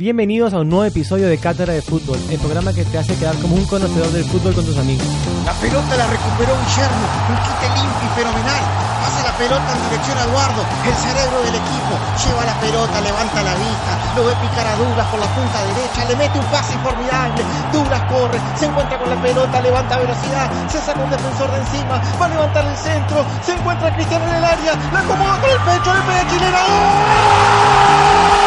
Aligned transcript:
Bienvenidos 0.00 0.56
a 0.56 0.64
un 0.64 0.72
nuevo 0.72 0.88
episodio 0.88 1.28
de 1.28 1.36
Cátedra 1.36 1.76
de 1.76 1.84
Fútbol, 1.84 2.16
el 2.32 2.40
programa 2.40 2.72
que 2.72 2.88
te 2.88 2.96
hace 2.96 3.12
quedar 3.20 3.36
como 3.36 3.52
un 3.52 3.68
conocedor 3.68 4.08
del 4.16 4.24
fútbol 4.24 4.56
con 4.56 4.64
tus 4.64 4.80
amigos. 4.80 5.04
La 5.44 5.52
pelota 5.60 5.92
la 5.92 6.08
recuperó 6.08 6.56
Guillermo, 6.56 7.04
un 7.28 7.36
quite 7.44 7.68
limpio 7.68 8.08
y 8.08 8.10
fenomenal. 8.16 8.64
Pasa 8.96 9.28
la 9.28 9.36
pelota 9.36 9.60
en 9.60 9.92
dirección 9.92 10.16
a 10.16 10.24
Eduardo, 10.24 10.64
el 10.88 10.96
cerebro 11.04 11.44
del 11.44 11.52
equipo. 11.52 11.92
Lleva 12.16 12.48
la 12.48 12.56
pelota, 12.64 12.96
levanta 12.96 13.44
la 13.44 13.52
vista, 13.60 13.92
lo 14.16 14.24
ve 14.24 14.32
picar 14.40 14.72
a 14.72 14.80
Douglas 14.80 15.04
por 15.12 15.20
la 15.20 15.28
punta 15.36 15.68
derecha, 15.68 16.00
le 16.08 16.16
mete 16.16 16.40
un 16.40 16.48
pase 16.48 16.72
formidable. 16.80 17.44
Douglas 17.68 18.00
corre, 18.08 18.40
se 18.56 18.72
encuentra 18.72 18.96
con 18.96 19.12
la 19.12 19.20
pelota, 19.20 19.60
levanta 19.60 20.00
velocidad, 20.00 20.48
se 20.72 20.80
saca 20.80 20.96
un 20.96 21.12
defensor 21.12 21.52
de 21.52 21.60
encima, 21.60 22.00
va 22.16 22.24
a 22.24 22.32
levantar 22.40 22.64
el 22.64 22.78
centro, 22.80 23.20
se 23.44 23.52
encuentra 23.52 23.92
Cristiano 23.92 24.24
en 24.32 24.40
el 24.40 24.44
área, 24.48 24.72
la 24.96 25.04
acomoda 25.04 25.36
con 25.44 25.52
el 25.52 25.60
pecho, 25.60 25.92
le 25.92 26.00
pega 26.08 26.24
chilena. 26.24 28.39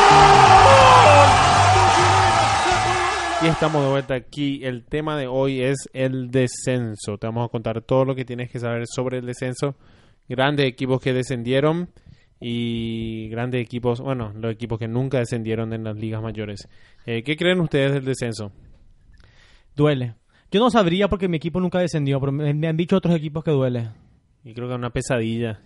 Y 3.44 3.48
estamos 3.48 3.84
de 3.84 3.90
vuelta 3.90 4.16
aquí. 4.16 4.64
El 4.64 4.86
tema 4.86 5.18
de 5.18 5.28
hoy 5.28 5.62
es 5.62 5.90
el 5.92 6.32
descenso. 6.32 7.18
Te 7.18 7.28
vamos 7.28 7.46
a 7.46 7.50
contar 7.50 7.82
todo 7.82 8.06
lo 8.06 8.16
que 8.16 8.24
tienes 8.24 8.50
que 8.50 8.58
saber 8.58 8.86
sobre 8.88 9.18
el 9.18 9.26
descenso. 9.26 9.76
Grandes 10.30 10.66
equipos 10.66 11.02
que 11.02 11.12
descendieron 11.12 11.90
y 12.40 13.28
grandes 13.28 13.62
equipos, 13.62 14.00
bueno, 14.00 14.32
los 14.34 14.54
equipos 14.54 14.80
que 14.80 14.88
nunca 14.88 15.20
descendieron 15.20 15.74
en 15.74 15.84
las 15.84 15.98
ligas 15.98 16.22
mayores. 16.22 16.70
Eh, 17.06 17.22
¿Qué 17.24 17.36
creen 17.36 17.60
ustedes 17.60 17.92
del 17.92 18.06
descenso? 18.06 18.54
Duele. 19.76 20.16
Yo 20.50 20.62
no 20.62 20.70
sabría 20.70 21.10
porque 21.10 21.28
mi 21.28 21.36
equipo 21.36 21.60
nunca 21.60 21.80
descendió, 21.80 22.22
pero 22.22 22.32
me, 22.32 22.54
me 22.54 22.68
han 22.70 22.78
dicho 22.78 22.96
otros 22.96 23.14
equipos 23.14 23.44
que 23.44 23.52
duele. 23.52 23.90
Y 24.46 24.54
creo 24.54 24.70
que 24.70 24.74
es 24.74 24.80
una 24.80 24.92
pesadilla. 24.92 25.60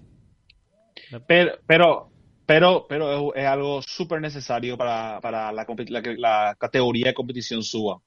Pero, 1.28 1.52
pero, 1.68 2.10
pero, 2.48 2.88
pero 2.90 3.34
es, 3.36 3.44
es 3.44 3.46
algo 3.48 3.82
súper 3.84 4.20
necesario 4.22 4.76
para, 4.78 5.20
para 5.22 5.52
la, 5.52 5.66
la 5.90 6.02
que 6.02 6.16
la 6.18 6.56
categoría 6.58 7.08
de 7.08 7.14
competición 7.14 7.62
suba, 7.62 8.00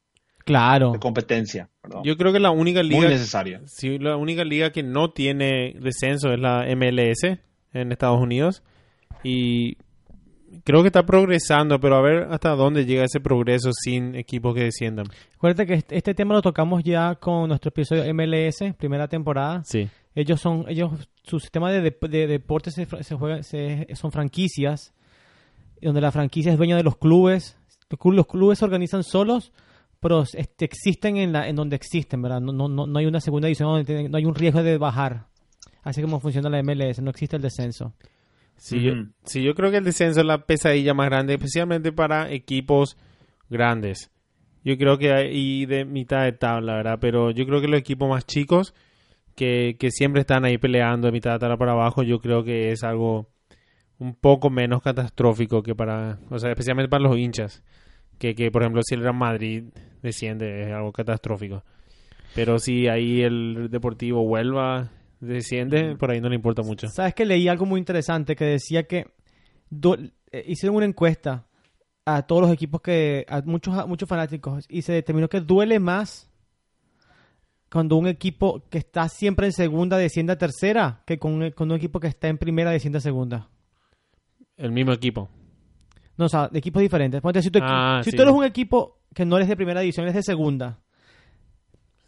Claro. 0.45 0.91
de 0.93 0.99
competencia. 0.99 1.69
perdón. 1.81 2.03
Yo 2.03 2.17
creo 2.17 2.33
que 2.33 2.41
la 2.41 2.51
única 2.51 2.81
Muy 2.81 2.89
liga, 2.89 3.09
necesaria. 3.09 3.61
sí, 3.67 3.99
la 3.99 4.17
única 4.17 4.43
liga 4.43 4.73
que 4.73 4.83
no 4.83 5.11
tiene 5.13 5.77
descenso 5.79 6.33
es 6.33 6.41
la 6.41 6.65
MLS 6.75 7.39
en 7.73 7.93
Estados 7.93 8.21
Unidos. 8.21 8.63
Y 9.23 9.77
creo 10.65 10.81
que 10.83 10.89
está 10.89 11.05
progresando, 11.05 11.79
pero 11.79 11.97
a 11.97 12.01
ver 12.01 12.29
hasta 12.31 12.51
dónde 12.57 12.87
llega 12.87 13.05
ese 13.05 13.21
progreso 13.21 13.71
sin 13.73 14.15
equipos 14.17 14.55
que 14.55 14.65
desciendan. 14.65 15.07
Acuérdate 15.35 15.67
que 15.67 15.75
este, 15.75 15.97
este 15.97 16.15
tema 16.15 16.35
lo 16.35 16.43
tocamos 16.43 16.83
ya 16.83 17.15
con 17.17 17.49
nuestro 17.49 17.69
episodio 17.69 18.03
MLS, 18.15 18.75
primera 18.79 19.07
temporada. 19.09 19.63
Sí. 19.65 19.89
Ellos 20.15 20.41
son, 20.41 20.65
ellos, 20.69 21.09
su 21.23 21.39
sistema 21.39 21.71
de, 21.71 21.93
dep- 21.99 22.09
de 22.09 22.27
deportes 22.27 22.75
se, 22.75 22.87
fra- 22.87 23.03
se 23.03 23.15
juega, 23.15 23.43
se- 23.43 23.87
son 23.95 24.11
franquicias, 24.13 24.93
donde 25.81 26.01
la 26.01 26.11
franquicia 26.11 26.51
es 26.53 26.59
dueña 26.59 26.77
de 26.77 26.83
los 26.83 26.97
clubes. 26.97 27.57
Los, 27.89 27.99
clu- 28.01 28.15
los 28.15 28.27
clubes 28.27 28.59
se 28.59 28.65
organizan 28.65 29.03
solos, 29.05 29.53
pero 30.01 30.23
este, 30.35 30.65
existen 30.65 31.17
en, 31.17 31.33
la, 31.33 31.49
en 31.49 31.57
donde 31.57 31.77
existen, 31.77 32.21
¿verdad? 32.23 32.41
No, 32.41 32.53
no, 32.53 32.69
no, 32.69 32.87
no 32.87 32.99
hay 32.99 33.07
una 33.07 33.21
segunda 33.21 33.49
edición 33.49 33.69
donde 33.69 33.85
tienen- 33.85 34.11
no 34.11 34.19
hay 34.19 34.25
un 34.25 34.35
riesgo 34.35 34.63
de 34.63 34.79
bajar. 34.79 35.27
Así 35.83 36.03
como 36.03 36.21
funciona 36.21 36.51
la 36.51 36.63
MLS, 36.63 37.01
no 37.01 37.11
existe 37.11 37.37
el 37.37 37.43
descenso. 37.43 37.95
Sí, 38.57 38.83
yo, 38.83 38.93
sí, 39.25 39.43
yo 39.43 39.55
creo 39.55 39.71
que 39.71 39.79
el 39.79 39.85
descenso 39.85 40.21
es 40.21 40.27
la 40.27 40.45
pesadilla 40.45 40.93
más 40.93 41.07
grande, 41.09 41.33
especialmente 41.35 41.93
para 41.93 42.31
equipos 42.31 42.99
grandes. 43.49 44.11
Yo 44.63 44.77
creo 44.77 44.99
que 44.99 45.13
hay 45.13 45.65
de 45.65 45.87
mitad 45.87 46.25
de 46.25 46.33
tabla, 46.33 46.75
¿verdad? 46.75 46.99
Pero 47.01 47.31
yo 47.31 47.47
creo 47.47 47.63
que 47.63 47.69
los 47.69 47.81
equipos 47.81 48.11
más 48.11 48.27
chicos, 48.27 48.75
que, 49.41 49.77
que 49.79 49.91
siempre 49.91 50.21
están 50.21 50.45
ahí 50.45 50.59
peleando 50.59 51.07
de 51.07 51.13
mitad 51.13 51.33
de 51.33 51.39
tabla 51.39 51.57
para 51.57 51.73
abajo, 51.73 52.03
yo 52.03 52.21
creo 52.21 52.45
que 52.45 52.73
es 52.73 52.85
algo 52.85 53.31
un 53.99 54.15
poco 54.15 54.51
menos 54.51 54.83
catastrófico 54.83 55.63
que 55.63 55.75
para, 55.75 56.19
o 56.29 56.39
sea, 56.39 56.51
especialmente 56.51 56.91
para 56.91 57.05
los 57.05 57.17
hinchas. 57.17 57.63
Que, 58.19 58.35
que 58.35 58.51
por 58.51 58.61
ejemplo, 58.61 58.83
si 58.85 58.97
el 58.97 59.01
Real 59.01 59.15
Madrid 59.15 59.65
desciende, 60.03 60.65
es 60.65 60.73
algo 60.75 60.93
catastrófico. 60.93 61.65
Pero 62.35 62.59
si 62.59 62.87
ahí 62.89 63.23
el 63.23 63.69
Deportivo 63.71 64.21
Huelva 64.21 64.91
desciende, 65.21 65.97
por 65.97 66.11
ahí 66.11 66.21
no 66.21 66.29
le 66.29 66.35
importa 66.35 66.61
mucho. 66.61 66.89
¿Sabes 66.89 67.15
que 67.15 67.25
leí 67.25 67.49
algo 67.49 67.65
muy 67.65 67.79
interesante 67.79 68.37
que 68.37 68.45
decía 68.45 68.83
que 68.83 69.07
eh, 70.33 70.45
hicieron 70.49 70.77
una 70.77 70.85
encuesta 70.85 71.47
a 72.05 72.27
todos 72.27 72.43
los 72.43 72.53
equipos 72.53 72.83
que 72.83 73.25
a 73.27 73.41
muchos 73.41 73.75
a 73.75 73.87
muchos 73.87 74.07
fanáticos 74.07 74.67
y 74.69 74.83
se 74.83 74.93
determinó 74.93 75.31
que 75.31 75.41
duele 75.41 75.79
más 75.79 76.30
cuando 77.71 77.97
un 77.97 78.07
equipo 78.09 78.63
que 78.69 78.79
está 78.79 79.09
siempre 79.09 79.47
en 79.47 79.53
segunda 79.53 79.97
desciende 79.97 80.33
a 80.33 80.39
tercera 80.39 81.03
que 81.07 81.19
con, 81.19 81.33
un- 81.35 81.51
con 81.53 81.71
un 81.71 81.77
equipo 81.77 82.01
que 82.01 82.09
está 82.09 82.29
en 82.29 82.39
primera 82.39 82.71
desciende 82.71 82.99
a 82.99 83.01
segunda. 83.01 83.49
El 84.57 84.73
mismo 84.73 84.93
equipo. 84.93 85.29
No, 86.17 86.27
o 86.27 86.29
sea, 86.29 86.49
de 86.49 86.59
equipos 86.59 86.83
diferentes. 86.83 87.21
Ponte, 87.21 87.41
si 87.43 87.51
tú, 87.51 87.61
Ah, 87.63 88.01
si 88.05 88.11
sí. 88.11 88.17
tú 88.17 88.23
eres 88.23 88.35
un 88.35 88.45
equipo 88.45 88.99
que 89.15 89.25
no 89.25 89.37
eres 89.37 89.49
de 89.49 89.57
primera 89.57 89.81
división, 89.81 90.05
eres 90.05 90.17
de 90.17 90.23
segunda, 90.23 90.79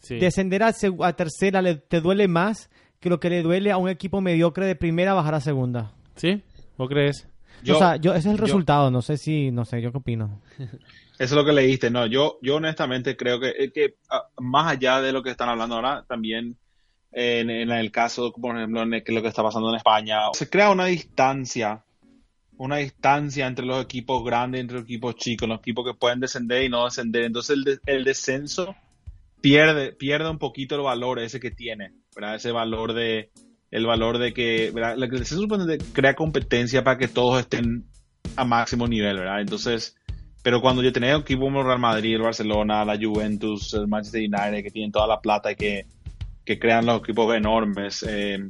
Sí. 0.00 0.18
descender 0.18 0.62
a 0.64 0.72
tercera 1.14 1.62
le- 1.62 1.76
te 1.76 2.00
duele 2.00 2.26
más 2.28 2.68
que 3.00 3.08
lo 3.08 3.20
que 3.20 3.30
le 3.30 3.42
duele 3.42 3.70
a 3.70 3.76
un 3.78 3.88
equipo 3.88 4.20
mediocre 4.20 4.66
de 4.66 4.74
primera 4.76 5.14
bajar 5.14 5.34
a 5.36 5.40
segunda. 5.40 5.92
¿Sí? 6.16 6.42
¿Vos 6.76 6.88
crees? 6.88 7.28
Yo- 7.62 7.76
o 7.76 7.78
sea, 7.78 7.96
yo, 7.96 8.12
ese 8.12 8.28
es 8.28 8.34
el 8.34 8.38
yo- 8.38 8.44
resultado. 8.44 8.90
No 8.90 9.02
sé 9.02 9.16
si, 9.16 9.50
no 9.50 9.64
sé, 9.64 9.80
yo 9.82 9.92
qué 9.92 9.98
opino. 9.98 10.40
Eso 11.18 11.34
es 11.34 11.38
lo 11.38 11.44
que 11.44 11.52
leíste. 11.52 11.90
No, 11.90 12.06
yo, 12.06 12.38
yo 12.42 12.56
honestamente 12.56 13.16
creo 13.16 13.38
que, 13.38 13.70
que 13.72 13.94
ah, 14.10 14.24
más 14.40 14.72
allá 14.72 15.00
de 15.00 15.12
lo 15.12 15.22
que 15.22 15.30
están 15.30 15.48
hablando 15.48 15.76
ahora, 15.76 16.04
también 16.08 16.56
en, 17.12 17.50
en 17.50 17.70
el 17.70 17.92
caso, 17.92 18.32
por 18.32 18.56
ejemplo, 18.56 18.82
en 18.82 18.94
el- 18.94 19.04
que 19.04 19.12
lo 19.12 19.22
que 19.22 19.28
está 19.28 19.42
pasando 19.42 19.68
en 19.70 19.76
España, 19.76 20.18
se 20.32 20.48
crea 20.50 20.70
una 20.70 20.86
distancia, 20.86 21.84
una 22.56 22.76
distancia 22.78 23.46
entre 23.46 23.64
los 23.66 23.84
equipos 23.84 24.24
grandes, 24.24 24.62
entre 24.62 24.76
los 24.78 24.84
equipos 24.84 25.14
chicos, 25.16 25.48
los 25.48 25.58
equipos 25.60 25.84
que 25.86 25.94
pueden 25.94 26.18
descender 26.18 26.64
y 26.64 26.68
no 26.68 26.86
descender. 26.86 27.24
Entonces 27.24 27.56
el, 27.56 27.64
de- 27.64 27.78
el 27.86 28.02
descenso 28.04 28.74
pierde, 29.40 29.92
pierde 29.92 30.28
un 30.28 30.38
poquito 30.38 30.74
el 30.74 30.80
valor 30.82 31.18
ese 31.20 31.38
que 31.38 31.50
tiene, 31.52 31.92
¿verdad? 32.16 32.36
Ese 32.36 32.50
valor 32.50 32.94
de, 32.94 33.30
el 33.72 33.86
valor 33.86 34.18
de 34.18 34.32
que, 34.32 34.70
¿verdad? 34.72 34.96
Lo 34.96 35.08
que 35.08 35.18
descenso 35.18 35.42
supone 35.42 35.78
crea 35.92 36.14
competencia 36.14 36.84
para 36.84 36.98
que 36.98 37.08
todos 37.08 37.40
estén 37.40 37.86
a 38.36 38.44
máximo 38.44 38.86
nivel, 38.86 39.18
¿verdad? 39.18 39.40
Entonces, 39.40 39.96
pero 40.42 40.60
cuando 40.60 40.82
yo 40.82 40.92
tenía 40.92 41.16
equipos 41.16 41.46
como 41.46 41.62
Real 41.62 41.78
Madrid, 41.78 42.14
el 42.16 42.22
Barcelona, 42.22 42.84
la 42.84 42.98
Juventus, 42.98 43.72
el 43.74 43.88
Manchester 43.88 44.20
United, 44.20 44.62
que 44.62 44.70
tienen 44.70 44.92
toda 44.92 45.06
la 45.06 45.20
plata 45.20 45.52
y 45.52 45.56
que, 45.56 45.86
que 46.44 46.58
crean 46.58 46.84
los 46.84 47.00
equipos 47.00 47.34
enormes, 47.34 48.04
eh, 48.06 48.46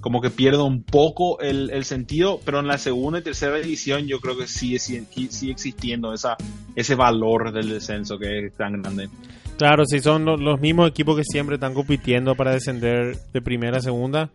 como 0.00 0.22
que 0.22 0.30
pierdo 0.30 0.64
un 0.64 0.82
poco 0.82 1.38
el, 1.40 1.68
el 1.70 1.84
sentido, 1.84 2.40
pero 2.42 2.60
en 2.60 2.66
la 2.66 2.78
segunda 2.78 3.18
y 3.18 3.22
tercera 3.22 3.58
división 3.58 4.06
yo 4.06 4.20
creo 4.20 4.38
que 4.38 4.46
sigue, 4.46 4.78
sigue, 4.78 5.04
sigue 5.30 5.52
existiendo 5.52 6.14
esa, 6.14 6.36
ese 6.74 6.94
valor 6.94 7.52
del 7.52 7.68
descenso 7.68 8.18
que 8.18 8.46
es 8.46 8.54
tan 8.54 8.80
grande. 8.80 9.10
Claro, 9.62 9.84
si 9.86 10.00
son 10.00 10.24
lo- 10.24 10.36
los 10.36 10.60
mismos 10.60 10.88
equipos 10.90 11.16
que 11.16 11.22
siempre 11.24 11.54
están 11.54 11.72
compitiendo 11.72 12.34
para 12.34 12.50
descender 12.50 13.16
de 13.32 13.40
primera 13.40 13.78
a 13.78 13.80
segunda, 13.80 14.28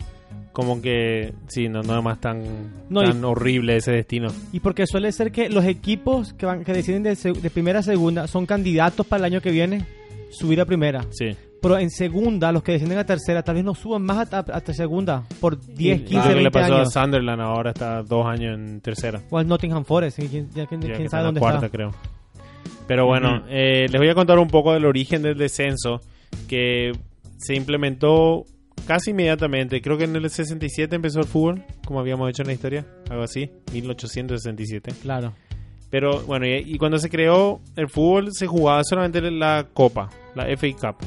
como 0.53 0.81
que 0.81 1.33
sí, 1.47 1.67
no, 1.67 1.81
no 1.83 1.97
es 1.97 2.01
más 2.03 2.21
tan, 2.21 2.43
No, 2.89 3.03
y- 3.03 3.07
tan 3.07 3.25
horrible 3.25 3.75
ese 3.75 3.91
destino. 3.91 4.29
Y 4.53 4.61
porque 4.61 4.88
suele 4.88 5.11
ser 5.11 5.33
que 5.33 5.49
los 5.49 5.65
equipos 5.65 6.31
que 6.31 6.45
van 6.45 6.63
que 6.63 6.71
deciden 6.71 7.03
de, 7.03 7.15
de 7.15 7.49
primera 7.49 7.79
a 7.79 7.83
segunda 7.83 8.25
son 8.27 8.45
candidatos 8.45 9.05
para 9.05 9.19
el 9.27 9.33
año 9.33 9.41
que 9.41 9.51
viene 9.51 9.85
subir 10.31 10.61
a 10.61 10.65
primera. 10.65 11.03
Sí. 11.09 11.35
Pero 11.61 11.77
en 11.77 11.89
segunda, 11.89 12.51
los 12.53 12.63
que 12.63 12.71
descienden 12.71 12.99
a 12.99 13.05
tercera, 13.05 13.44
tal 13.44 13.55
vez 13.55 13.65
no 13.65 13.75
suban 13.75 14.03
más 14.03 14.31
hasta 14.31 14.73
segunda 14.73 15.23
por 15.41 15.59
10, 15.59 15.99
Y 16.01 16.03
15, 16.05 16.15
lo 16.15 16.23
que 16.23 16.29
le 16.29 16.35
20 16.44 16.51
pasó 16.51 16.73
años. 16.75 16.95
a 16.95 17.01
Sunderland 17.03 17.41
ahora 17.41 17.71
está 17.71 18.01
dos 18.03 18.25
años 18.27 18.57
en 18.57 18.79
tercera. 18.79 19.21
O 19.29 19.38
al 19.39 19.47
Nottingham 19.47 19.83
Forest. 19.83 20.19
¿quién, 20.19 20.49
ya 20.55 20.65
quién- 20.67 20.79
Ya 20.81 20.94
quién 20.95 21.09
sabe 21.09 21.23
dónde 21.25 21.39
cuarta, 21.41 21.65
está? 21.65 21.69
creo. 21.75 21.91
Pero 22.87 23.05
bueno, 23.05 23.43
eh, 23.49 23.87
les 23.89 23.99
voy 23.99 24.09
a 24.09 24.15
contar 24.15 24.39
un 24.39 24.47
poco 24.47 24.73
del 24.73 24.85
origen 24.85 25.21
del 25.21 25.37
descenso 25.37 26.01
que 26.47 26.93
se 27.37 27.53
implementó 27.55 28.45
casi 28.85 29.11
inmediatamente. 29.11 29.81
Creo 29.81 29.97
que 29.97 30.05
en 30.05 30.15
el 30.15 30.29
67 30.29 30.95
empezó 30.95 31.19
el 31.19 31.25
fútbol, 31.25 31.63
como 31.85 31.99
habíamos 31.99 32.29
hecho 32.29 32.43
en 32.43 32.47
la 32.47 32.53
historia, 32.53 32.85
algo 33.09 33.23
así, 33.23 33.49
1867. 33.73 34.91
Claro. 35.01 35.33
Pero 35.89 36.21
bueno, 36.23 36.45
y, 36.45 36.55
y 36.65 36.77
cuando 36.77 36.97
se 36.97 37.09
creó 37.09 37.61
el 37.75 37.87
fútbol 37.89 38.29
se 38.33 38.47
jugaba 38.47 38.83
solamente 38.83 39.21
la 39.31 39.67
Copa, 39.73 40.09
la 40.35 40.45
FA 40.57 40.67
Cup, 40.79 41.06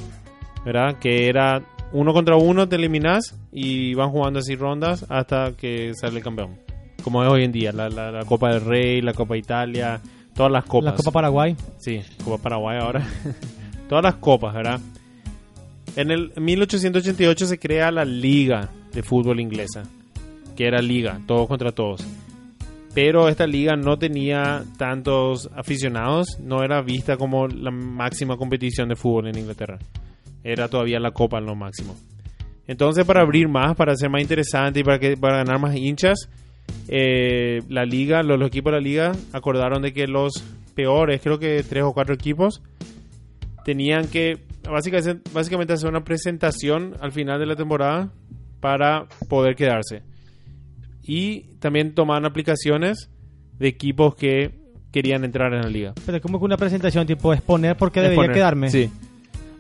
¿verdad? 0.64 0.98
Que 0.98 1.28
era 1.28 1.62
uno 1.92 2.12
contra 2.12 2.36
uno, 2.36 2.68
te 2.68 2.76
eliminás 2.76 3.38
y 3.52 3.94
van 3.94 4.10
jugando 4.10 4.38
así 4.38 4.54
rondas 4.54 5.04
hasta 5.08 5.52
que 5.56 5.92
sale 5.94 6.18
el 6.18 6.24
campeón. 6.24 6.58
Como 7.02 7.22
es 7.24 7.30
hoy 7.30 7.44
en 7.44 7.52
día, 7.52 7.72
la, 7.72 7.88
la- 7.88 8.10
la 8.10 8.24
Copa 8.24 8.52
del 8.52 8.64
Rey, 8.64 9.00
la 9.02 9.12
Copa 9.14 9.36
Italia, 9.36 10.00
todas 10.40 10.52
las 10.52 10.64
copas. 10.64 10.92
La 10.92 10.96
Copa 10.96 11.10
Paraguay. 11.10 11.54
Sí, 11.76 12.00
Copa 12.24 12.42
Paraguay 12.42 12.78
ahora. 12.80 13.06
todas 13.90 14.02
las 14.02 14.14
copas, 14.14 14.54
¿verdad? 14.54 14.80
En 15.96 16.10
el 16.10 16.32
1888 16.34 17.44
se 17.44 17.58
crea 17.58 17.90
la 17.90 18.06
Liga 18.06 18.70
de 18.90 19.02
Fútbol 19.02 19.38
Inglesa, 19.38 19.82
que 20.56 20.66
era 20.66 20.80
liga, 20.80 21.20
todos 21.26 21.46
contra 21.46 21.72
todos. 21.72 22.06
Pero 22.94 23.28
esta 23.28 23.46
liga 23.46 23.76
no 23.76 23.98
tenía 23.98 24.64
tantos 24.78 25.50
aficionados, 25.54 26.38
no 26.40 26.62
era 26.64 26.80
vista 26.80 27.18
como 27.18 27.46
la 27.46 27.70
máxima 27.70 28.38
competición 28.38 28.88
de 28.88 28.96
fútbol 28.96 29.28
en 29.28 29.36
Inglaterra. 29.36 29.78
Era 30.42 30.68
todavía 30.68 30.98
la 31.00 31.10
copa 31.10 31.36
en 31.36 31.44
lo 31.44 31.54
máximo. 31.54 31.94
Entonces, 32.66 33.04
para 33.04 33.20
abrir 33.20 33.46
más, 33.46 33.76
para 33.76 33.94
ser 33.94 34.08
más 34.08 34.22
interesante 34.22 34.80
y 34.80 34.84
para, 34.84 34.98
que, 34.98 35.18
para 35.18 35.44
ganar 35.44 35.60
más 35.60 35.76
hinchas, 35.76 36.30
eh, 36.88 37.62
la 37.68 37.84
liga, 37.84 38.22
los, 38.22 38.38
los 38.38 38.48
equipos 38.48 38.72
de 38.72 38.78
la 38.78 38.82
liga 38.84 39.12
acordaron 39.32 39.82
de 39.82 39.92
que 39.92 40.06
los 40.06 40.32
peores, 40.74 41.20
creo 41.22 41.38
que 41.38 41.62
tres 41.68 41.82
o 41.84 41.92
cuatro 41.92 42.14
equipos, 42.14 42.62
tenían 43.64 44.08
que 44.08 44.38
básicamente, 44.68 45.30
básicamente 45.32 45.72
hacer 45.72 45.88
una 45.88 46.04
presentación 46.04 46.94
al 47.00 47.12
final 47.12 47.38
de 47.38 47.46
la 47.46 47.56
temporada 47.56 48.10
para 48.60 49.06
poder 49.28 49.54
quedarse. 49.56 50.02
Y 51.02 51.42
también 51.60 51.94
tomaban 51.94 52.24
aplicaciones 52.24 53.10
de 53.58 53.68
equipos 53.68 54.14
que 54.14 54.50
querían 54.92 55.24
entrar 55.24 55.52
en 55.54 55.62
la 55.62 55.68
liga. 55.68 55.92
Pero 56.06 56.20
como 56.20 56.38
que 56.38 56.44
una 56.44 56.56
presentación 56.56 57.06
tipo 57.06 57.32
exponer 57.32 57.76
por 57.76 57.90
qué 57.92 58.00
debería 58.00 58.32
quedarme. 58.32 58.70
Sí. 58.70 58.90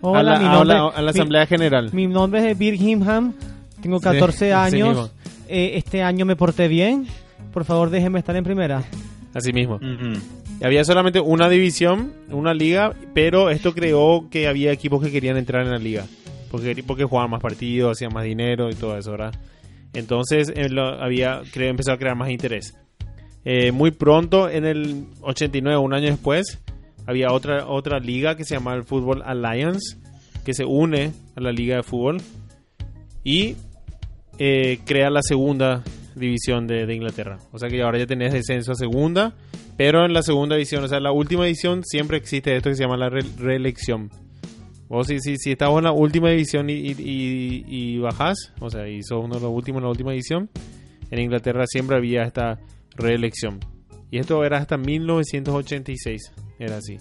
Hola, 0.02 0.20
a 0.20 0.22
la, 0.22 0.38
mi 0.38 0.44
a 0.46 0.52
nombre, 0.52 0.74
la- 0.76 0.88
a 0.88 1.02
la 1.02 1.12
mi- 1.12 1.18
asamblea 1.18 1.46
general. 1.46 1.90
Mi 1.92 2.06
nombre 2.06 2.50
es 2.50 2.58
Birmingham, 2.58 3.34
tengo 3.82 4.00
14 4.00 4.46
Sí, 4.46 4.50
así 4.50 4.76
mismo. 4.82 4.90
años, 4.90 5.12
eh, 5.50 5.76
este 5.76 6.02
año 6.02 6.24
me 6.24 6.36
porté 6.36 6.68
bien, 6.68 7.06
por 7.52 7.64
favor 7.64 7.90
déjeme 7.90 8.18
estar 8.18 8.36
en 8.36 8.44
primera. 8.44 8.84
Así 9.34 9.52
mismo. 9.52 9.78
Había 10.62 10.84
solamente 10.84 11.20
una 11.20 11.48
división, 11.48 12.12
una 12.30 12.52
liga, 12.54 12.94
pero 13.14 13.50
esto 13.50 13.72
creó 13.74 14.28
que 14.30 14.46
había 14.48 14.72
equipos 14.72 15.02
que 15.02 15.10
querían 15.10 15.36
entrar 15.36 15.62
en 15.64 15.70
la 15.70 15.78
liga. 15.78 16.04
Porque, 16.50 16.82
porque 16.86 17.04
jugaban 17.04 17.30
más 17.30 17.40
partidos, 17.40 17.92
hacían 17.92 18.12
más 18.12 18.24
dinero 18.24 18.68
y 18.70 18.74
todo 18.74 18.98
eso, 18.98 19.12
¿verdad? 19.12 19.32
Entonces 19.92 20.52
eh, 20.56 20.68
lo- 20.68 21.00
había, 21.02 21.42
creo, 21.52 21.70
empezó 21.70 21.92
a 21.92 21.96
crear 21.98 22.16
más 22.16 22.30
interés. 22.30 22.74
Eh, 23.44 23.70
muy 23.72 23.90
pronto, 23.92 24.50
en 24.50 24.64
el 24.64 25.04
89, 25.20 25.78
un 25.78 25.94
año 25.94 26.06
después, 26.08 26.58
había 27.06 27.32
otra, 27.32 27.66
otra 27.66 27.98
liga 28.00 28.36
que 28.36 28.44
se 28.44 28.54
llama 28.56 28.74
el 28.74 28.82
Football 28.82 29.22
Alliance, 29.24 29.96
que 30.44 30.52
se 30.54 30.64
une 30.64 31.12
a 31.36 31.40
la 31.40 31.52
liga 31.52 31.76
de 31.76 31.82
fútbol 31.84 32.18
y 33.24 33.54
eh, 34.40 34.80
crea 34.84 35.10
la 35.10 35.20
segunda 35.22 35.84
división 36.16 36.66
de, 36.66 36.92
Inglaterra. 36.92 37.38
O 37.52 37.58
sea 37.58 37.68
que 37.68 37.80
ahora 37.82 37.98
ya 37.98 38.06
tenés 38.06 38.32
descenso 38.32 38.72
a 38.72 38.74
segunda, 38.74 39.36
pero 39.76 40.04
en 40.04 40.12
la 40.12 40.22
segunda 40.22 40.56
división, 40.56 40.82
o 40.82 40.88
sea, 40.88 40.98
la 40.98 41.12
última 41.12 41.44
división 41.44 41.82
siempre 41.84 42.16
existe 42.16 42.56
esto 42.56 42.68
que 42.70 42.74
se 42.74 42.82
llama 42.82 42.96
la 42.96 43.08
re- 43.10 43.24
reelección. 43.38 44.10
Vos 44.88 45.06
si, 45.06 45.20
si, 45.20 45.36
si 45.36 45.52
estás 45.52 45.70
en 45.70 45.84
la 45.84 45.92
última 45.92 46.30
división 46.30 46.68
y- 46.68 46.94
y 46.98 47.98
bajás, 47.98 48.52
o 48.60 48.68
sea, 48.70 48.88
y 48.88 49.02
sos 49.02 49.24
uno 49.24 49.36
de 49.36 49.40
los 49.42 49.52
últimos 49.52 49.78
en 49.78 49.84
la 49.84 49.90
última 49.90 50.10
división, 50.10 50.50
en 51.12 51.20
Inglaterra 51.20 51.64
siempre 51.68 51.96
había 51.96 52.22
esta 52.24 52.58
reelección. 52.96 53.60
Y 54.10 54.18
esto 54.18 54.42
era 54.44 54.58
hasta 54.58 54.76
1986, 54.76 56.32
era 56.58 56.78
así. 56.78 56.96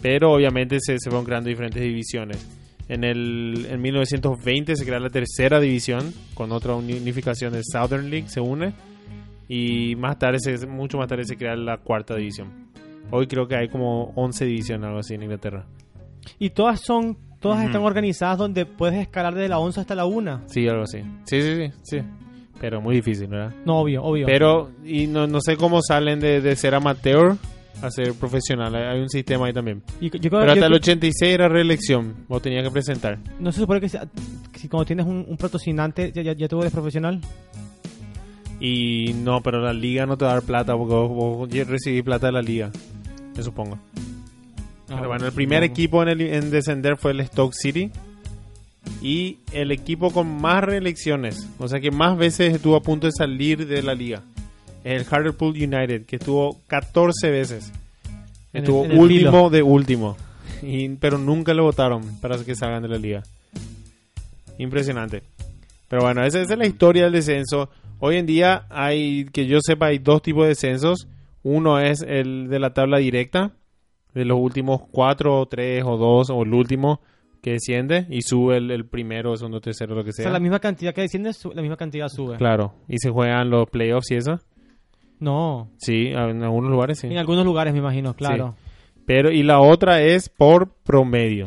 Pero 0.00 0.32
obviamente 0.32 0.78
se, 0.80 0.98
se 0.98 1.10
fueron 1.10 1.26
creando 1.26 1.48
diferentes 1.50 1.82
divisiones. 1.82 2.38
En, 2.88 3.04
el, 3.04 3.66
en 3.70 3.80
1920 3.82 4.74
se 4.76 4.84
crea 4.86 4.98
la 4.98 5.10
tercera 5.10 5.60
división 5.60 6.12
con 6.34 6.52
otra 6.52 6.74
uni- 6.74 6.94
unificación 6.98 7.52
de 7.52 7.60
Southern 7.62 8.08
League, 8.10 8.28
se 8.28 8.40
une. 8.40 8.72
Y 9.48 9.94
más 9.96 10.18
tarde, 10.18 10.38
se, 10.40 10.66
mucho 10.66 10.98
más 10.98 11.08
tarde 11.08 11.24
se 11.24 11.36
crea 11.36 11.54
la 11.56 11.78
cuarta 11.78 12.14
división. 12.14 12.68
Hoy 13.10 13.26
creo 13.26 13.46
que 13.48 13.56
hay 13.56 13.68
como 13.68 14.12
11 14.16 14.44
divisiones, 14.44 14.86
algo 14.86 14.98
así 15.00 15.14
en 15.14 15.22
Inglaterra. 15.22 15.66
Y 16.38 16.50
todas 16.50 16.80
son, 16.80 17.16
todas 17.40 17.64
están 17.64 17.82
organizadas 17.82 18.36
donde 18.38 18.66
puedes 18.66 18.98
escalar 19.00 19.34
de 19.34 19.48
la 19.48 19.58
11 19.58 19.80
hasta 19.80 19.94
la 19.94 20.04
1. 20.04 20.42
Sí, 20.46 20.68
algo 20.68 20.82
así. 20.82 20.98
Sí, 21.24 21.40
sí, 21.40 21.54
sí. 21.56 21.72
sí. 21.82 21.98
Pero 22.60 22.80
muy 22.80 22.96
difícil, 22.96 23.28
¿verdad? 23.28 23.54
No, 23.64 23.78
obvio, 23.78 24.02
obvio. 24.02 24.26
Pero, 24.26 24.70
y 24.84 25.06
no, 25.06 25.26
no 25.26 25.40
sé 25.40 25.56
cómo 25.56 25.80
salen 25.80 26.20
de, 26.20 26.40
de 26.40 26.56
ser 26.56 26.74
amateur 26.74 27.36
a 27.82 27.90
ser 27.90 28.12
profesional. 28.14 28.74
Hay 28.74 29.00
un 29.00 29.08
sistema 29.08 29.46
ahí 29.46 29.52
también. 29.52 29.82
Y 30.00 30.10
yo 30.10 30.18
creo- 30.18 30.30
Pero 30.40 30.52
hasta 30.52 30.66
el 30.66 30.72
creo- 30.72 30.76
86 30.76 31.32
era 31.32 31.48
reelección. 31.48 32.14
Vos 32.28 32.42
tenías 32.42 32.64
que 32.64 32.70
presentar. 32.70 33.18
no 33.38 33.52
se 33.52 33.60
supone 33.60 33.80
que, 33.80 33.88
sea- 33.88 34.06
que 34.52 34.58
si 34.58 34.68
cuando 34.68 34.84
tienes 34.86 35.06
un, 35.06 35.24
un 35.28 35.36
patrocinante 35.36 36.10
ya, 36.12 36.22
ya, 36.22 36.32
ya 36.32 36.48
tú 36.48 36.60
eres 36.60 36.72
profesional. 36.72 37.20
Y 38.60 39.12
no, 39.22 39.40
pero 39.42 39.60
la 39.60 39.72
liga 39.72 40.04
no 40.06 40.16
te 40.16 40.24
va 40.24 40.32
a 40.32 40.34
dar 40.34 40.42
plata 40.42 40.76
porque 40.76 40.94
vos, 40.94 41.08
vos 41.08 41.48
recibís 41.68 42.02
plata 42.02 42.26
de 42.26 42.32
la 42.32 42.42
liga. 42.42 42.70
Me 43.36 43.42
supongo. 43.42 43.78
Pero 44.88 45.06
bueno, 45.06 45.26
el 45.26 45.32
primer 45.32 45.62
equipo 45.62 46.02
en, 46.02 46.08
el- 46.08 46.20
en 46.22 46.50
descender 46.50 46.96
fue 46.96 47.12
el 47.12 47.24
Stoke 47.26 47.54
City. 47.54 47.90
Y 49.02 49.38
el 49.52 49.70
equipo 49.70 50.10
con 50.10 50.40
más 50.40 50.64
reelecciones, 50.64 51.46
o 51.58 51.68
sea 51.68 51.78
que 51.78 51.90
más 51.90 52.16
veces 52.16 52.54
estuvo 52.54 52.74
a 52.74 52.80
punto 52.82 53.06
de 53.06 53.12
salir 53.12 53.66
de 53.66 53.82
la 53.82 53.94
liga, 53.94 54.22
el 54.92 55.06
Hartlepool 55.10 55.50
United, 55.54 56.06
que 56.06 56.16
estuvo 56.16 56.56
14 56.68 57.30
veces. 57.30 57.72
En 58.52 58.62
Estuvo 58.64 58.84
el 58.84 58.98
último 58.98 59.50
de 59.50 59.62
último. 59.62 60.16
Y- 60.62 60.88
pero 60.96 61.18
nunca 61.18 61.54
lo 61.54 61.64
votaron 61.64 62.02
para 62.20 62.36
que 62.42 62.54
salgan 62.54 62.82
de 62.82 62.88
la 62.88 62.98
liga. 62.98 63.22
Impresionante. 64.58 65.22
Pero 65.88 66.02
bueno, 66.02 66.24
esa, 66.24 66.40
esa 66.40 66.52
es 66.54 66.58
la 66.58 66.66
historia 66.66 67.04
del 67.04 67.12
descenso. 67.12 67.70
Hoy 68.00 68.16
en 68.16 68.26
día 68.26 68.66
hay, 68.70 69.26
que 69.26 69.46
yo 69.46 69.58
sepa, 69.60 69.86
hay 69.86 69.98
dos 69.98 70.22
tipos 70.22 70.42
de 70.44 70.48
descensos. 70.50 71.08
Uno 71.42 71.78
es 71.80 72.02
el 72.02 72.48
de 72.48 72.58
la 72.58 72.74
tabla 72.74 72.98
directa, 72.98 73.52
de 74.14 74.24
los 74.24 74.38
últimos 74.38 74.82
cuatro, 74.90 75.40
o 75.40 75.46
tres 75.46 75.84
o 75.86 75.96
dos, 75.96 76.30
o 76.30 76.42
el 76.42 76.52
último 76.52 77.00
que 77.42 77.52
desciende 77.52 78.06
y 78.10 78.22
sube 78.22 78.56
el, 78.56 78.70
el 78.70 78.84
primero, 78.84 79.36
segundo, 79.36 79.60
tercero, 79.60 79.94
lo 79.94 80.02
que 80.02 80.10
O 80.10 80.12
sea. 80.12 80.24
sea, 80.24 80.32
la 80.32 80.40
misma 80.40 80.58
cantidad 80.58 80.92
que 80.92 81.02
desciende, 81.02 81.30
la 81.54 81.62
misma 81.62 81.76
cantidad 81.76 82.08
sube. 82.08 82.36
Claro, 82.36 82.74
y 82.88 82.98
se 82.98 83.10
juegan 83.10 83.48
los 83.50 83.68
playoffs 83.70 84.10
y 84.10 84.16
eso. 84.16 84.40
No, 85.20 85.70
Sí, 85.78 86.08
en 86.08 86.42
algunos 86.42 86.70
lugares 86.70 86.98
sí. 87.00 87.06
en 87.08 87.18
algunos 87.18 87.44
lugares 87.44 87.72
me 87.72 87.80
imagino, 87.80 88.14
claro. 88.14 88.54
Pero, 89.06 89.30
y 89.30 89.42
la 89.42 89.60
otra 89.60 90.02
es 90.02 90.28
por 90.28 90.70
promedio. 90.84 91.46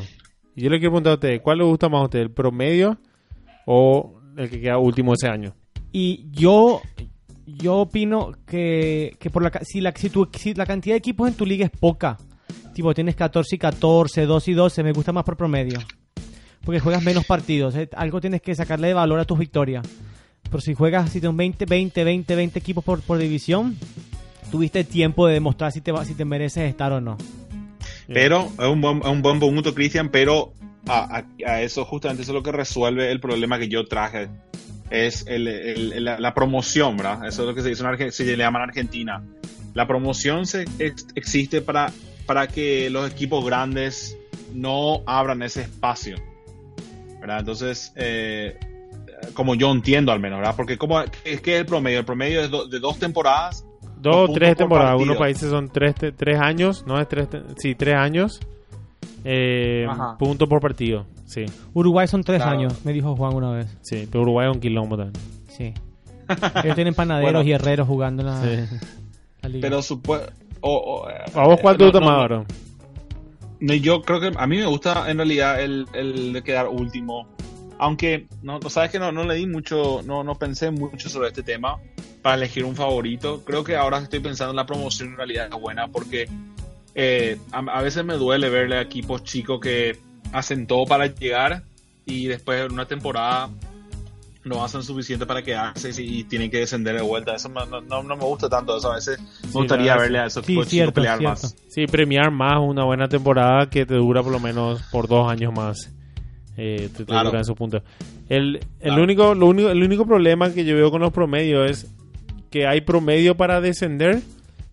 Yo 0.56 0.70
le 0.70 0.80
quiero 0.80 0.92
preguntar 0.92 1.12
a 1.12 1.16
ustedes, 1.16 1.42
¿cuál 1.42 1.60
le 1.60 1.64
gusta 1.64 1.88
más 1.90 2.02
a 2.02 2.06
ustedes, 2.06 2.26
el 2.26 2.32
promedio 2.32 2.98
o 3.66 4.20
el 4.38 4.50
que 4.50 4.60
queda 4.62 4.78
último 4.78 5.14
ese 5.14 5.28
año? 5.28 5.54
Y 5.92 6.26
yo 6.32 6.82
yo 7.46 7.78
opino 7.80 8.32
que, 8.48 9.16
que 9.20 9.30
por 9.30 9.44
la, 9.44 9.52
si, 9.64 9.82
la, 9.82 9.92
si, 9.96 10.10
tu- 10.10 10.30
si 10.34 10.54
la 10.54 10.66
cantidad 10.66 10.94
de 10.94 11.00
equipos 11.00 11.28
en 11.28 11.34
tu 11.36 11.46
liga 11.46 11.66
es 11.66 11.72
poca, 11.72 12.18
tipo 12.74 12.94
tienes 12.94 13.16
14 13.16 13.56
y 13.56 13.60
14, 13.60 14.26
2 14.26 14.48
y 14.48 14.54
12, 14.54 14.84
me 14.84 14.92
gusta 14.94 15.12
más 15.12 15.24
por 15.24 15.36
promedio. 15.38 15.80
Porque 16.64 16.80
juegas 16.80 17.04
menos 17.04 17.26
partidos, 17.26 17.76
¿eh? 17.76 17.90
algo 17.96 18.22
tienes 18.22 18.42
que 18.42 18.54
sacarle 18.56 18.88
de 18.90 18.94
valor 18.94 19.20
a 19.20 19.26
tus 19.26 19.38
victorias. 19.40 19.86
Pero 20.52 20.62
si 20.62 20.76
juegas, 20.76 21.10
si 21.12 21.20
tienes 21.20 21.36
20, 21.38 21.66
20, 21.66 22.04
20, 22.04 22.36
20 22.36 22.60
equipos 22.60 22.84
por, 22.84 23.02
por 23.02 23.18
división, 23.18 23.78
tuviste 24.52 24.84
tiempo 24.84 25.26
de 25.26 25.34
demostrar 25.36 25.72
si 25.72 25.82
te, 25.82 25.92
si 26.06 26.14
te 26.14 26.26
mereces 26.26 26.70
estar 26.70 26.92
o 26.92 27.02
no. 27.02 27.18
Pero 28.08 28.52
es 28.60 28.68
un 28.68 28.82
buen, 28.82 28.98
es 29.00 29.06
un 29.08 29.22
buen 29.22 29.40
punto, 29.40 29.74
Cristian, 29.74 30.10
pero 30.10 30.52
a, 30.88 31.20
a- 31.20 31.50
a 31.50 31.62
eso 31.62 31.86
justamente 31.86 32.24
eso 32.24 32.32
es 32.32 32.36
lo 32.36 32.44
que 32.44 32.52
resuelve 32.52 33.10
el 33.12 33.20
problema 33.22 33.58
que 33.58 33.70
yo 33.70 33.86
traje. 33.88 34.28
Es 34.90 35.26
el- 35.28 35.48
el- 35.48 36.04
la, 36.04 36.20
la 36.20 36.34
promoción, 36.34 36.98
¿verdad? 36.98 37.26
Eso 37.26 37.44
es 37.44 37.48
lo 37.48 37.56
que 37.56 37.62
se, 37.62 37.70
dice 37.70 37.84
en 37.86 38.12
se 38.12 38.26
le 38.26 38.36
llama 38.38 38.60
en 38.60 38.70
Argentina. 38.70 39.24
La 39.74 39.88
promoción 39.88 40.46
se, 40.46 40.66
ex- 40.80 41.08
existe 41.16 41.62
para, 41.62 41.94
para 42.26 42.48
que 42.48 42.90
los 42.90 43.10
equipos 43.10 43.46
grandes 43.46 44.18
no 44.54 45.02
abran 45.06 45.42
ese 45.44 45.62
espacio, 45.62 46.18
¿verdad? 47.22 47.40
Entonces, 47.40 47.94
eh, 47.96 48.58
como 49.34 49.56
yo 49.56 49.72
entiendo 49.72 50.12
al 50.12 50.20
menos, 50.20 50.40
¿verdad? 50.40 50.56
Porque 50.56 50.78
como, 50.78 51.00
es 51.24 51.42
que 51.42 51.58
el 51.58 51.66
promedio, 51.66 52.00
el 52.00 52.06
promedio 52.06 52.42
es 52.42 52.50
do- 52.52 52.68
de 52.68 52.80
dos 52.80 52.98
temporadas 53.00 53.66
Dos 54.00 54.16
o 54.16 54.20
puntos 54.26 54.36
tres 54.36 54.50
por 54.52 54.58
temporadas. 54.58 54.92
Algunos 54.92 55.18
países 55.18 55.50
son 55.50 55.70
tres, 55.70 55.96
te- 55.96 56.12
tres 56.12 56.40
años, 56.40 56.84
no 56.88 57.00
es 57.00 57.08
tres, 57.08 57.30
te- 57.30 57.42
sí, 57.58 57.76
tres 57.76 57.96
años. 57.96 58.40
Eh, 59.24 59.86
punto 60.18 60.48
por 60.50 60.60
partido, 60.60 61.06
sí, 61.26 61.46
Uruguay 61.74 62.08
son 62.08 62.24
3 62.24 62.42
Claro. 62.42 62.58
años, 62.58 62.84
me 62.84 62.92
dijo 62.92 63.16
Juan 63.16 63.36
una 63.36 63.52
vez. 63.52 63.68
sí. 63.82 64.08
Pero 64.12 64.24
Uruguay 64.24 64.50
es 64.50 64.56
un 64.56 64.60
quilombo 64.62 64.98
también. 64.98 65.24
Sí. 65.48 65.74
Ellos 66.64 66.76
tienen 66.76 66.96
panaderos 66.96 67.32
Bueno. 67.44 67.48
y 67.48 67.52
herreros 67.54 67.88
jugando 67.88 68.24
en 68.24 68.28
la, 68.30 68.42
Sí. 68.42 68.78
la 69.44 69.50
liga. 69.50 69.62
Pero 69.62 69.82
supue 69.84 70.22
o- 70.62 70.76
o, 71.04 71.10
eh, 71.10 71.14
¿A 71.36 71.44
vos 71.48 71.60
cuál 71.62 71.78
te 71.78 71.84
gusta 71.84 72.00
más, 72.00 72.30
Yo 73.60 74.02
creo 74.02 74.20
que 74.20 74.32
a 74.36 74.48
mí 74.48 74.58
me 74.58 74.66
gusta 74.66 75.10
en 75.12 75.18
realidad 75.18 75.62
el, 75.62 75.86
el 75.94 76.34
de 76.34 76.42
quedar 76.42 76.68
último. 76.68 77.28
Aunque, 77.84 78.28
no, 78.44 78.60
sabes 78.70 78.92
que 78.92 79.00
no, 79.00 79.12
no 79.12 79.24
le 79.24 79.34
di 79.34 79.48
mucho, 79.48 80.04
no, 80.06 80.24
no 80.24 80.36
pensé 80.36 80.70
mucho 80.70 81.10
sobre 81.10 81.30
este 81.30 81.42
tema 81.42 81.78
para 82.22 82.36
elegir 82.36 82.64
un 82.64 82.76
favorito. 82.76 83.42
Creo 83.44 83.64
que 83.64 83.76
ahora 83.76 83.98
estoy 83.98 84.20
pensando 84.20 84.52
en 84.52 84.58
la 84.58 84.68
promoción 84.68 85.10
en 85.10 85.18
realidad 85.18 85.50
es 85.52 85.60
buena 85.60 85.88
porque 85.88 86.30
eh, 86.94 87.40
a, 87.52 87.58
a 87.58 87.82
veces 87.82 88.06
me 88.06 88.14
duele 88.18 88.50
verle 88.52 88.78
a 88.78 88.82
equipos 88.82 89.24
chicos 89.24 89.60
que 89.60 89.98
hacen 90.32 90.68
todo 90.68 90.86
para 90.86 91.08
llegar 91.08 91.64
y 92.06 92.28
después 92.28 92.64
en 92.64 92.72
una 92.72 92.86
temporada 92.86 93.50
no 94.44 94.64
hacen 94.64 94.84
suficiente 94.84 95.26
para 95.26 95.42
quedarse 95.42 95.90
y, 96.04 96.20
y 96.20 96.24
tienen 96.26 96.52
que 96.52 96.58
descender 96.58 96.96
de 96.96 97.02
vuelta. 97.02 97.34
Eso 97.36 97.50
no, 97.50 97.66
no, 97.66 97.82
no 98.04 98.16
me 98.16 98.26
gusta 98.26 98.48
tanto. 98.48 98.78
Eso 98.78 98.92
a 98.92 98.96
veces 98.96 99.20
me 99.20 99.48
Sí, 99.48 99.52
gustaría 99.54 99.98
verle 99.98 100.20
a 100.20 100.26
esos 100.28 100.46
sí, 100.46 100.54
equipos 100.54 100.68
chicos 100.68 100.94
pelear 100.94 101.18
cierto. 101.18 101.48
más. 101.48 101.56
Sí, 101.68 101.88
premiar 101.88 102.30
más 102.30 102.60
una 102.60 102.84
buena 102.84 103.08
temporada 103.08 103.70
que 103.72 103.88
te 103.88 103.96
dura 103.96 104.22
por 104.22 104.32
lo 104.32 104.40
menos 104.40 104.84
por 104.92 105.08
dos 105.08 105.32
años 105.32 105.52
más. 105.52 105.90
Eh, 106.58 106.90
te, 106.92 107.00
te 107.00 107.06
Claro. 107.06 107.36
en 107.38 107.46
su 107.46 107.56
punto. 107.56 107.82
El, 108.30 108.56
el, 108.56 108.62
Claro. 108.82 109.04
único, 109.04 109.36
lo 109.36 109.48
único, 109.48 109.70
el 109.70 109.82
único 109.84 110.06
problema 110.06 110.52
que 110.54 110.66
yo 110.66 110.76
veo 110.76 110.92
con 110.92 111.02
los 111.02 111.12
promedios 111.14 111.70
es 111.70 111.96
que 112.50 112.68
hay 112.68 112.82
promedio 112.82 113.36
para 113.36 113.62
descender, 113.62 114.20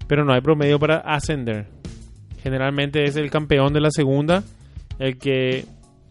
pero 0.08 0.24
no 0.24 0.32
hay 0.32 0.40
promedio 0.40 0.78
para 0.78 0.96
ascender. 0.98 1.66
Generalmente 2.42 3.04
es 3.04 3.16
el 3.16 3.30
campeón 3.30 3.72
de 3.72 3.80
la 3.80 3.90
segunda 3.90 4.42
el 4.98 5.18
que 5.18 5.64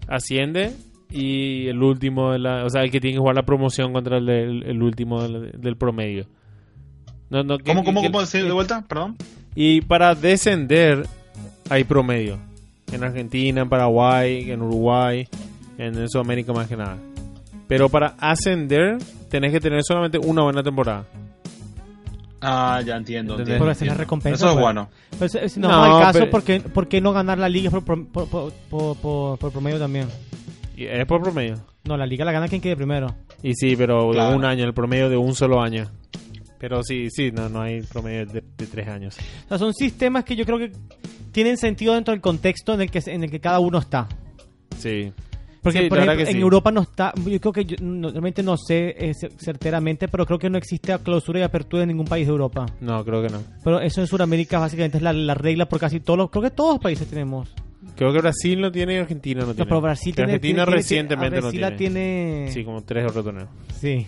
asciende 0.08 0.72
y 1.10 1.68
el 1.68 1.82
último, 1.82 2.32
de 2.32 2.40
la, 2.40 2.66
o 2.66 2.70
sea, 2.70 2.84
el 2.84 2.92
que 2.92 3.00
tiene 3.02 3.16
que 3.16 3.20
jugar 3.20 3.36
la 3.36 3.44
promoción 3.44 3.92
contra 3.94 4.18
el, 4.18 4.30
el 4.30 4.82
último 4.82 5.22
del, 5.22 5.52
del 5.60 5.76
promedio. 5.78 6.26
No, 7.30 7.44
no, 7.44 7.58
¿qué- 7.58 7.66
¿Cómo, 7.66 7.84
cómo, 7.84 8.02
cómo 8.02 8.22
decir 8.22 8.46
de 8.46 8.52
vuelta? 8.52 8.86
Perdón. 8.88 9.16
Y 9.56 9.82
para 9.82 10.16
descender 10.16 11.06
hay 11.70 11.84
promedio. 11.84 12.38
En 12.94 13.04
Argentina, 13.04 13.62
en 13.62 13.70
Paraguay, 13.70 14.50
en 14.52 14.62
Uruguay, 14.62 15.28
en 15.78 16.10
Sudamérica 16.10 16.54
más 16.54 16.68
que 16.68 16.76
nada. 16.78 16.98
Pero 17.68 17.90
para 17.90 18.16
ascender 18.20 18.98
tenés 19.30 19.52
que 19.52 19.60
tener 19.60 19.84
solamente 19.84 20.18
una 20.18 20.44
buena 20.44 20.64
temporada. 20.64 21.06
Ah, 22.40 22.82
ya 22.86 22.96
entiendo. 22.98 23.38
Entiendo, 23.38 23.58
Por 23.64 23.70
hacer 23.72 23.88
la 23.88 23.96
recompensa, 23.96 24.36
Eso 24.36 24.48
es 24.50 24.54
pues. 24.54 24.64
bueno. 24.64 24.90
Pero 25.18 25.30
si- 25.30 25.50
si 25.50 25.60
no, 25.60 25.70
No, 25.70 25.86
es 25.86 25.94
el 25.96 26.00
caso, 26.02 26.20
pero- 26.20 26.32
¿por, 26.32 26.44
qué, 26.44 26.60
por 26.60 26.88
qué 26.88 27.02
no 27.02 27.12
ganar 27.12 27.40
la 27.40 27.50
liga 27.50 27.72
por, 27.72 27.84
por, 27.84 28.08
por, 28.08 28.28
por- 28.70 28.98
por- 28.98 29.40
por 29.40 29.52
promedio 29.52 29.80
también? 29.80 30.08
Es 30.78 31.06
por 31.08 31.22
promedio. 31.22 31.56
No, 31.86 31.98
la 31.98 32.06
liga 32.06 32.24
la 32.24 32.32
gana 32.32 32.48
quien 32.48 32.62
quede 32.62 32.76
primero. 32.76 33.16
Y 33.42 33.54
sí, 33.56 33.76
pero 33.76 34.12
Claro. 34.12 34.30
de 34.32 34.36
un 34.36 34.46
año, 34.46 34.66
el 34.66 34.74
promedio 34.74 35.10
de 35.10 35.18
un 35.18 35.34
solo 35.34 35.62
año. 35.62 35.86
Pero 36.60 36.84
sí, 36.84 37.10
sí, 37.10 37.32
no, 37.32 37.50
no 37.50 37.62
hay 37.62 37.82
promedio 37.82 38.26
de, 38.28 38.44
de 38.56 38.68
tres 38.68 38.88
años. 38.88 39.18
O 39.46 39.48
sea, 39.50 39.58
son 39.58 39.74
sistemas 39.74 40.24
que 40.24 40.36
yo 40.36 40.46
creo 40.46 40.58
que 40.60 40.72
tienen 41.32 41.58
sentido 41.58 41.94
dentro 41.96 42.12
del 42.14 42.22
contexto 42.22 42.74
en 42.76 42.82
el 42.82 42.92
que, 42.92 43.02
en 43.08 43.24
el 43.24 43.32
que 43.32 43.40
cada 43.40 43.60
uno 43.60 43.80
está. 43.80 44.08
Sí. 44.78 45.12
Porque, 45.68 45.84
Sí, 45.84 45.90
por 45.90 45.98
ejemplo, 46.00 46.20
en 46.26 46.34
sí. 46.34 46.40
Europa 46.40 46.72
no 46.72 46.82
está. 46.82 47.14
Yo 47.26 47.40
creo 47.40 47.54
que. 47.54 47.66
Yo, 47.66 47.76
no- 47.82 48.10
realmente 48.10 48.44
no 48.44 48.58
sé 48.58 48.90
eh, 48.98 49.12
cer- 49.14 49.32
certeramente, 49.38 50.08
pero 50.08 50.26
creo 50.26 50.40
que 50.40 50.50
no 50.50 50.58
existe 50.58 50.98
clausura 51.00 51.40
y 51.40 51.44
apertura 51.44 51.84
en 51.84 51.90
ningún 51.90 52.06
país 52.06 52.26
de 52.28 52.32
Europa. 52.32 52.66
No, 52.82 53.04
creo 53.04 53.22
que 53.22 53.30
no. 53.30 53.42
Pero 53.64 53.80
eso 53.80 54.02
en 54.02 54.08
Sudamérica 54.08 54.60
básicamente 54.60 54.98
es 54.98 55.04
la, 55.04 55.14
la 55.14 55.34
regla 55.34 55.68
por 55.68 55.80
casi 55.80 56.00
todos 56.00 56.18
los. 56.18 56.30
Creo 56.30 56.44
que 56.44 56.52
todos 56.52 56.76
los 56.76 56.82
países 56.82 57.08
tenemos. 57.08 57.54
Creo 57.96 58.12
que 58.14 58.20
Brasil 58.20 58.60
no 58.62 58.72
tiene 58.72 58.94
y 58.96 58.98
Argentina 58.98 59.42
no 59.42 59.48
No, 59.48 59.54
tiene. 59.54 59.68
pero 59.70 59.82
Brasil 59.82 60.14
tiene. 60.16 60.32
Argentina 60.34 60.64
tiene- 60.66 60.76
recientemente 60.78 61.30
tiene- 61.30 61.42
Brasil 61.42 61.62
no 61.62 61.68
tiene. 61.78 62.00
tiene. 62.46 62.52
Sí, 62.52 62.64
como 62.64 62.84
tres 62.84 63.06
otros 63.10 63.24
torneos. 63.26 63.50
Sí. 63.80 64.06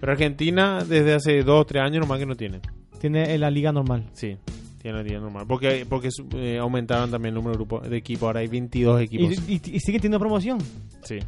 Pero 0.00 0.12
Argentina 0.12 0.84
desde 0.86 1.14
hace 1.14 1.42
dos 1.42 1.60
o 1.62 1.64
tres 1.64 1.82
años 1.82 2.00
nomás 2.00 2.18
que 2.18 2.26
no 2.26 2.34
tiene. 2.36 2.60
Tiene 3.00 3.36
la 3.38 3.50
liga 3.50 3.72
normal. 3.72 4.04
Sí, 4.12 4.36
tiene 4.84 4.98
la 4.98 5.02
liga 5.02 5.18
normal. 5.18 5.46
Porque, 5.48 5.86
porque 5.88 6.10
eh, 6.34 6.58
aumentaron 6.58 7.10
también 7.10 7.30
el 7.34 7.36
número 7.36 7.52
de, 7.52 7.56
grupo, 7.56 7.80
de 7.80 7.96
equipos. 7.96 8.24
Ahora 8.24 8.40
hay 8.40 8.48
22 8.48 9.00
Y, 9.00 9.04
equipos. 9.04 9.48
y, 9.48 9.54
y 9.76 9.80
siguen 9.80 10.02
teniendo 10.02 10.18
promoción. 10.18 10.58
Sí. 11.04 11.20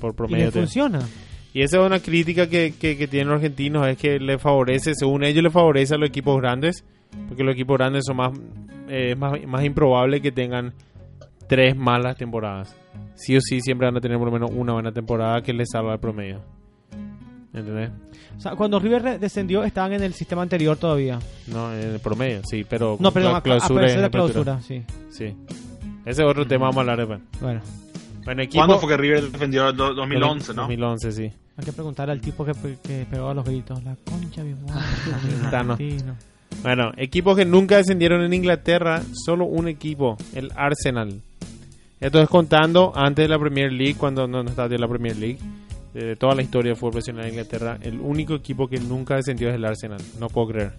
Por 0.00 0.12
Y 0.12 0.16
promedio. 0.16 0.46
te- 0.50 0.60
funciona. 0.60 0.98
Y 1.52 1.60
esa 1.60 1.78
es 1.78 1.86
una 1.86 2.00
crítica 2.00 2.48
que, 2.48 2.72
que, 2.80 2.96
que 2.96 3.06
tienen 3.06 3.28
los 3.28 3.36
argentinos, 3.36 3.86
es 3.86 3.98
que 3.98 4.18
le 4.18 4.38
favorece, 4.38 4.94
según 4.94 5.24
ellos 5.24 5.42
le 5.42 5.50
favorece 5.50 5.94
a 5.94 5.98
los 5.98 6.08
equipos 6.08 6.40
grandes, 6.40 6.82
porque 7.28 7.44
los 7.44 7.52
equipos 7.54 7.76
grandes 7.76 8.04
son 8.06 8.16
más, 8.16 8.32
eh, 8.88 9.14
más, 9.14 9.32
más 9.46 9.62
improbable 9.62 10.22
que 10.22 10.32
tengan 10.32 10.72
tres 11.48 11.76
malas 11.76 12.16
temporadas. 12.16 12.74
Sí 13.14 13.36
o 13.36 13.40
sí 13.42 13.60
siempre 13.60 13.88
van 13.88 13.96
a 13.98 14.00
tener 14.00 14.16
por 14.16 14.28
lo 14.28 14.32
menos 14.32 14.50
una 14.54 14.72
buena 14.72 14.90
temporada 14.92 15.42
que 15.42 15.52
les 15.52 15.68
salva 15.70 15.92
el 15.92 16.00
promedio. 16.00 16.40
¿Entendés? 17.52 17.90
O 18.36 18.40
sea, 18.40 18.52
cuando 18.56 18.78
River 18.78 19.20
descendió, 19.20 19.64
estaban 19.64 19.92
en 19.92 20.02
el 20.02 20.14
sistema 20.14 20.42
anterior 20.42 20.76
todavía. 20.76 21.18
No, 21.48 21.72
en 21.74 21.90
el 21.94 22.00
promedio, 22.00 22.40
sí, 22.48 22.64
pero 22.68 22.96
No, 22.98 23.10
perdón, 23.12 23.32
la 23.32 23.38
a, 23.38 23.42
clausura 23.42 23.84
a 23.84 23.88
es 23.88 23.96
la 23.98 24.08
clausura, 24.10 24.60
sí. 24.62 24.82
Sí. 25.10 25.34
Ese 26.06 26.22
es 26.22 26.28
otro 26.28 26.46
tema, 26.46 26.64
vamos 26.66 26.78
a 26.78 26.80
hablar 26.80 26.98
después. 26.98 27.20
Bueno, 27.42 27.60
Bueno, 28.24 28.42
equipo... 28.42 28.60
¿Cuándo 28.60 28.78
fue 28.78 28.88
que 28.88 28.96
River 28.96 29.30
defendió 29.30 29.68
el 29.68 29.76
do- 29.76 29.92
2011, 29.94 30.54
no? 30.54 30.62
2011, 30.62 31.12
sí. 31.12 31.22
hay 31.58 31.64
que 31.64 31.72
preguntar 31.72 32.08
al 32.08 32.20
tipo 32.22 32.44
que, 32.44 32.52
que 32.82 33.06
pegó 33.10 33.28
a 33.28 33.34
los 33.34 33.44
gritos. 33.44 33.82
La 33.84 33.94
concha, 34.04 34.42
mi 34.42 34.54
madre. 34.54 35.96
Bueno, 36.62 36.92
equipos 36.96 37.36
que 37.36 37.44
nunca 37.44 37.76
descendieron 37.76 38.22
en 38.22 38.34
Inglaterra, 38.34 39.02
solo 39.24 39.44
un 39.46 39.68
equipo, 39.68 40.16
el 40.34 40.50
Arsenal. 40.56 41.20
Esto 42.00 42.20
es 42.20 42.28
contando 42.28 42.92
antes 42.96 43.24
de 43.24 43.28
la 43.28 43.38
Premier 43.38 43.70
League, 43.72 43.94
cuando 43.96 44.26
no, 44.26 44.42
no 44.42 44.50
estaba 44.50 44.68
de 44.68 44.78
la 44.78 44.88
Premier 44.88 45.16
League. 45.16 45.38
De 45.94 46.14
toda 46.16 46.34
la 46.34 46.42
historia 46.42 46.70
de 46.72 46.76
fútbol 46.76 46.92
profesional 46.92 47.24
de 47.24 47.30
Inglaterra, 47.30 47.78
el 47.82 47.98
único 48.00 48.34
equipo 48.34 48.68
que 48.68 48.78
nunca 48.78 49.16
descendió 49.16 49.48
es 49.48 49.54
el 49.56 49.64
Arsenal. 49.64 50.00
No 50.20 50.28
puedo 50.28 50.48
creer. 50.48 50.72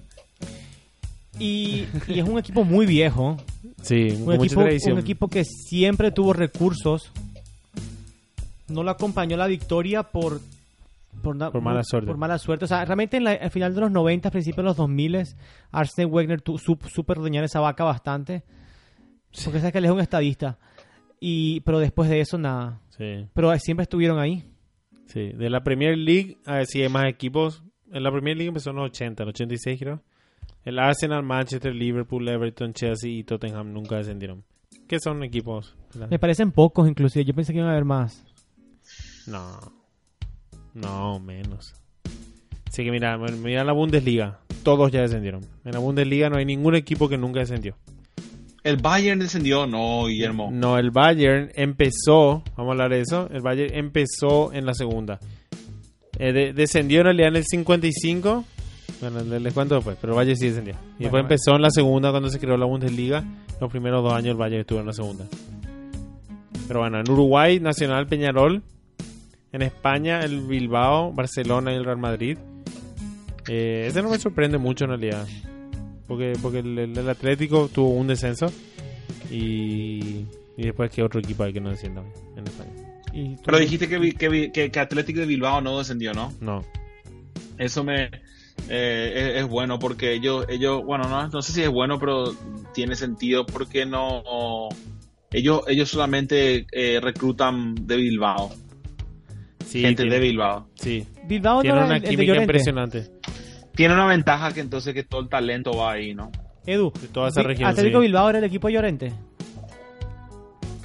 Y, 1.39 1.85
y 2.07 2.19
es 2.19 2.27
un 2.27 2.37
equipo 2.37 2.63
muy 2.63 2.85
viejo. 2.85 3.37
Sí, 3.81 4.09
Un 4.11 4.25
con 4.25 4.35
mucha 4.35 4.45
equipo, 4.45 4.61
tradición. 4.61 4.93
un 4.93 4.99
equipo 4.99 5.27
que 5.27 5.43
siempre 5.43 6.11
tuvo 6.11 6.33
recursos. 6.33 7.11
No 8.67 8.83
lo 8.83 8.91
acompañó 8.91 9.35
la 9.37 9.47
victoria 9.47 10.03
por 10.03 10.39
por, 11.21 11.35
mala 11.61 11.83
suerte. 11.83 12.07
Por 12.07 12.17
mala 12.17 12.37
suerte. 12.37 12.65
O 12.65 12.67
sea, 12.67 12.83
realmente 12.85 13.17
en 13.17 13.25
la- 13.25 13.33
al 13.33 13.51
final 13.51 13.75
de 13.75 13.81
los 13.81 13.91
90, 13.91 14.31
principios 14.31 14.57
de 14.63 14.69
los 14.69 14.77
2000, 14.77 15.23
Arsene 15.71 16.05
Wenger 16.05 16.41
supo 16.57 17.11
ordeñar 17.11 17.43
esa 17.43 17.59
vaca 17.59 17.83
bastante. 17.83 18.43
Porque 19.43 19.59
sabes 19.59 19.71
que 19.73 19.77
él 19.79 19.85
es 19.85 19.91
un 19.91 19.99
estadista. 19.99 20.57
Y, 21.19 21.59
pero 21.61 21.79
después 21.79 22.09
de 22.09 22.21
eso, 22.21 22.37
nada. 22.37 22.79
Sí, 22.97 23.25
Pero 23.33 23.55
siempre 23.59 23.83
estuvieron 23.83 24.19
ahí. 24.19 24.43
Sí. 25.07 25.29
De 25.29 25.49
la 25.49 25.63
Premier 25.63 25.97
League, 25.97 26.37
a 26.45 26.55
ver 26.55 26.65
si 26.65 26.81
hay 26.81 26.89
más 26.89 27.05
equipos. 27.07 27.63
En 27.91 28.03
la 28.03 28.11
Premier 28.11 28.37
League 28.37 28.47
empezó 28.49 28.69
en 28.69 28.77
los 28.77 28.85
80, 28.85 29.23
en 29.23 29.27
los 29.27 29.33
86 29.33 29.79
creo. 29.79 30.01
El 30.63 30.79
Arsenal, 30.79 31.23
Manchester, 31.23 31.73
Liverpool, 31.73 32.27
Everton, 32.27 32.73
Chelsea 32.73 33.09
y 33.09 33.23
Tottenham 33.23 33.73
nunca 33.73 33.97
descendieron. 33.97 34.43
¿Qué 34.87 34.99
son 34.99 35.23
equipos? 35.23 35.75
Me 36.09 36.19
parecen 36.19 36.51
pocos, 36.51 36.87
inclusive. 36.87 37.25
Yo 37.25 37.33
pensé 37.33 37.51
que 37.53 37.59
iban 37.59 37.69
a 37.69 37.73
haber 37.73 37.85
más. 37.85 38.25
No. 39.27 39.59
No, 40.73 41.19
menos. 41.19 41.73
Así 42.67 42.83
que 42.83 42.91
mira, 42.91 43.17
mira 43.17 43.63
la 43.63 43.73
Bundesliga. 43.73 44.39
Todos 44.63 44.91
ya 44.91 45.01
descendieron. 45.01 45.45
En 45.65 45.73
la 45.73 45.79
Bundesliga 45.79 46.29
no 46.29 46.37
hay 46.37 46.45
ningún 46.45 46.75
equipo 46.75 47.09
que 47.09 47.17
nunca 47.17 47.39
descendió. 47.39 47.75
El 48.63 48.77
Bayern 48.77 49.19
descendió, 49.19 49.65
no, 49.65 50.05
Guillermo. 50.05 50.49
No, 50.53 50.77
el 50.77 50.91
Bayern 50.91 51.51
empezó, 51.55 52.43
vamos 52.55 52.69
a 52.69 52.71
hablar 52.71 52.91
de 52.91 53.01
eso, 53.01 53.27
el 53.31 53.41
Bayern 53.41 53.73
empezó 53.73 54.53
en 54.53 54.65
la 54.65 54.73
segunda. 54.75 55.19
Eh, 56.19 56.31
de- 56.31 56.53
descendió 56.53 56.99
en 56.99 57.05
realidad 57.05 57.29
en 57.29 57.35
el 57.37 57.45
55. 57.45 58.45
Bueno, 59.01 59.21
le- 59.23 59.39
les 59.39 59.53
cuento 59.53 59.73
después, 59.75 59.97
pero 59.99 60.13
el 60.13 60.17
Bayern 60.17 60.37
sí 60.37 60.47
descendió. 60.49 60.73
Y 60.73 60.77
Bueno, 60.77 60.97
después 60.99 61.21
empezó 61.23 61.55
en 61.55 61.61
la 61.63 61.71
segunda 61.71 62.11
cuando 62.11 62.29
se 62.29 62.39
creó 62.39 62.55
la 62.55 62.65
Bundesliga. 62.67 63.23
Los 63.59 63.71
primeros 63.71 64.03
dos 64.03 64.13
años 64.13 64.31
el 64.33 64.37
Bayern 64.37 64.61
estuvo 64.61 64.79
en 64.79 64.85
la 64.85 64.93
segunda. 64.93 65.25
Pero 66.67 66.81
bueno, 66.81 66.99
en 66.99 67.09
Uruguay, 67.09 67.59
Nacional 67.59 68.05
Peñarol. 68.07 68.61
En 69.53 69.63
España, 69.63 70.21
el 70.23 70.41
Bilbao, 70.41 71.11
Barcelona 71.11 71.73
y 71.73 71.75
el 71.77 71.83
Real 71.83 71.97
Madrid. 71.97 72.37
Eh, 73.49 73.85
ese 73.87 74.01
no 74.03 74.09
me 74.09 74.19
sorprende 74.19 74.57
mucho 74.59 74.85
en 74.85 74.91
realidad. 74.91 75.27
Porque, 76.11 76.33
porque 76.41 76.59
el, 76.59 76.77
el- 76.77 76.97
el 76.97 77.09
Atlético 77.09 77.69
tuvo 77.73 77.91
un 77.91 78.07
descenso. 78.07 78.47
Y, 79.29 80.25
y 80.57 80.63
después, 80.63 80.91
¿qué 80.91 81.01
otro 81.03 81.19
equipo 81.21 81.43
hay 81.43 81.53
que 81.53 81.61
no 81.61 81.69
descienda 81.69 82.03
en 82.35 82.45
España? 82.45 82.71
Y 83.13 83.35
Pero 83.45 83.57
dijiste 83.59 83.87
que, 83.87 83.97
vi- 83.97 84.11
que, 84.13 84.27
vi- 84.29 84.51
que, 84.51 84.69
que 84.71 84.79
Atlético 84.79 85.21
de 85.21 85.25
Bilbao 85.25 85.61
no 85.61 85.77
descendió, 85.77 86.13
¿no? 86.13 86.33
No. 86.41 86.63
Eso 87.57 87.83
me 87.83 88.09
eh, 88.69 89.13
es, 89.37 89.43
es 89.43 89.47
bueno 89.47 89.79
porque 89.79 90.13
ellos, 90.13 90.45
ellos 90.49 90.83
bueno, 90.85 91.07
no, 91.07 91.27
no 91.29 91.41
sé 91.41 91.53
si 91.53 91.61
es 91.63 91.69
bueno, 91.69 91.97
pero 91.99 92.33
tiene 92.73 92.95
sentido 92.95 93.45
porque 93.45 93.85
no 93.85 94.67
ellos, 95.31 95.61
ellos 95.67 95.89
solamente 95.89 96.65
eh, 96.71 96.99
reclutan 97.01 97.75
de 97.87 97.95
Bilbao, 97.95 98.51
Sí, 99.65 99.81
gente 99.81 100.03
tiene, 100.03 100.15
de 100.19 100.21
Bilbao. 100.21 100.67
sí. 100.75 101.05
Bilbao 101.25 101.55
no 101.57 101.61
Tiene 101.61 101.77
era 101.77 101.85
una 101.85 101.99
química 102.01 102.35
impresionante. 102.35 103.09
Tiene 103.75 103.93
una 103.93 104.05
ventaja 104.07 104.53
que 104.53 104.59
entonces 104.59 104.93
que 104.93 105.03
todo 105.03 105.21
el 105.21 105.29
talento 105.29 105.71
va 105.75 105.93
ahí, 105.93 106.13
¿no? 106.13 106.31
Edu, 106.65 106.91
De 107.01 107.07
toda 107.07 107.29
esa 107.29 107.41
región, 107.43 107.69
Atlético 107.69 107.99
sí. 107.99 108.05
Bilbao 108.07 108.29
era 108.29 108.37
el 108.39 108.43
equipo 108.43 108.67
de 108.67 108.73
Llorente. 108.73 109.13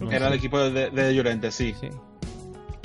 No 0.01 0.11
Era 0.11 0.27
sé. 0.27 0.33
el 0.33 0.39
equipo 0.39 0.59
de, 0.59 0.91
de 0.91 1.15
Llorente, 1.15 1.51
sí. 1.51 1.75
Sí. 1.81 1.89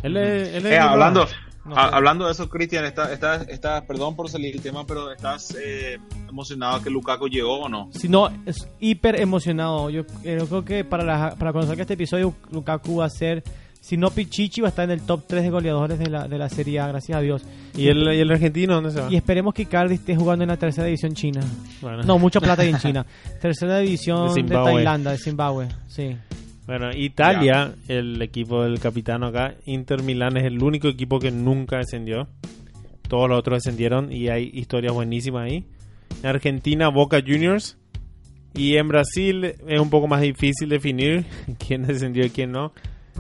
Él 0.04 0.18
es- 0.18 0.48
él 0.50 0.66
es 0.66 0.72
Eh, 0.74 0.80
hablando, 0.80 1.28
No 1.66 1.78
a- 1.78 1.90
sé. 1.90 1.96
hablando 1.96 2.26
de 2.26 2.32
eso, 2.32 2.50
Cristian, 2.50 2.86
estás, 2.86 3.12
estás, 3.12 3.48
estás, 3.50 3.84
perdón 3.84 4.16
por 4.16 4.30
salir 4.30 4.56
el 4.56 4.62
tema, 4.62 4.86
pero 4.86 5.12
¿estás 5.12 5.56
eh, 5.62 6.00
emocionado 6.28 6.82
que 6.82 6.90
Lukaku 6.90 7.28
llegó 7.28 7.62
o 7.62 7.70
no? 7.70 7.90
Si 7.94 8.08
no, 8.10 8.30
es 8.46 8.68
hiper 8.80 9.20
emocionado. 9.20 9.90
Yo, 9.90 10.04
yo 10.24 10.48
creo 10.48 10.66
que 10.66 10.84
para, 10.86 11.04
la, 11.04 11.36
para 11.36 11.52
conocer 11.54 11.76
que 11.76 11.82
este 11.84 11.94
episodio, 11.96 12.34
Lukaku 12.52 12.98
va 12.98 13.06
a 13.06 13.10
ser, 13.10 13.44
si 13.82 13.98
no 13.98 14.12
Pichichi, 14.12 14.62
va 14.62 14.68
a 14.68 14.70
estar 14.70 14.86
en 14.86 14.92
el 14.92 15.02
top 15.02 15.24
3 15.28 15.42
de 15.42 15.50
goleadores 15.50 15.98
de 15.98 16.08
la, 16.08 16.28
de 16.28 16.38
la 16.38 16.50
Serie 16.50 16.80
A, 16.80 16.88
gracias 16.88 17.18
a 17.18 17.22
Dios. 17.22 17.44
¿Y 17.76 17.88
el, 17.88 18.14
y 18.14 18.20
el 18.20 18.32
argentino 18.32 18.76
dónde 18.76 18.92
se 18.92 19.02
va? 19.02 19.12
Y 19.12 19.16
esperemos 19.16 19.56
que 19.56 19.64
Icardi 19.64 19.96
esté 19.96 20.16
jugando 20.16 20.44
en 20.44 20.50
la 20.50 20.58
tercera 20.58 20.86
división 20.86 21.16
china. 21.16 21.42
Bueno. 21.82 22.04
No, 22.04 22.20
mucha 22.20 22.40
plata 22.40 22.62
hay 22.62 22.70
en 22.70 22.78
China. 22.80 23.06
Tercera 23.42 23.80
división 23.80 24.34
De 24.36 24.44
de. 24.44 24.50
Tailandia, 24.50 25.12
de 25.12 25.18
Zimbabue. 25.18 25.68
Sí. 25.88 26.16
Bueno, 26.68 26.92
Italia, 26.96 27.74
el 27.88 28.22
equipo 28.22 28.64
del 28.64 28.80
capitano 28.80 29.26
acá, 29.26 29.56
Inter 29.66 30.04
Milán 30.04 30.38
es 30.38 30.46
el 30.46 30.62
único 30.62 30.88
equipo 30.88 31.20
que 31.20 31.32
nunca 31.32 31.78
descendió. 31.78 32.28
Todos 33.10 33.28
los 33.28 33.40
otros 33.40 33.64
descendieron 33.64 34.12
y 34.12 34.30
hay 34.30 34.52
historias 34.54 34.94
buenísimas 34.94 35.50
ahí. 35.50 35.66
En 36.22 36.30
Argentina, 36.30 36.90
Boca 36.90 37.20
Juniors. 37.20 37.78
Y 38.54 38.76
en 38.76 38.90
Brasil 38.90 39.44
es 39.44 39.80
un 39.80 39.90
poco 39.90 40.08
más 40.08 40.22
difícil 40.22 40.70
definir 40.70 41.26
quién 41.68 41.88
descendió 41.88 42.24
y 42.26 42.30
quién 42.30 42.52
no. 42.52 42.74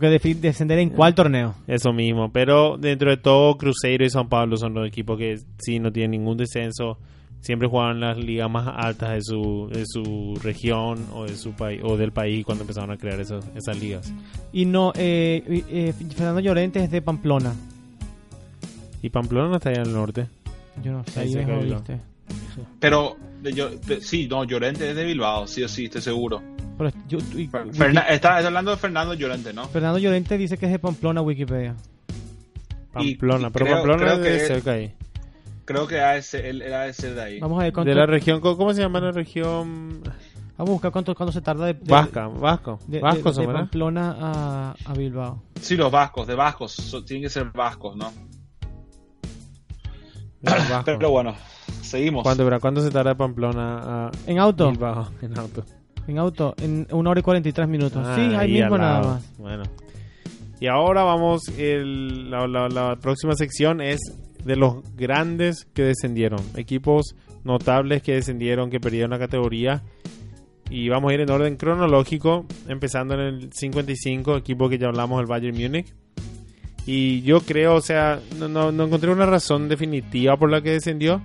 Porque 0.09 0.33
descender 0.35 0.79
en 0.79 0.89
cuál 0.89 1.13
torneo. 1.13 1.53
Eso 1.67 1.93
mismo. 1.93 2.31
Pero 2.31 2.77
dentro 2.77 3.09
de 3.11 3.17
todo, 3.17 3.57
Cruzeiro 3.57 4.03
y 4.05 4.09
San 4.09 4.29
Pablo 4.29 4.57
son 4.57 4.73
los 4.73 4.87
equipos 4.87 5.17
que 5.17 5.39
sí 5.59 5.79
no 5.79 5.91
tienen 5.91 6.11
ningún 6.11 6.37
descenso. 6.37 6.97
Siempre 7.39 7.67
jugaban 7.67 7.99
las 7.99 8.17
ligas 8.17 8.49
más 8.51 8.67
altas 8.67 9.11
de 9.13 9.21
su, 9.21 9.67
de 9.71 9.83
su 9.85 10.39
región 10.43 11.05
o 11.13 11.25
de 11.25 11.35
su 11.35 11.53
país 11.53 11.81
o 11.83 11.97
del 11.97 12.11
país 12.11 12.45
cuando 12.45 12.63
empezaron 12.63 12.91
a 12.91 12.97
crear 12.97 13.19
esos- 13.19 13.45
esas 13.55 13.79
ligas. 13.79 14.13
Y 14.53 14.65
no, 14.65 14.91
eh, 14.95 15.63
eh, 15.69 15.93
Fernando 16.15 16.39
Llorente 16.39 16.83
es 16.83 16.91
de 16.91 17.01
Pamplona. 17.01 17.53
Y 19.01 19.09
Pamplona 19.09 19.49
no 19.49 19.55
está 19.55 19.69
allá 19.69 19.81
en 19.81 19.87
el 19.87 19.93
norte. 19.93 20.27
Yo 20.83 20.91
no 20.91 21.03
sé, 21.05 21.19
Ahí 21.21 21.35
ahí 21.35 21.45
Bilbao. 21.45 21.61
¿viste? 21.79 21.99
Pero, 22.79 23.17
yo, 23.55 23.69
de- 23.69 24.01
sí, 24.01 24.27
no, 24.29 24.43
Llorente 24.43 24.89
es 24.89 24.95
de 24.95 25.03
Bilbao, 25.03 25.47
sí 25.47 25.63
o 25.63 25.67
sí, 25.67 25.85
estoy 25.85 26.01
seguro. 26.01 26.41
Pero 26.89 26.91
yo- 27.07 27.19
y- 27.39 27.47
Ferna- 27.47 28.01
está, 28.09 28.37
está 28.39 28.47
hablando 28.47 28.71
de 28.71 28.77
Fernando 28.77 29.13
Llorente, 29.13 29.53
¿no? 29.53 29.67
Fernando 29.67 29.99
Llorente 29.99 30.37
dice 30.37 30.57
que 30.57 30.65
es 30.65 30.71
de 30.71 30.79
Pamplona, 30.79 31.21
Wikipedia. 31.21 31.75
Pamplona, 32.91 33.47
y 33.47 33.51
pero 33.51 33.65
creo- 33.65 33.75
Pamplona 33.77 34.01
creo 34.03 34.13
es 34.15 34.19
de 34.21 34.29
que- 34.29 34.39
cerca 34.47 34.71
ahí. 34.71 34.93
Creo 35.65 35.87
que 35.87 35.99
ha 36.01 36.11
de 36.13 36.21
ser- 36.23 36.45
él 36.45 36.61
era 36.61 36.81
de 36.83 36.93
ser 36.93 37.13
de 37.15 37.21
ahí. 37.21 37.39
Vamos 37.39 37.59
a 37.59 37.63
ver 37.63 37.73
cuánto. 37.73 37.89
De 37.89 37.95
la 37.95 38.05
región, 38.05 38.41
¿cómo 38.41 38.73
se 38.73 38.81
llama 38.81 38.99
la 38.99 39.11
región? 39.11 40.01
Vamos 40.57 40.69
a 40.69 40.73
buscar 40.73 40.91
cuánto, 40.91 41.15
cuánto 41.15 41.31
se 41.31 41.41
tarda 41.41 41.65
de, 41.67 41.73
de- 41.75 41.79
Vasca, 41.91 42.27
Vasco. 42.27 42.79
de, 42.87 42.97
de- 42.97 43.01
Vasco 43.01 43.31
de 43.31 43.45
¿verdad? 43.47 43.61
Pamplona 43.61 44.15
a, 44.19 44.75
a 44.85 44.93
Bilbao. 44.93 45.41
Sí, 45.61 45.75
los 45.77 45.91
vascos, 45.91 46.27
de 46.27 46.35
vascos, 46.35 46.71
so- 46.73 47.03
tienen 47.05 47.23
que 47.23 47.29
ser 47.29 47.45
vascos, 47.51 47.95
¿no? 47.95 48.11
Pero 50.85 51.11
bueno, 51.11 51.35
seguimos. 51.81 52.23
¿Cuánto, 52.23 52.43
verá? 52.43 52.59
¿Cuánto 52.59 52.81
se 52.81 52.89
tarda 52.91 53.11
de 53.11 53.15
Pamplona 53.15 54.07
a 54.07 54.11
En 54.25 54.39
auto, 54.39 54.69
Bilbao 54.71 55.09
en 55.21 55.37
auto? 55.37 55.63
En 56.07 56.17
auto, 56.17 56.55
en 56.61 56.87
una 56.91 57.09
hora 57.11 57.19
y 57.19 57.23
43 57.23 57.67
minutos. 57.67 58.03
Ah, 58.05 58.15
sí, 58.15 58.21
ahí 58.35 58.51
mismo 58.53 58.77
nada 58.77 59.01
más. 59.03 59.37
Bueno. 59.37 59.63
Y 60.59 60.67
ahora 60.67 61.03
vamos, 61.03 61.41
el- 61.57 62.29
la, 62.29 62.47
la- 62.47 62.69
la 62.69 62.95
próxima 62.97 63.33
sección 63.35 63.81
es 63.81 63.99
de 64.45 64.55
los 64.55 64.77
grandes 64.95 65.65
que 65.73 65.83
descendieron. 65.83 66.39
Equipos 66.55 67.15
notables 67.43 68.01
que 68.03 68.13
descendieron, 68.13 68.69
que 68.69 68.79
perdieron 68.79 69.09
la 69.11 69.19
categoría. 69.19 69.81
Y 70.69 70.87
vamos 70.89 71.11
a 71.11 71.13
ir 71.15 71.21
en 71.21 71.29
orden 71.31 71.57
cronológico, 71.57 72.45
empezando 72.67 73.13
en 73.15 73.19
el 73.21 73.53
55, 73.53 74.37
equipo 74.37 74.69
que 74.69 74.77
ya 74.77 74.87
hablamos, 74.87 75.19
el 75.19 75.25
Bayern 75.27 75.57
Múnich. 75.57 75.93
Y 76.85 77.21
yo 77.21 77.41
creo, 77.41 77.75
o 77.75 77.81
sea, 77.81 78.19
no, 78.39 78.47
no- 78.47 78.71
no 78.71 78.85
encontré 78.85 79.11
una 79.11 79.25
razón 79.25 79.67
definitiva 79.69 80.37
por 80.37 80.49
la 80.49 80.61
que 80.61 80.71
descendió, 80.71 81.21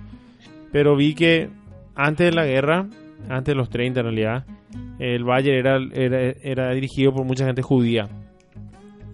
pero 0.71 0.95
vi 0.95 1.15
que 1.15 1.49
antes 1.95 2.25
de 2.29 2.31
la 2.35 2.45
guerra, 2.45 2.87
antes 3.29 3.53
de 3.53 3.55
los 3.55 3.69
30 3.69 4.01
en 4.01 4.05
realidad, 4.05 4.45
el 4.99 5.23
Bayern 5.23 5.57
era, 5.93 6.33
era, 6.41 6.73
dirigido 6.73 7.13
por 7.13 7.23
mucha 7.25 7.45
gente 7.45 7.61
judía. 7.61 8.07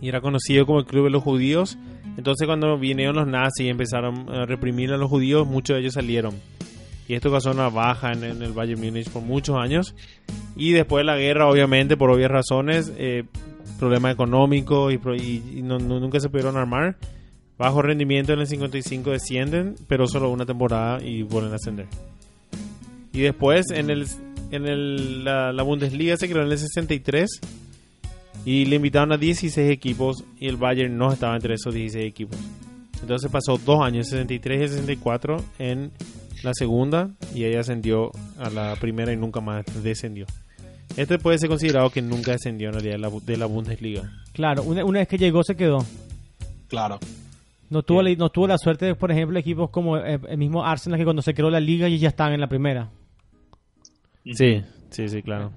Y 0.02 0.10
era 0.10 0.22
conocido 0.22 0.66
como 0.66 0.80
el 0.80 0.86
club 0.86 1.06
de 1.06 1.10
los 1.12 1.24
judíos. 1.24 1.78
Entonces 2.18 2.46
cuando 2.48 2.78
vinieron 2.78 3.16
los 3.16 3.28
nazis 3.28 3.66
y 3.66 3.70
empezaron 3.70 4.30
a 4.30 4.46
reprimir 4.46 4.92
a 4.92 4.98
los 4.98 5.10
judíos, 5.10 5.48
muchos 5.48 5.76
de 5.76 5.82
ellos 5.82 5.94
salieron. 5.94 6.34
Y 7.08 7.16
esto 7.16 7.32
causó 7.32 7.52
una 7.52 7.70
baja 7.70 8.12
en, 8.14 8.24
el 8.24 8.54
Bayern 8.54 8.80
Múnich 8.82 9.10
por 9.10 9.22
muchos 9.24 9.58
años. 9.58 9.96
Y 10.56 10.72
después 10.72 11.02
de 11.02 11.06
la 11.06 11.18
guerra, 11.18 11.50
obviamente, 11.50 11.98
por 11.98 12.10
obvias 12.12 12.32
razones, 12.32 12.94
eh, 12.98 13.24
problemas 13.80 14.14
económicos 14.14 14.94
y 14.94 15.62
no- 15.64 15.80
no- 15.80 16.00
nunca 16.00 16.20
se 16.20 16.30
pudieron 16.30 16.56
armar. 16.58 16.96
Bajo 17.58 17.82
rendimiento 17.82 18.34
en 18.34 18.40
el 18.40 18.48
55 18.48 19.12
descienden, 19.12 19.76
pero 19.88 20.08
solo 20.08 20.30
una 20.32 20.46
temporada 20.46 21.04
y 21.04 21.22
vuelven 21.24 21.52
a 21.54 21.56
ascender. 21.56 21.88
Y 23.12 23.20
después 23.22 23.70
en 23.72 23.90
el 23.90 24.08
en 24.56 24.68
el, 24.68 25.24
la, 25.24 25.52
la 25.52 25.64
Bundesliga 25.64 26.16
se 26.16 26.30
creó 26.30 26.44
en 26.44 26.52
el 26.52 26.58
63 26.58 27.42
y 28.46 28.66
le 28.66 28.76
invitaron 28.76 29.12
a 29.12 29.18
16 29.18 29.72
equipos 29.72 30.24
y 30.40 30.48
el 30.48 30.58
Bayern 30.58 30.96
no 30.98 31.12
estaba 31.12 31.36
entre 31.36 31.56
esos 31.56 31.74
16 31.74 32.06
equipos. 32.06 32.38
Entonces 33.02 33.32
pasó 33.32 33.58
dos 33.58 33.82
años, 33.82 34.08
63 34.10 34.62
y 34.62 34.68
64 34.76 35.38
en 35.60 35.92
la 36.44 36.54
segunda 36.54 37.10
y 37.34 37.46
ahí 37.46 37.56
ascendió 37.56 38.12
a 38.38 38.50
la 38.50 38.76
primera 38.76 39.12
y 39.12 39.18
nunca 39.18 39.42
más 39.42 39.66
descendió. 39.82 40.26
Este 40.98 41.18
puede 41.18 41.40
ser 41.40 41.50
considerado 41.50 41.90
que 41.90 42.04
nunca 42.04 42.34
descendió 42.34 42.68
en 42.68 42.74
realidad 42.76 42.94
de 42.94 43.00
la, 43.00 43.10
de 43.26 43.38
la 43.38 43.46
Bundesliga. 43.48 44.12
Claro, 44.34 44.62
una, 44.64 44.86
una 44.86 45.00
vez 45.00 45.08
que 45.08 45.18
llegó 45.18 45.44
se 45.44 45.56
quedó. 45.56 45.80
Claro. 46.68 47.00
No 47.72 47.82
tuvo, 47.82 48.04
la, 48.04 48.14
no 48.16 48.30
tuvo 48.30 48.46
la 48.46 48.60
suerte 48.60 48.86
de, 48.86 48.94
por 48.94 49.12
ejemplo, 49.12 49.40
equipos 49.40 49.72
como 49.72 49.98
eh, 49.98 50.20
el 50.30 50.38
mismo 50.38 50.64
Arsenal 50.64 51.00
que 51.00 51.06
cuando 51.06 51.24
se 51.24 51.34
creó 51.34 51.50
la 51.50 51.60
liga 51.60 51.90
y 51.90 51.98
ya 51.98 52.10
estaban 52.10 52.34
en 52.34 52.42
la 52.42 52.48
primera. 52.48 52.90
Sí, 54.26 54.64
sí, 54.90 55.08
sí, 55.10 55.22
claro. 55.22 55.54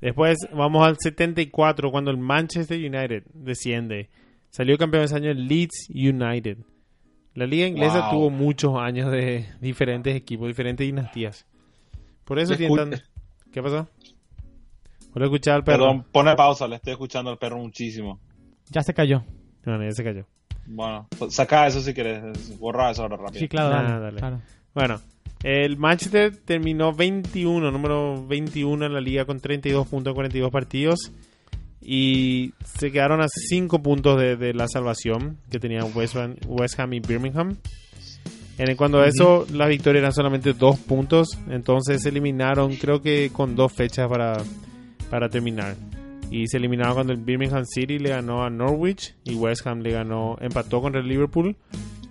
Después 0.00 0.38
vamos 0.52 0.86
al 0.86 0.96
74 0.98 1.90
cuando 1.90 2.10
el 2.10 2.18
Manchester 2.18 2.76
United 2.78 3.24
desciende. 3.34 4.10
Salió 4.50 4.76
campeón 4.76 5.04
ese 5.04 5.14
año 5.16 5.30
el 5.30 5.46
Leeds 5.46 5.88
United. 5.90 6.58
La 7.34 7.46
liga 7.46 7.66
inglesa 7.66 8.00
Wow. 8.02 8.10
tuvo 8.10 8.30
muchos 8.30 8.76
años 8.78 9.10
de 9.10 9.46
diferentes 9.60 10.14
equipos, 10.14 10.48
diferentes 10.48 10.84
dinastías. 10.86 11.46
Por 12.24 12.38
eso 12.38 12.56
tienen 12.56 12.76
tan... 12.76 13.02
¿Qué 13.52 13.62
pasó? 13.62 13.88
Voy 15.14 15.22
a 15.22 15.26
escuchar 15.26 15.54
al 15.56 15.64
perro. 15.64 15.78
Perdón, 15.86 16.06
pone 16.10 16.34
pausa, 16.34 16.66
le 16.66 16.76
estoy 16.76 16.92
escuchando 16.92 17.30
al 17.30 17.38
perro 17.38 17.58
muchísimo. 17.58 18.20
Ya 18.70 18.82
se 18.82 18.92
cayó. 18.94 19.24
No, 19.64 19.78
no, 19.78 19.84
ya 19.84 19.92
se 19.92 20.02
cayó. 20.04 20.26
Bueno, 20.66 21.06
pues 21.18 21.34
saca 21.34 21.66
eso 21.66 21.80
si 21.80 21.92
quieres, 21.94 22.58
borra 22.58 22.90
eso 22.90 23.02
ahora 23.02 23.16
rápido. 23.16 23.40
Sí, 23.40 23.48
claro, 23.48 23.70
dale, 23.70 24.00
dale. 24.00 24.18
claro. 24.18 24.40
Bueno, 24.74 25.00
el 25.42 25.76
Manchester 25.76 26.36
terminó 26.36 26.92
21, 26.92 27.70
número 27.70 28.24
21 28.26 28.86
en 28.86 28.92
la 28.92 29.00
liga 29.00 29.24
con 29.24 29.40
32 29.40 29.88
puntos 29.88 30.12
en 30.12 30.14
42 30.14 30.50
partidos. 30.50 31.12
Y 31.80 32.52
se 32.64 32.92
quedaron 32.92 33.20
a 33.20 33.26
5 33.28 33.82
puntos 33.82 34.20
de, 34.20 34.36
de 34.36 34.54
la 34.54 34.68
salvación 34.68 35.38
que 35.50 35.58
tenían 35.58 35.90
West 35.94 36.14
Ham, 36.14 36.36
West 36.46 36.78
Ham 36.78 36.92
y 36.92 37.00
Birmingham. 37.00 37.56
En 38.58 38.76
cuando 38.76 39.00
a 39.00 39.08
eso, 39.08 39.46
la 39.52 39.66
victoria 39.66 39.98
eran 39.98 40.12
solamente 40.12 40.52
2 40.52 40.78
puntos. 40.80 41.36
Entonces 41.50 42.02
se 42.02 42.10
eliminaron, 42.10 42.76
creo 42.76 43.02
que 43.02 43.30
con 43.32 43.56
dos 43.56 43.72
fechas 43.72 44.08
para, 44.08 44.44
para 45.10 45.28
terminar. 45.28 45.74
Y 46.30 46.46
se 46.46 46.58
eliminaron 46.58 46.94
cuando 46.94 47.12
el 47.12 47.18
Birmingham 47.18 47.64
City 47.66 47.98
le 47.98 48.10
ganó 48.10 48.44
a 48.44 48.48
Norwich 48.48 49.16
y 49.24 49.34
West 49.34 49.66
Ham 49.66 49.80
le 49.80 49.90
ganó, 49.90 50.36
empató 50.40 50.80
contra 50.80 51.00
el 51.00 51.08
Liverpool. 51.08 51.56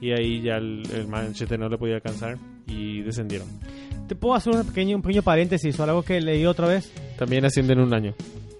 Y 0.01 0.11
ahí 0.11 0.41
ya 0.41 0.57
el, 0.57 0.83
el 0.93 1.07
Manchester 1.07 1.57
no 1.57 1.69
le 1.69 1.77
podía 1.77 1.95
alcanzar 1.95 2.37
y 2.67 3.01
descendieron. 3.01 3.47
¿Te 4.07 4.15
puedo 4.15 4.35
hacer 4.35 4.53
un 4.55 4.65
pequeño, 4.65 4.95
un 4.97 5.01
pequeño 5.01 5.21
paréntesis 5.21 5.79
o 5.79 5.83
algo 5.83 6.03
que 6.03 6.19
leí 6.19 6.45
otra 6.45 6.67
vez? 6.67 6.91
También 7.17 7.45
ascienden 7.45 7.79
un 7.79 7.93
año. 7.93 8.13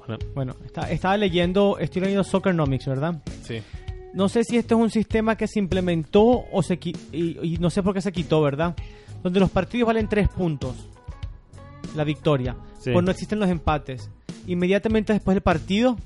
Bueno, 0.07 0.17
Bueno, 0.33 0.55
está- 0.65 0.89
estaba 0.91 1.17
leyendo, 1.17 1.77
estoy 1.79 2.01
leyendo 2.01 2.23
Soccernomics, 2.23 2.85
¿verdad? 2.87 3.21
sí. 3.43 3.61
No 4.13 4.27
sé 4.27 4.43
si 4.43 4.57
esto 4.57 4.75
es 4.75 4.81
un 4.81 4.89
sistema 4.89 5.37
que 5.37 5.47
se 5.47 5.57
implementó 5.57 6.43
o 6.51 6.61
se 6.63 6.77
y, 6.83 6.93
y 7.13 7.57
no 7.61 7.69
sé 7.69 7.81
por 7.81 7.93
qué 7.93 8.01
se 8.01 8.11
quitó, 8.11 8.41
¿verdad? 8.41 8.75
Donde 9.23 9.39
los 9.39 9.49
partidos 9.49 9.87
valen 9.87 10.09
tres 10.09 10.27
puntos. 10.27 10.75
La 11.95 12.03
victoria. 12.03 12.57
Sí. 12.79 12.91
Pues 12.91 13.05
no 13.05 13.11
existen 13.11 13.39
los 13.39 13.49
empates. 13.49 14.09
Inmediatamente 14.47 15.13
después 15.13 15.35
del 15.35 15.41
partido 15.41 15.97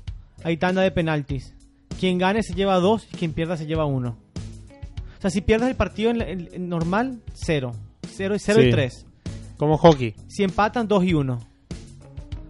hay 0.44 0.56
tanda 0.56 0.82
de 0.82 0.92
penaltis. 0.92 1.52
Quien 1.98 2.18
gane 2.18 2.44
se 2.44 2.54
lleva 2.54 2.76
dos 2.76 3.08
y 3.12 3.16
quien 3.16 3.32
pierda 3.32 3.56
se 3.56 3.66
lleva 3.66 3.86
uno. 3.86 4.16
O 5.18 5.20
sea, 5.20 5.30
si 5.30 5.40
pierdes 5.40 5.68
el 5.68 5.74
partido 5.74 6.10
en, 6.12 6.20
en- 6.20 6.48
en 6.52 6.68
normal, 6.68 7.22
cero. 7.34 7.72
Cero, 8.16 8.34
y- 8.34 8.38
cero 8.38 8.60
Sí. 8.62 8.68
y 8.68 8.70
tres. 8.70 9.06
Como 9.56 9.76
hockey. 9.78 10.14
Si 10.28 10.42
empatan, 10.42 10.86
dos 10.88 11.04
y 11.04 11.14
uno. 11.14 11.38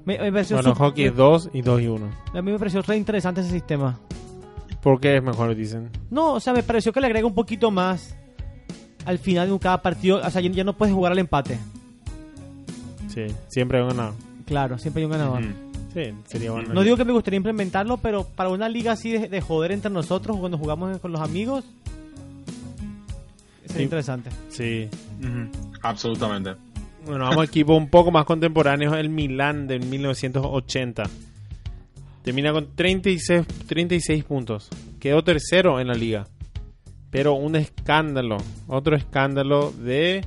Me, 0.04 0.18
me 0.18 0.30
pareció 0.32 0.56
Bueno, 0.56 0.74
hockey 0.74 1.06
es 1.06 1.16
2 1.16 1.50
y 1.52 1.62
2 1.62 1.82
y 1.82 1.86
1. 1.88 2.06
A 2.32 2.40
mí 2.42 2.52
me 2.52 2.58
pareció 2.58 2.80
re 2.82 2.96
interesante 2.96 3.40
ese 3.40 3.50
sistema. 3.50 3.98
¿Por 4.80 5.00
qué 5.00 5.16
es 5.16 5.22
mejor, 5.22 5.52
dicen? 5.56 5.90
No, 6.10 6.34
o 6.34 6.40
sea, 6.40 6.52
me 6.52 6.62
pareció 6.62 6.92
que 6.92 7.00
le 7.00 7.06
agrega 7.08 7.26
un 7.26 7.34
poquito 7.34 7.72
más 7.72 8.14
al 9.04 9.18
final 9.18 9.50
de 9.50 9.58
cada 9.58 9.82
partido. 9.82 10.20
O 10.24 10.30
sea, 10.30 10.40
ya, 10.40 10.62
no 10.62 10.76
puedes 10.76 10.94
jugar 10.94 11.10
al 11.10 11.18
empate. 11.18 11.58
Sí, 13.08 13.26
siempre 13.48 13.80
han 13.80 13.88
ganado. 13.88 14.14
Claro, 14.46 14.78
siempre 14.78 15.00
hay 15.00 15.06
un 15.06 15.12
ganador. 15.12 15.42
Sí, 15.92 16.02
sería 16.26 16.52
bueno. 16.52 16.72
No 16.74 16.82
digo 16.82 16.96
que 16.96 17.04
me 17.04 17.12
gustaría 17.12 17.38
implementarlo, 17.38 17.96
pero 17.96 18.24
para 18.24 18.50
una 18.50 18.68
liga 18.68 18.92
así 18.92 19.10
de, 19.10 19.28
de 19.28 19.40
joder 19.40 19.72
entre 19.72 19.90
nosotros 19.90 20.36
cuando 20.38 20.58
jugamos 20.58 20.98
con 21.00 21.10
los 21.10 21.20
amigos, 21.20 21.64
interesante. 23.82 24.30
Sí. 24.48 24.88
Ujú. 25.20 25.50
Absolutamente. 25.82 26.54
Bueno, 27.04 27.24
vamos 27.24 27.38
a 27.40 27.44
equipos 27.44 27.76
un 27.78 27.88
poco 27.88 28.10
más 28.10 28.24
contemporáneos. 28.24 28.96
El 28.96 29.08
Milan 29.10 29.66
de 29.66 29.78
1980. 29.78 31.04
Termina 32.22 32.52
con 32.52 32.74
36, 32.74 33.46
36 33.68 34.24
puntos. 34.24 34.68
Quedó 34.98 35.22
tercero 35.22 35.78
en 35.80 35.86
la 35.88 35.94
liga. 35.94 36.26
Pero 37.10 37.34
un 37.34 37.54
escándalo. 37.56 38.36
Otro 38.66 38.96
escándalo 38.96 39.70
de 39.72 40.24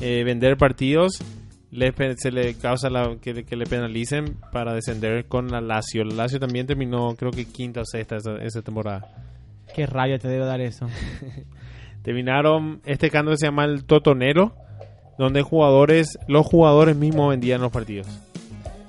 eh, 0.00 0.22
vender 0.24 0.56
partidos. 0.58 1.22
Le 1.70 1.94
se 2.16 2.32
le 2.32 2.54
causa 2.54 2.90
la, 2.90 3.16
que, 3.22 3.32
le- 3.32 3.44
que 3.44 3.54
le 3.56 3.64
penalicen 3.64 4.36
para 4.52 4.74
descender 4.74 5.26
con 5.26 5.48
la 5.50 5.60
Lazio. 5.60 6.04
La 6.04 6.14
Lazio 6.14 6.40
también 6.40 6.66
terminó, 6.66 7.14
creo 7.14 7.30
que 7.30 7.44
quinta 7.46 7.80
o 7.82 7.84
sexta 7.86 8.16
esa, 8.16 8.36
esa 8.42 8.60
temporada. 8.60 9.08
Qué 9.74 9.86
rabia 9.86 10.18
te 10.18 10.26
debe 10.28 10.44
dar 10.44 10.60
eso. 10.60 10.88
Terminaron, 12.02 12.80
este 12.86 13.06
escándalo 13.06 13.36
se 13.36 13.46
llama 13.46 13.64
el 13.64 13.84
Totonero, 13.84 14.54
donde 15.18 15.42
jugadores, 15.42 16.18
los 16.28 16.46
jugadores 16.46 16.96
mismos 16.96 17.30
vendían 17.30 17.60
los 17.60 17.70
partidos. 17.72 18.06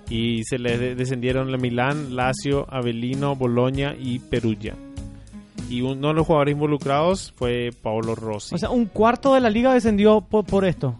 Y 0.09 0.43
se 0.43 0.57
les 0.59 0.79
de- 0.79 0.95
descendieron 0.95 1.51
la 1.51 1.57
Milán, 1.57 2.15
Lazio, 2.15 2.65
Avellino, 2.69 3.35
Boloña 3.35 3.95
y 3.99 4.19
Perugia. 4.19 4.75
Y 5.69 5.81
uno 5.81 6.09
de 6.09 6.13
los 6.13 6.27
jugadores 6.27 6.53
involucrados 6.53 7.33
fue 7.37 7.69
Paolo 7.81 8.13
Rossi. 8.15 8.55
O 8.55 8.57
sea, 8.57 8.69
un 8.71 8.85
cuarto 8.85 9.33
de 9.33 9.39
la 9.41 9.49
liga 9.49 9.73
descendió 9.73 10.19
por, 10.21 10.45
por 10.45 10.65
esto. 10.65 10.95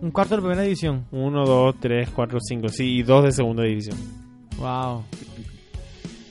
Un 0.00 0.10
cuarto 0.10 0.30
de 0.34 0.36
la 0.40 0.42
primera 0.48 0.62
división. 0.62 1.04
1, 1.12 1.44
2, 1.46 1.74
3, 1.80 2.08
4, 2.10 2.38
5, 2.40 2.68
sí, 2.68 2.96
y 2.98 3.02
dos 3.02 3.24
de 3.24 3.32
segunda 3.32 3.62
división. 3.64 3.96
Wow. 4.58 5.02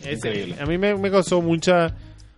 Ese- 0.02 0.14
Increíble. 0.16 0.56
a 0.60 0.66
mí 0.66 0.78
me, 0.78 0.96
me 0.96 1.10
causó 1.12 1.42
mucha 1.42 1.96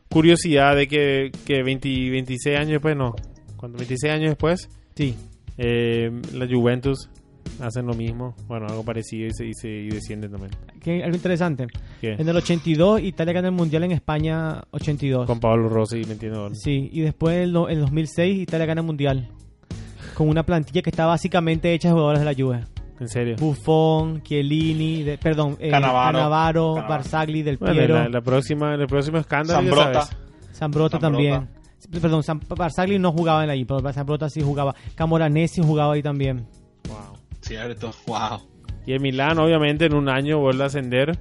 curiosidad 0.10 0.76
de 0.76 0.88
que, 0.88 1.32
que 1.46 1.64
20 1.64 2.10
26 2.12 2.58
años 2.58 2.70
después, 2.72 2.96
no, 2.96 3.16
cuando 3.58 3.78
26 3.78 4.14
años 4.14 4.30
después, 4.30 4.70
Sí. 4.96 5.16
Eh, 5.58 6.10
la 6.34 6.48
Juventus 6.48 7.10
hacen 7.62 7.86
lo 7.86 7.94
mismo, 7.94 8.36
bueno, 8.48 8.66
algo 8.68 8.84
parecido 8.84 9.28
y, 9.28 9.32
se, 9.34 9.46
y, 9.46 9.54
se- 9.54 9.70
y 9.70 9.90
descienden 9.90 10.32
también. 10.32 10.52
Que 10.82 11.04
algo 11.04 11.16
interesante. 11.16 11.68
¿Qué? 12.02 12.14
En 12.14 12.28
el 12.28 12.36
82, 12.36 13.02
Italia 13.02 13.34
gana 13.34 13.48
el 13.50 13.54
Mundial 13.54 13.84
en 13.84 13.92
España 13.92 14.64
82. 14.72 15.26
Con 15.28 15.40
Pablo 15.40 15.70
Rossi 15.70 16.02
metiendo 16.08 16.42
gol. 16.42 16.56
Sí, 16.56 16.90
y 16.92 17.02
después 17.02 17.36
en 17.38 17.44
el 17.44 17.80
2006, 17.82 18.40
Italia 18.42 18.66
gana 18.66 18.82
el 18.82 18.88
Mundial. 18.88 19.30
Con 20.14 20.30
una 20.30 20.44
plantilla 20.44 20.82
que 20.82 20.90
está 20.90 21.06
básicamente 21.06 21.74
hecha 21.74 21.90
de 21.90 21.94
jugadores 21.94 22.20
de 22.22 22.26
la 22.26 22.34
Juve. 22.34 22.64
En 23.00 23.10
serio. 23.10 23.36
Buffon, 23.38 24.22
Chiellini, 24.24 25.04
de- 25.04 25.18
perdón, 25.18 25.58
eh. 25.60 25.70
Cannavaro, 25.70 26.18
Cannavaro. 26.18 26.74
Barzagli, 26.88 27.42
Del 27.44 27.58
Bueno, 27.58 27.74
Piero, 27.76 27.96
la, 27.96 28.10
la 28.10 28.22
próxima, 28.22 28.74
el 28.76 28.88
próximo 28.88 29.18
escándalo, 29.18 29.60
Zambrota. 29.60 30.02
sabes. 30.04 30.18
Zambrota 30.54 31.00
también. 31.00 31.50
Perdón, 32.02 32.24
Sam- 32.24 32.42
Barzagli 32.48 32.98
no 32.98 33.12
jugaba 33.12 33.44
en 33.44 33.50
ahí, 33.50 33.66
pero 33.66 33.82
Zambrota 33.92 34.30
sí 34.30 34.42
jugaba. 34.42 34.74
Camoranesi 34.96 35.62
jugaba 35.62 35.94
ahí 35.94 36.02
también. 36.02 36.48
Wow. 36.88 37.18
Cierto, 37.42 37.92
wow. 38.08 38.40
Y 38.88 38.94
el 38.94 39.02
Milán, 39.02 39.38
obviamente, 39.40 39.86
en 39.86 39.94
un 39.94 40.08
año 40.10 40.40
vuelve 40.40 40.64
a 40.64 40.68
ascender. 40.68 41.18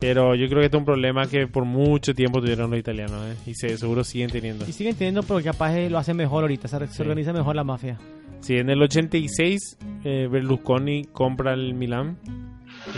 Pero 0.00 0.34
yo 0.34 0.48
creo 0.48 0.58
que 0.58 0.64
este 0.64 0.76
es 0.76 0.80
un 0.80 0.84
problema 0.84 1.28
que 1.28 1.46
por 1.46 1.64
mucho 1.64 2.12
tiempo 2.12 2.40
tuvieron 2.40 2.68
los 2.70 2.80
italianos. 2.80 3.24
¿eh? 3.24 3.36
Y 3.46 3.54
se, 3.54 3.78
seguro 3.78 4.02
siguen 4.02 4.30
teniendo. 4.30 4.68
Y 4.68 4.72
siguen 4.72 4.96
teniendo 4.96 5.22
porque 5.22 5.44
capaz 5.44 5.76
eh, 5.76 5.88
lo 5.88 5.96
hacen 5.98 6.16
mejor 6.16 6.42
ahorita, 6.42 6.66
se, 6.66 6.78
se 6.88 6.88
Sí. 6.88 7.02
organiza 7.02 7.32
mejor 7.32 7.54
la 7.54 7.62
mafia. 7.62 7.98
Sí, 8.42 8.56
en 8.56 8.68
el 8.70 8.82
86 8.82 9.78
eh, 10.04 10.28
Berlusconi 10.30 11.04
compra 11.04 11.54
el 11.54 11.72
Milán. 11.74 12.18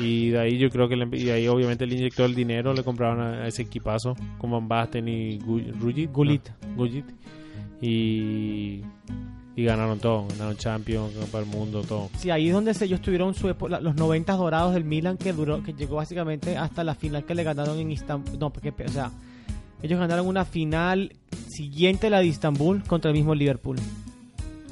Y 0.01 0.31
de 0.31 0.39
ahí 0.41 0.59
yo 0.59 0.71
creo 0.71 0.89
que 0.89 0.97
le, 0.97 1.05
y 1.17 1.25
de 1.25 1.33
ahí 1.33 1.47
obviamente 1.47 1.87
le 1.87 1.95
inyectó 1.97 2.25
el 2.25 2.35
dinero, 2.35 2.73
le 2.73 2.83
compraron 2.83 3.21
a, 3.21 3.47
ese 3.47 3.63
equipazo 3.63 4.17
con 4.39 4.51
Van 4.51 4.67
Basten 4.67 5.07
y 5.07 5.39
Gu- 5.39 5.79
Gullit. 5.79 6.11
Gullit. 6.11 6.49
no, 6.63 6.77
Gullit. 6.77 7.05
Y, 7.83 8.81
y 9.57 9.65
ganaron 9.65 9.99
todo, 9.99 10.27
ganaron 10.29 10.57
Champions, 10.57 11.13
Copa 11.15 11.39
del 11.41 11.47
Mundo, 11.49 11.83
todo. 11.83 12.09
Sí, 12.19 12.31
ahí 12.31 12.49
es 12.49 12.55
donde 12.55 12.75
ellos 12.81 13.01
tuvieron 13.03 13.35
su 13.35 13.55
la- 13.69 13.81
los 13.81 13.95
90 13.95 14.33
dorados 14.35 14.73
del 14.73 14.85
Milan 14.85 15.19
que 15.19 15.35
duró 15.35 15.63
que 15.63 15.75
llegó 15.75 15.97
básicamente 15.97 16.57
hasta 16.57 16.83
la 16.83 16.95
final 16.95 17.25
que 17.25 17.35
le 17.35 17.43
ganaron 17.45 17.79
en 17.79 17.91
Istambul. 17.91 18.39
No, 18.39 18.51
porque 18.51 18.73
o 18.85 18.89
sea, 18.89 19.11
ellos 19.83 20.01
ganaron 20.01 20.27
una 20.27 20.47
final 20.47 21.13
siguiente 21.49 22.07
a 22.07 22.11
la 22.11 22.21
de 22.21 22.27
Istambul 22.27 22.83
contra 22.85 23.11
el 23.11 23.17
mismo 23.17 23.35
Liverpool. 23.35 23.77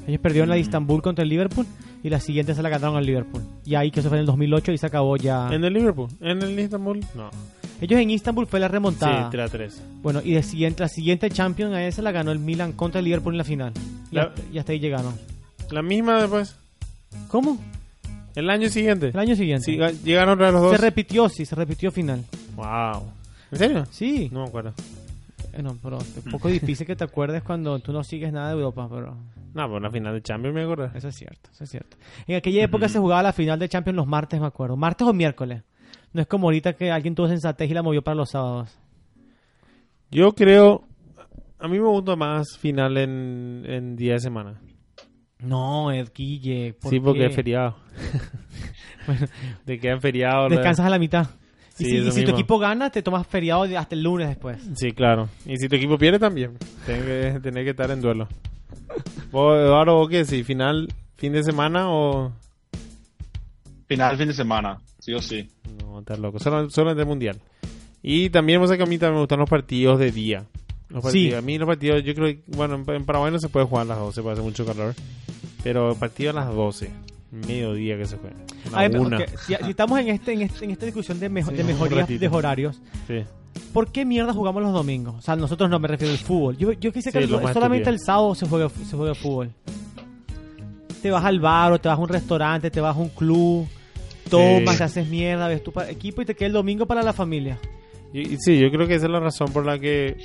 Ellos 0.07 0.19
perdieron 0.21 0.49
la 0.49 0.55
de 0.55 0.61
Istambul 0.61 1.01
contra 1.01 1.23
el 1.23 1.29
Liverpool 1.29 1.65
y 2.03 2.09
la 2.09 2.19
siguiente 2.19 2.53
se 2.53 2.61
la 2.61 2.69
ganaron 2.69 2.97
al 2.97 3.05
Liverpool. 3.05 3.41
Y 3.65 3.75
ahí 3.75 3.89
que 3.91 4.01
eso 4.01 4.09
fue 4.09 4.17
en 4.17 4.21
el 4.21 4.25
2008 4.25 4.71
y 4.73 4.77
se 4.77 4.85
acabó 4.87 5.15
ya. 5.17 5.47
¿En 5.51 5.63
el 5.63 5.73
Liverpool? 5.73 6.09
¿En 6.19 6.41
el 6.41 6.59
Istanbul? 6.59 6.99
No. 7.15 7.29
Ellos 7.81 7.99
en 7.99 8.09
Istambul 8.11 8.47
fue 8.47 8.59
la 8.59 8.67
remontada. 8.67 9.23
Sí, 9.25 9.27
3 9.31 9.45
a 9.45 9.51
3. 9.51 9.83
Bueno, 10.01 10.21
y 10.23 10.33
de 10.33 10.43
siguiente, 10.43 10.81
la 10.83 10.87
siguiente 10.89 11.29
Champions 11.29 11.73
a 11.73 11.85
esa 11.85 12.01
la 12.01 12.11
ganó 12.11 12.31
el 12.31 12.39
Milan 12.39 12.71
contra 12.73 12.99
el 12.99 13.05
Liverpool 13.05 13.33
en 13.33 13.37
la 13.39 13.43
final. 13.43 13.73
Y, 14.11 14.15
La- 14.15 14.23
hasta, 14.23 14.41
y 14.51 14.57
hasta 14.57 14.71
ahí 14.73 14.79
llegaron. 14.79 15.13
La 15.71 15.81
misma 15.81 16.19
después. 16.21 16.55
¿Cómo? 17.29 17.57
El 18.35 18.49
año 18.49 18.69
siguiente. 18.69 19.09
El 19.09 19.19
año 19.19 19.35
siguiente. 19.35 19.65
Sí, 19.65 19.77
ga- 19.77 19.93
llegaron 20.03 20.37
los 20.39 20.53
dos. 20.53 20.71
se 20.71 20.77
repitió, 20.77 21.29
sí, 21.29 21.45
se 21.45 21.55
repitió 21.55 21.91
final. 21.91 22.23
wow. 22.55 23.03
¿En 23.51 23.57
serio? 23.57 23.85
Sí. 23.91 24.29
No 24.31 24.41
me 24.43 24.47
acuerdo. 24.47 24.73
Bueno, 25.53 25.77
pero 25.83 25.99
es 25.99 26.25
un 26.25 26.31
poco 26.31 26.47
difícil 26.47 26.87
que 26.87 26.95
te 26.95 27.03
acuerdes 27.03 27.43
cuando 27.43 27.77
tú 27.79 27.91
no 27.93 28.03
sigues 28.03 28.33
nada 28.33 28.47
de 28.47 28.53
Europa, 28.55 28.87
pero 28.89 29.15
No, 29.53 29.67
pero 29.67 29.79
la 29.79 29.91
final 29.91 30.13
de 30.13 30.21
Champions 30.21 30.55
me 30.55 30.63
acuerdo. 30.63 30.85
eso 30.95 31.07
es 31.07 31.15
cierto, 31.15 31.49
eso 31.51 31.63
es 31.63 31.69
cierto. 31.69 31.97
En 32.27 32.35
aquella 32.37 32.63
época 32.63 32.89
se 32.89 32.99
jugaba 32.99 33.21
la 33.23 33.33
final 33.33 33.59
de 33.59 33.69
Champions 33.69 33.97
los 33.97 34.07
martes, 34.07 34.39
me 34.39 34.47
acuerdo. 34.47 34.75
Martes 34.77 35.07
o 35.07 35.13
miércoles. 35.13 35.63
No 36.11 36.21
es 36.21 36.27
como 36.27 36.47
ahorita 36.47 36.73
que 36.73 36.91
alguien 36.91 37.15
tuvo 37.15 37.27
sensatez 37.27 37.69
y 37.69 37.73
la 37.73 37.83
movió 37.83 38.01
para 38.03 38.15
los 38.15 38.31
sábados. 38.31 38.77
Yo 40.11 40.33
creo. 40.33 40.83
A 41.59 41.67
mí 41.67 41.79
me 41.79 41.87
gusta 41.87 42.15
más 42.15 42.57
final 42.57 42.97
en, 42.97 43.63
en 43.67 43.95
día 43.95 44.13
de 44.13 44.19
semana. 44.19 44.59
No, 45.39 45.91
Ed 45.91 46.09
Guille. 46.13 46.73
¿por 46.73 46.89
Sí, 46.91 46.99
porque 46.99 47.25
es 47.25 47.35
feriado. 47.35 47.75
Bueno, 49.05 49.27
Te 49.65 49.79
quedan 49.79 49.99
feriados. 49.99 50.49
descansas 50.49 50.85
a 50.85 50.89
la 50.89 50.97
mitad. 50.97 51.27
Sí, 51.75 51.97
y 51.97 52.11
si, 52.11 52.21
y 52.21 52.23
tu 52.23 52.31
equipo 52.31 52.57
gana, 52.57 52.89
te 52.89 53.01
tomas 53.01 53.27
feriado 53.27 53.63
hasta 53.77 53.95
el 53.95 54.01
lunes 54.03 54.29
después. 54.29 54.57
Sí, 54.75 54.91
claro. 54.93 55.27
Y 55.45 55.57
si 55.57 55.67
tu 55.67 55.75
equipo 55.75 55.97
pierde 55.97 56.19
también. 56.19 56.57
Tienes 56.85 57.41
que 57.41 57.69
estar 57.69 57.91
en 57.91 57.99
duelo. 57.99 58.29
¿Vos, 59.31 59.57
Eduardo, 59.59 59.95
vos 59.95 60.09
qué? 60.09 60.25
¿Si 60.25 60.43
final, 60.43 60.87
fin 61.17 61.33
de 61.33 61.43
semana 61.43 61.89
o.? 61.89 62.31
Final 63.87 64.17
fin 64.17 64.27
de 64.27 64.33
semana, 64.33 64.79
sí 64.99 65.13
o 65.13 65.21
sí. 65.21 65.49
No, 65.81 65.99
estás 65.99 66.19
loco. 66.19 66.39
Solo, 66.39 66.69
solo 66.69 66.95
del 66.95 67.05
mundial. 67.05 67.39
Y 68.01 68.29
también, 68.29 68.59
sabés 68.61 68.77
que 68.77 68.83
a 68.83 68.87
mí 68.87 68.97
también 68.97 69.15
me 69.15 69.19
gustan 69.21 69.39
los 69.39 69.49
partidos 69.49 69.99
de 69.99 70.11
día. 70.11 70.45
Los 70.89 71.11
Sí. 71.11 71.33
A 71.33 71.41
mí 71.41 71.57
los 71.57 71.67
partidos, 71.67 72.03
yo 72.03 72.13
creo 72.13 72.27
que, 72.27 72.43
bueno, 72.47 72.75
en, 72.75 72.89
en 72.95 73.05
Paraguay 73.05 73.31
no 73.31 73.39
se 73.39 73.49
puede 73.49 73.65
jugar 73.65 73.85
a 73.85 73.89
las 73.89 73.99
12, 73.99 74.21
puede 74.21 74.33
hacer 74.33 74.43
mucho 74.45 74.65
calor. 74.65 74.93
Pero 75.63 75.95
partido 75.95 76.31
a 76.31 76.33
las 76.33 76.53
12, 76.53 76.91
mediodía 77.31 77.97
que 77.97 78.05
se 78.05 78.17
juega. 78.17 78.35
A 78.73 78.87
ver, 78.87 78.99
una. 78.99 79.19
si, 79.45 79.55
si 79.55 79.69
estamos 79.69 79.99
en, 79.99 80.09
este, 80.09 80.33
en, 80.33 80.41
este- 80.43 80.65
en 80.65 80.71
esta 80.71 80.85
discusión 80.85 81.19
de, 81.19 81.29
mejo- 81.29 81.51
Sí, 81.51 81.57
de 81.57 81.63
mejorías 81.63 82.07
de 82.07 82.27
horarios, 82.27 82.81
Sí. 83.07 83.23
¿Por 83.73 83.91
qué 83.91 84.05
mierda 84.05 84.33
jugamos 84.33 84.61
los 84.63 84.73
domingos? 84.73 85.15
O 85.17 85.21
sea, 85.21 85.35
nosotros 85.35 85.69
no 85.69 85.79
me 85.79 85.87
refiero 85.87 86.11
al 86.13 86.19
fútbol. 86.19 86.57
Yo, 86.57 86.71
yo 86.73 86.91
quise 86.91 87.11
que 87.11 87.25
Sí, 87.25 87.33
el- 87.33 87.53
solamente 87.53 87.89
el 87.89 87.99
sábado 87.99 88.35
se 88.35 88.47
juega, 88.47 88.69
se 88.69 88.95
juega 88.95 89.13
fútbol. 89.15 89.51
Te 91.01 91.11
vas 91.11 91.25
al 91.25 91.39
bar 91.39 91.73
o 91.73 91.79
te 91.81 91.89
vas 91.89 91.97
a 91.97 92.01
un 92.01 92.09
restaurante, 92.09 92.71
te 92.71 92.79
vas 92.79 92.95
a 92.95 92.99
un 92.99 93.09
club, 93.09 93.67
tomas, 94.29 94.73
Sí. 94.73 94.77
te 94.77 94.83
haces 94.83 95.07
mierda, 95.09 95.47
ves 95.47 95.63
tu 95.63 95.73
equipo 95.89 96.21
y 96.21 96.25
te 96.25 96.35
queda 96.35 96.47
el 96.47 96.53
domingo 96.53 96.85
para 96.85 97.03
la 97.03 97.11
familia. 97.13 97.59
Y, 98.13 98.33
y 98.33 98.37
sí, 98.39 98.59
yo 98.59 98.69
creo 98.71 98.87
que 98.87 98.95
esa 98.95 99.07
es 99.07 99.11
la 99.11 99.19
razón 99.19 99.51
por 99.51 99.65
la 99.65 99.77
que... 99.79 100.15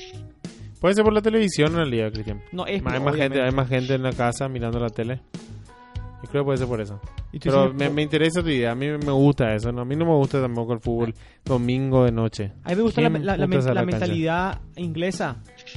Puede 0.80 0.94
ser 0.94 1.02
por 1.02 1.12
la 1.12 1.20
televisión 1.22 1.70
en 1.72 1.76
realidad, 1.78 2.12
Cristian. 2.12 2.40
No, 2.52 2.64
es 2.64 2.74
hay, 2.86 3.00
más 3.00 3.16
gente, 3.16 3.42
hay 3.42 3.50
más 3.50 3.68
gente 3.68 3.94
en 3.94 4.02
la 4.04 4.12
casa 4.12 4.48
mirando 4.48 4.78
la 4.78 4.90
tele. 4.90 5.20
Yo 6.22 6.28
creo 6.30 6.42
que 6.42 6.46
puede 6.46 6.58
ser 6.58 6.66
por 6.66 6.80
eso. 6.80 7.00
Y 7.32 7.38
tú 7.38 7.50
Pero 7.50 7.72
me, 7.72 7.88
me 7.90 8.02
interesa 8.02 8.42
tu 8.42 8.48
idea. 8.48 8.72
A 8.72 8.74
mí 8.74 8.86
me 8.88 9.12
gusta 9.12 9.54
eso. 9.54 9.70
¿no? 9.70 9.82
A 9.82 9.84
mí 9.84 9.94
no 9.94 10.04
me 10.04 10.14
gusta 10.14 10.40
tampoco 10.40 10.72
el 10.72 10.80
fútbol 10.80 11.14
domingo 11.44 12.04
de 12.04 12.10
noche. 12.12 12.52
A 12.64 12.70
mí 12.70 12.76
me 12.76 12.82
gusta 12.82 13.00
la, 13.02 13.10
¿Quién 13.10 13.24
la- 13.26 13.36
la 13.36 13.46
putas 13.46 13.64
men- 13.64 13.70
a 13.70 13.74
la 13.74 13.80
la 13.82 13.90
cancha? 13.90 13.98
mentalidad 14.06 14.60
inglesa. 14.76 15.36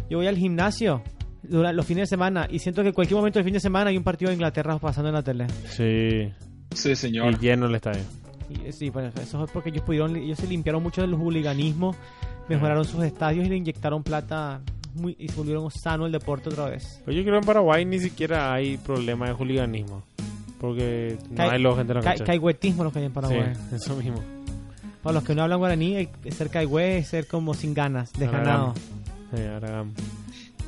Yo 0.10 0.18
voy 0.18 0.28
al 0.28 0.38
gimnasio 0.38 1.04
durante 1.44 1.76
los 1.76 1.86
fines 1.86 2.04
de 2.04 2.08
semana 2.08 2.48
y 2.50 2.60
siento 2.60 2.82
que 2.82 2.88
en 2.90 2.94
cualquier 2.96 3.18
momento 3.18 3.38
del 3.40 3.44
fin 3.46 3.54
de 3.54 3.60
semana 3.60 3.90
hay 3.92 3.98
un 3.98 4.04
partido 4.04 4.30
de 4.30 4.36
Inglaterra 4.36 4.78
pasando 4.80 5.10
en 5.10 5.16
la 5.16 5.22
tele. 5.24 5.48
Sí. 5.66 6.32
Sí, 6.74 6.92
Y 6.92 6.96
señor. 6.96 7.40
lleno 7.40 7.68
el 7.68 7.76
estadio. 7.76 8.02
Y, 8.50 8.68
eh, 8.68 8.72
sí, 8.72 8.90
pues, 8.92 9.14
eso 9.18 9.44
es 9.46 9.52
porque 9.52 9.70
ellos 9.70 9.84
pudieron, 9.84 10.16
ellos 10.16 10.40
se 10.40 10.48
limpiaron 10.48 10.82
mucho 10.82 11.02
del 11.02 11.14
hooliganismo, 11.14 11.96
mejoraron 12.50 12.84
sus 12.86 13.04
estadios 13.04 13.46
y 13.46 13.50
le 13.50 13.58
inyectaron 13.58 14.04
plata 14.04 14.62
muy, 14.96 15.16
y 15.20 15.28
se 15.30 15.36
volvieron 15.38 15.70
sano 15.72 16.06
el 16.06 16.12
deporte 16.12 16.50
otra 16.50 16.66
vez. 16.70 17.02
Pero 17.06 17.16
yo 17.16 17.24
creo 17.24 17.36
que 17.36 17.40
en 17.40 17.46
Paraguay 17.46 17.86
ni 17.86 18.00
siquiera 18.00 18.52
hay 18.54 18.78
problema 18.78 19.28
de 19.28 19.34
hooliganismo. 19.34 20.04
Porque 20.62 21.18
no 21.32 21.44
hay 21.50 21.60
los 21.60 21.76
gente 21.76 21.92
en 21.92 21.98
la 21.98 22.04
Ca- 22.04 22.10
cancha. 22.12 22.24
Caigüetismo 22.26 22.84
lo 22.86 22.92
que 22.92 23.00
hay 23.00 23.06
en 23.06 23.12
Paraguay. 23.14 23.54
Sí, 23.70 23.76
eso 23.76 23.96
mismo. 23.98 24.22
Para 25.04 25.16
los 25.16 25.24
que 25.24 25.34
no 25.36 25.42
hablan 25.42 25.58
guaraní, 25.58 26.08
ser 26.30 26.50
caigüe 26.52 27.00
es 27.00 27.08
ser 27.08 27.26
como 27.28 27.54
sin 27.56 27.74
ganas, 27.74 28.14
desganado. 28.14 28.76
Sí, 29.36 29.42
ahora- 29.52 29.84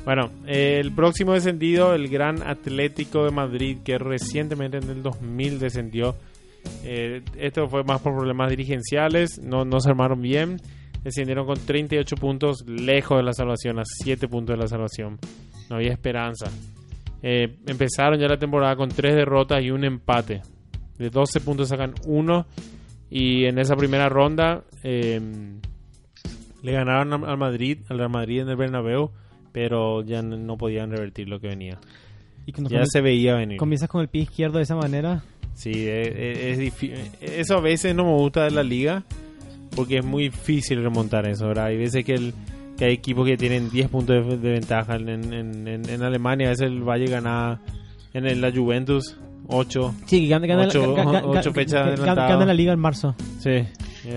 Bueno, 0.04 0.30
eh, 0.46 0.78
el 0.80 0.92
próximo 0.92 1.32
descendido, 1.34 1.94
el 1.94 2.08
Gran 2.08 2.42
Atlético 2.42 3.24
de 3.24 3.30
Madrid, 3.30 3.78
que 3.84 3.96
recientemente 3.96 4.78
en 4.78 4.90
el 4.90 5.02
2000 5.04 5.60
descendió. 5.60 6.16
Eh, 6.82 7.22
esto 7.38 7.68
fue 7.68 7.84
más 7.84 8.00
por 8.00 8.14
problemas 8.16 8.50
dirigenciales, 8.50 9.38
no, 9.38 9.64
no 9.64 9.78
se 9.80 9.90
armaron 9.90 10.20
bien. 10.20 10.60
Descendieron 11.04 11.46
con 11.46 11.58
38 11.58 12.16
puntos, 12.16 12.64
lejos 12.66 13.18
de 13.18 13.22
la 13.22 13.34
salvación, 13.34 13.78
a 13.78 13.82
7 13.84 14.26
puntos 14.26 14.56
de 14.56 14.62
la 14.62 14.66
salvación. 14.68 15.18
No 15.70 15.76
había 15.76 15.92
esperanza. 15.92 16.46
Eh, 17.26 17.56
empezaron 17.66 18.18
ya 18.20 18.28
la 18.28 18.36
temporada 18.36 18.76
con 18.76 18.90
3 18.90 19.14
derrotas 19.14 19.62
y 19.62 19.70
un 19.70 19.82
empate. 19.84 20.42
De 20.98 21.08
12 21.08 21.40
puntos 21.40 21.68
sacan 21.70 21.94
1. 22.06 22.46
Y 23.10 23.44
en 23.46 23.58
esa 23.58 23.76
primera 23.76 24.08
ronda 24.08 24.62
eh, 24.82 25.20
le 26.62 26.72
ganaron 26.72 27.24
al 27.24 27.36
Madrid, 27.38 27.78
al 27.88 27.98
Real 27.98 28.10
Madrid 28.10 28.40
en 28.40 28.48
el 28.48 28.56
Bernabéu, 28.56 29.10
pero 29.52 30.02
ya 30.02 30.20
no 30.22 30.56
podían 30.56 30.90
revertir 30.90 31.28
lo 31.28 31.38
que 31.40 31.48
venía. 31.48 31.78
Y 32.46 32.52
Ya 32.68 32.84
se 32.84 33.00
veía 33.00 33.34
venir. 33.36 33.56
comienzas 33.58 33.88
con 33.88 34.00
el 34.02 34.08
pie 34.08 34.22
izquierdo 34.22 34.58
de 34.58 34.64
esa 34.64 34.76
manera, 34.76 35.22
Sí, 35.54 35.70
es, 35.88 36.08
es- 36.08 36.38
es 36.38 36.58
difí- 36.58 36.92
Eso 37.20 37.56
a 37.56 37.60
veces 37.60 37.94
no 37.94 38.04
me 38.04 38.12
gusta 38.14 38.42
de 38.44 38.50
la 38.50 38.64
liga, 38.64 39.04
porque 39.76 39.98
es 39.98 40.04
muy 40.04 40.24
difícil 40.24 40.82
remontar 40.82 41.28
eso, 41.28 41.46
¿verdad? 41.46 41.66
Hay 41.66 41.76
veces 41.78 42.04
que, 42.04 42.12
el, 42.14 42.34
que 42.76 42.86
hay 42.86 42.92
equipos 42.92 43.26
que 43.26 43.36
tienen 43.36 43.70
10 43.70 43.88
puntos 43.88 44.26
de, 44.26 44.36
de 44.36 44.50
ventaja. 44.52 44.96
En, 44.96 45.08
en, 45.08 45.68
en, 45.68 45.88
en 45.88 46.02
Alemania 46.02 46.48
a 46.48 46.50
veces 46.50 46.66
el 46.66 46.82
Valle 46.82 47.06
gana 47.06 47.60
en 48.12 48.40
la 48.40 48.52
Juventus 48.52 49.16
8. 49.48 49.94
sí, 50.06 50.28
gana, 50.28 50.46
gana, 50.46 50.70
fechas 51.52 52.00
gana 52.00 52.46
la 52.46 52.54
liga 52.54 52.72
en 52.72 52.78
marzo. 52.78 53.14
Sí. 53.40 53.64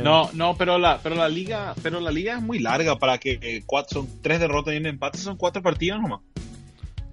No, 0.03 0.29
no, 0.33 0.55
pero 0.57 0.77
la, 0.77 0.99
pero 1.01 1.15
la 1.15 1.29
liga, 1.29 1.73
pero 1.81 1.99
la 1.99 2.11
liga 2.11 2.37
es 2.37 2.41
muy 2.41 2.59
larga 2.59 2.97
para 2.97 3.17
que 3.17 3.39
eh, 3.41 3.63
cuatro, 3.65 4.01
son 4.01 4.21
tres 4.21 4.39
derrotas 4.39 4.73
y 4.73 4.77
un 4.77 4.85
empate, 4.85 5.17
son 5.17 5.37
cuatro 5.37 5.61
partidos 5.61 6.01
nomás. 6.01 6.21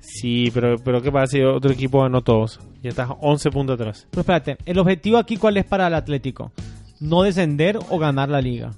Sí, 0.00 0.50
pero, 0.52 0.76
pero 0.78 1.00
¿qué 1.00 1.10
pasa 1.10 1.26
si 1.28 1.42
otro 1.42 1.70
equipo 1.70 2.02
ganó 2.02 2.22
todos? 2.22 2.60
Ya 2.82 2.90
estás 2.90 3.08
11 3.20 3.50
puntos 3.50 3.74
atrás. 3.80 4.06
Pero 4.10 4.20
espérate, 4.20 4.58
el 4.66 4.78
objetivo 4.78 5.18
aquí 5.18 5.36
cuál 5.36 5.56
es 5.56 5.64
para 5.64 5.86
el 5.86 5.94
Atlético? 5.94 6.52
No 7.00 7.22
descender 7.22 7.78
o 7.88 7.98
ganar 7.98 8.28
la 8.28 8.40
liga. 8.40 8.72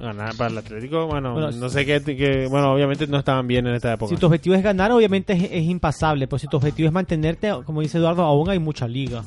Ganar 0.00 0.34
para 0.36 0.50
el 0.50 0.58
Atlético, 0.58 1.06
bueno, 1.06 1.32
Bueno, 1.32 1.50
no 1.50 1.68
sé 1.68 1.84
qué, 1.84 2.00
qué- 2.02 2.46
Bueno, 2.48 2.72
obviamente 2.72 3.06
no 3.06 3.18
estaban 3.18 3.46
bien 3.46 3.66
en 3.66 3.74
esta 3.74 3.92
época. 3.94 4.10
Si 4.14 4.16
tu 4.20 4.26
objetivo 4.26 4.54
es 4.54 4.62
ganar, 4.62 4.92
obviamente 4.92 5.32
es, 5.32 5.42
es 5.50 5.64
impasable. 5.64 6.26
Pero 6.28 6.38
si 6.38 6.46
tu 6.46 6.56
objetivo 6.56 6.86
es 6.86 6.92
mantenerte, 6.92 7.52
como 7.64 7.80
dice 7.80 7.98
Eduardo, 7.98 8.22
aún 8.22 8.48
hay 8.48 8.58
mucha 8.58 8.86
liga. 8.86 9.24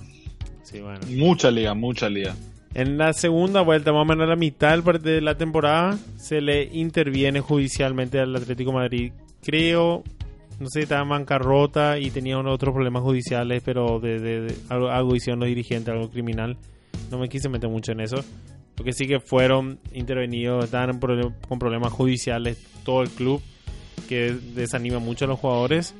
Sí, 0.63 0.79
bueno. 0.79 0.99
Mucha 1.09 1.51
liga, 1.51 1.73
mucha 1.73 2.09
liga. 2.09 2.35
En 2.73 2.97
la 2.97 3.11
segunda 3.11 3.61
vuelta, 3.61 3.91
más 3.91 4.03
o 4.03 4.05
menos 4.05 4.23
a 4.25 4.29
la 4.29 4.35
mitad 4.37 4.77
de 4.81 5.19
la 5.19 5.35
temporada, 5.35 5.97
se 6.15 6.39
le 6.39 6.63
interviene 6.71 7.41
judicialmente 7.41 8.19
al 8.19 8.33
Atlético 8.33 8.71
de 8.71 8.77
Madrid. 8.77 9.11
Creo, 9.43 10.03
no 10.59 10.67
sé, 10.69 10.83
estaba 10.83 11.01
en 11.01 11.09
bancarrota 11.09 11.99
y 11.99 12.11
tenía 12.11 12.37
unos 12.37 12.53
otros 12.55 12.73
problemas 12.73 13.03
judiciales, 13.03 13.61
pero 13.65 13.99
de, 13.99 14.19
de- 14.21 14.41
de- 14.43 14.55
algo, 14.69 14.89
algo 14.89 15.15
hicieron 15.17 15.41
los 15.41 15.49
dirigentes, 15.49 15.93
algo 15.93 16.09
criminal. 16.09 16.55
No 17.09 17.17
me 17.17 17.27
quise 17.27 17.49
meter 17.49 17.69
mucho 17.69 17.91
en 17.91 17.99
eso. 17.99 18.23
Porque 18.81 18.93
sí 18.93 19.05
que 19.05 19.19
fueron 19.19 19.79
intervenidos, 19.93 20.65
estaban 20.65 20.99
con 20.99 21.59
problemas 21.59 21.93
judiciales 21.93 22.57
todo 22.83 23.03
el 23.03 23.11
club, 23.11 23.39
que 24.09 24.35
desanima 24.55 24.97
mucho 24.97 25.25
a 25.25 25.27
los 25.27 25.39
jugadores. 25.39 25.93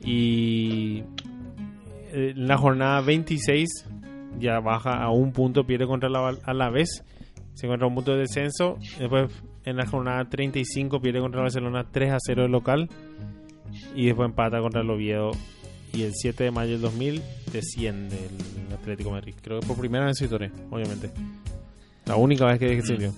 Y 0.00 1.04
eh, 2.12 2.32
en 2.34 2.48
la 2.48 2.58
jornada 2.58 3.00
26 3.00 3.86
ya 4.40 4.58
baja 4.58 5.00
a 5.00 5.10
un 5.12 5.30
punto, 5.30 5.62
pierde 5.62 5.86
contra 5.86 6.08
la 6.08 6.36
a 6.42 6.52
la 6.52 6.68
vez, 6.68 7.04
se 7.54 7.66
encuentra 7.66 7.86
un 7.86 7.94
punto 7.94 8.10
de 8.14 8.22
descenso. 8.22 8.76
Después 8.98 9.30
en 9.64 9.76
la 9.76 9.86
jornada 9.86 10.28
35 10.28 11.00
pierde 11.00 11.20
contra 11.20 11.42
el 11.42 11.44
Barcelona 11.44 11.86
3 11.92 12.10
a 12.10 12.18
0 12.18 12.42
de 12.42 12.48
local 12.48 12.88
y 13.94 14.06
después 14.06 14.28
empata 14.28 14.60
contra 14.60 14.80
el 14.80 14.90
Oviedo. 14.90 15.30
Y 15.92 16.02
el 16.02 16.12
7 16.12 16.42
de 16.42 16.50
mayo 16.50 16.72
del 16.72 16.80
2000 16.80 17.22
desciende 17.52 18.16
el 18.16 18.74
Atlético 18.74 19.10
de 19.10 19.14
Madrid. 19.14 19.34
Creo 19.40 19.60
que 19.60 19.66
por 19.68 19.78
primera 19.78 20.06
vez 20.06 20.14
en 20.14 20.16
su 20.16 20.24
historia, 20.24 20.50
obviamente. 20.72 21.12
La 22.10 22.16
única 22.16 22.44
vez 22.46 22.58
que 22.58 22.66
descendió. 22.66 23.12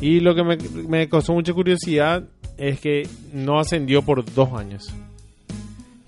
Y 0.00 0.18
lo 0.18 0.34
que 0.34 0.42
me, 0.42 0.56
me 0.88 1.08
causó 1.08 1.34
mucha 1.34 1.52
curiosidad 1.52 2.24
es 2.56 2.80
que 2.80 3.08
no 3.32 3.60
ascendió 3.60 4.02
por 4.02 4.24
dos 4.34 4.52
años. 4.52 4.92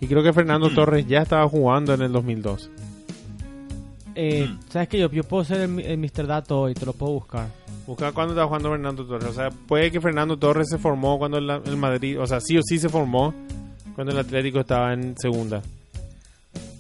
Y 0.00 0.08
creo 0.08 0.22
que 0.24 0.32
Fernando 0.32 0.70
Torres 0.70 1.06
ya 1.06 1.22
estaba 1.22 1.48
jugando 1.48 1.94
en 1.94 2.02
el 2.02 2.10
2002. 2.12 2.68
Eh, 4.16 4.48
Mm. 4.48 4.58
¿Sabes 4.68 4.88
que 4.88 4.98
yo, 4.98 5.08
yo 5.10 5.22
puedo 5.22 5.44
ser 5.44 5.60
el, 5.60 5.78
el 5.80 5.98
Mr. 5.98 6.26
Dato 6.26 6.60
hoy, 6.62 6.74
te 6.74 6.84
lo 6.84 6.92
puedo 6.92 7.12
buscar. 7.12 7.48
Busca 7.86 8.10
cuándo 8.10 8.32
estaba 8.34 8.48
jugando 8.48 8.70
Fernando 8.70 9.06
Torres. 9.06 9.28
O 9.30 9.32
sea, 9.32 9.50
puede 9.50 9.92
que 9.92 10.00
Fernando 10.00 10.36
Torres 10.36 10.66
se 10.68 10.78
formó 10.78 11.16
cuando 11.16 11.38
el, 11.38 11.48
el 11.48 11.76
Madrid, 11.76 12.20
o 12.20 12.26
sea, 12.26 12.40
sí 12.40 12.58
o 12.58 12.60
sí 12.62 12.78
se 12.78 12.88
formó 12.88 13.32
cuando 13.94 14.12
el 14.12 14.18
Atlético 14.18 14.60
estaba 14.60 14.92
en 14.92 15.14
segunda. 15.16 15.62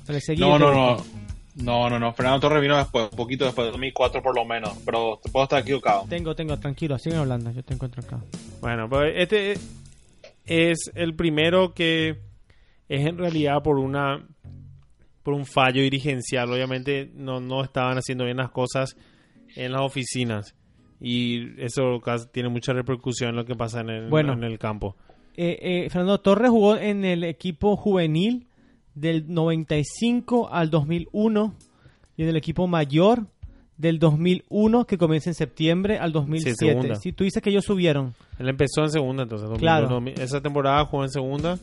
Se 0.06 0.12
le 0.12 0.20
seguí 0.20 0.40
No, 0.40 0.56
el 0.56 0.60
no, 0.60 0.74
no. 0.74 1.04
No, 1.62 1.88
no, 1.90 1.98
no. 1.98 2.12
Fernando 2.12 2.40
Torres 2.40 2.62
vino 2.62 2.76
después, 2.76 3.08
un 3.10 3.16
poquito 3.16 3.44
después, 3.44 3.70
2004 3.70 4.22
por 4.22 4.34
lo 4.34 4.44
menos. 4.44 4.76
Pero 4.84 5.18
te 5.22 5.30
puedo 5.30 5.44
estar 5.44 5.60
equivocado. 5.60 6.06
Tengo, 6.08 6.34
tengo, 6.34 6.58
tranquilo, 6.58 6.98
sigue 6.98 7.16
hablando, 7.16 7.50
yo 7.50 7.62
te 7.62 7.74
encuentro 7.74 8.02
acá. 8.02 8.20
Bueno, 8.60 8.88
pues 8.88 9.12
este 9.16 9.54
es 10.46 10.90
el 10.94 11.14
primero 11.14 11.74
que 11.74 12.18
es 12.88 13.06
en 13.06 13.18
realidad 13.18 13.62
por 13.62 13.78
una 13.78 14.26
por 15.22 15.34
un 15.34 15.46
fallo 15.46 15.82
dirigencial. 15.82 16.50
Obviamente 16.50 17.10
no, 17.14 17.40
no 17.40 17.62
estaban 17.62 17.98
haciendo 17.98 18.24
bien 18.24 18.38
las 18.38 18.50
cosas 18.50 18.96
en 19.54 19.72
las 19.72 19.82
oficinas. 19.82 20.54
Y 21.00 21.60
eso 21.62 22.00
tiene 22.32 22.48
mucha 22.48 22.72
repercusión 22.72 23.30
en 23.30 23.36
lo 23.36 23.44
que 23.44 23.54
pasa 23.54 23.80
en 23.80 23.90
el, 23.90 24.08
Bueno. 24.10 24.32
en 24.34 24.44
el 24.44 24.58
campo. 24.58 24.96
Eh, 25.36 25.58
eh, 25.60 25.90
Fernando 25.90 26.20
Torres 26.20 26.50
jugó 26.50 26.76
en 26.76 27.04
el 27.04 27.24
equipo 27.24 27.76
juvenil 27.76 28.46
del 28.94 29.32
95 29.32 30.48
al 30.52 30.70
2001 30.70 31.54
y 32.16 32.22
en 32.22 32.28
el 32.28 32.36
equipo 32.36 32.66
mayor 32.66 33.26
del 33.76 33.98
2001 33.98 34.84
que 34.86 34.98
comienza 34.98 35.30
en 35.30 35.34
septiembre 35.34 35.98
al 35.98 36.12
2007. 36.12 36.56
segunda. 36.56 36.94
si 36.96 37.12
tú 37.12 37.24
dices 37.24 37.42
que 37.42 37.50
ellos 37.50 37.64
subieron, 37.64 38.14
Él 38.38 38.48
empezó 38.48 38.82
en 38.82 38.90
segunda, 38.90 39.22
entonces. 39.22 39.48
2001, 39.48 39.60
Claro. 39.60 39.88
2000. 39.88 40.20
esa 40.20 40.40
temporada 40.40 40.84
jugó 40.84 41.04
en 41.04 41.10
segunda 41.10 41.58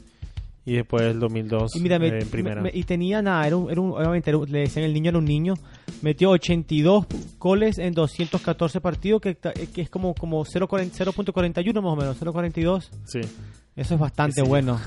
y 0.65 0.73
después 0.73 1.03
el 1.03 1.19
2002 1.19 1.75
y 1.75 1.79
mira, 1.79 1.99
me- 1.99 2.07
eh, 2.07 2.19
en 2.21 2.27
primera. 2.29 2.61
me- 2.61 2.71
y 2.73 2.83
tenía 2.83 3.21
nada, 3.21 3.45
era 3.45 3.55
un, 3.55 3.69
era 3.69 3.79
un- 3.81 3.91
obviamente 3.91 4.31
era 4.31 4.37
un- 4.39 4.51
le 4.51 4.59
decían 4.61 4.83
el 4.85 4.93
niño 4.93 5.09
era 5.09 5.19
un 5.19 5.25
niño, 5.25 5.53
metió 6.01 6.31
82 6.31 7.05
goles 7.37 7.77
en 7.77 7.93
214 7.93 8.81
partidos, 8.81 9.21
que, 9.21 9.35
que 9.35 9.81
es 9.81 9.89
como, 9.89 10.15
como 10.15 10.43
0.40 10.43 10.91
0.41 10.95 11.81
más 11.83 11.93
o 11.93 11.95
menos, 11.95 12.17
0.42. 12.19 12.89
sí, 13.05 13.19
Eso 13.75 13.93
es 13.93 13.99
bastante 13.99 14.41
Sí. 14.41 14.47
bueno. 14.47 14.79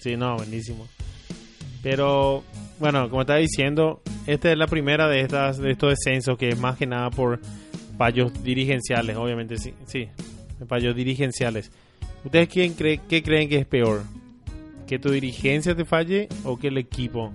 sí, 0.00 0.16
no, 0.16 0.36
buenísimo. 0.36 0.86
Pero, 1.82 2.42
bueno, 2.80 3.08
como 3.08 3.22
estaba 3.22 3.38
diciendo, 3.38 4.02
esta 4.26 4.50
es 4.50 4.58
la 4.58 4.66
primera 4.66 5.08
de 5.08 5.20
estas 5.20 5.58
de 5.58 5.70
estos 5.70 5.90
descensos 5.90 6.36
que 6.36 6.48
es 6.50 6.58
más 6.58 6.76
que 6.76 6.86
nada 6.86 7.10
por 7.10 7.40
fallos 7.96 8.32
dirigenciales, 8.42 9.16
obviamente, 9.16 9.56
sí, 9.58 9.74
sí, 9.86 10.08
fallos 10.68 10.94
dirigenciales. 10.94 11.70
¿Ustedes 12.24 12.48
quién 12.48 12.74
cree, 12.74 13.00
qué 13.08 13.22
creen 13.22 13.48
que 13.48 13.58
es 13.58 13.66
peor? 13.66 14.02
¿Que 14.86 14.98
tu 14.98 15.10
dirigencia 15.10 15.74
te 15.76 15.84
falle 15.84 16.28
o 16.44 16.58
que 16.58 16.68
el 16.68 16.78
equipo 16.78 17.32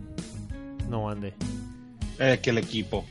no 0.90 1.10
ande? 1.10 1.34
Es 2.20 2.40
que 2.40 2.50
el 2.50 2.58
equipo. 2.58 3.06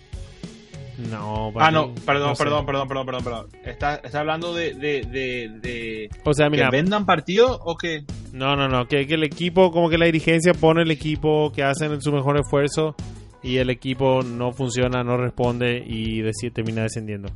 No, 1.11 1.51
para 1.55 1.67
Ah, 1.67 1.71
no, 1.71 1.95
perdón, 2.07 2.29
no 2.31 2.35
sé. 2.37 2.45
perdón, 2.45 2.67
perdón, 2.67 2.89
perdón, 2.89 3.07
perdón, 3.07 3.25
perdón. 3.25 3.47
¿Está, 3.65 3.97
está 3.97 4.21
hablando 4.21 4.55
de, 4.55 4.75
de, 4.75 5.01
de, 5.03 5.49
de 5.61 6.11
O 6.25 6.35
sea, 6.35 6.51
mira, 6.51 6.69
que 6.71 6.77
vendan 6.77 7.07
partidos 7.07 7.59
o 7.65 7.77
que 7.77 8.05
No, 8.33 8.57
no, 8.57 8.67
no, 8.69 8.87
que, 8.89 9.07
que 9.07 9.15
el 9.15 9.25
equipo, 9.25 9.71
como 9.71 9.91
que 9.91 9.99
la 9.99 10.07
dirigencia 10.07 10.55
pone 10.55 10.83
el 10.83 10.91
equipo, 10.91 11.53
que 11.53 11.63
hacen 11.63 12.01
su 12.01 12.11
mejor 12.13 12.39
esfuerzo 12.39 12.95
y 13.43 13.59
el 13.59 13.69
equipo 13.71 14.23
no 14.23 14.53
funciona, 14.53 15.03
no 15.05 15.17
responde 15.19 15.85
y 15.87 16.23
deci- 16.23 16.53
termina 16.53 16.83
descendiendo. 16.83 17.29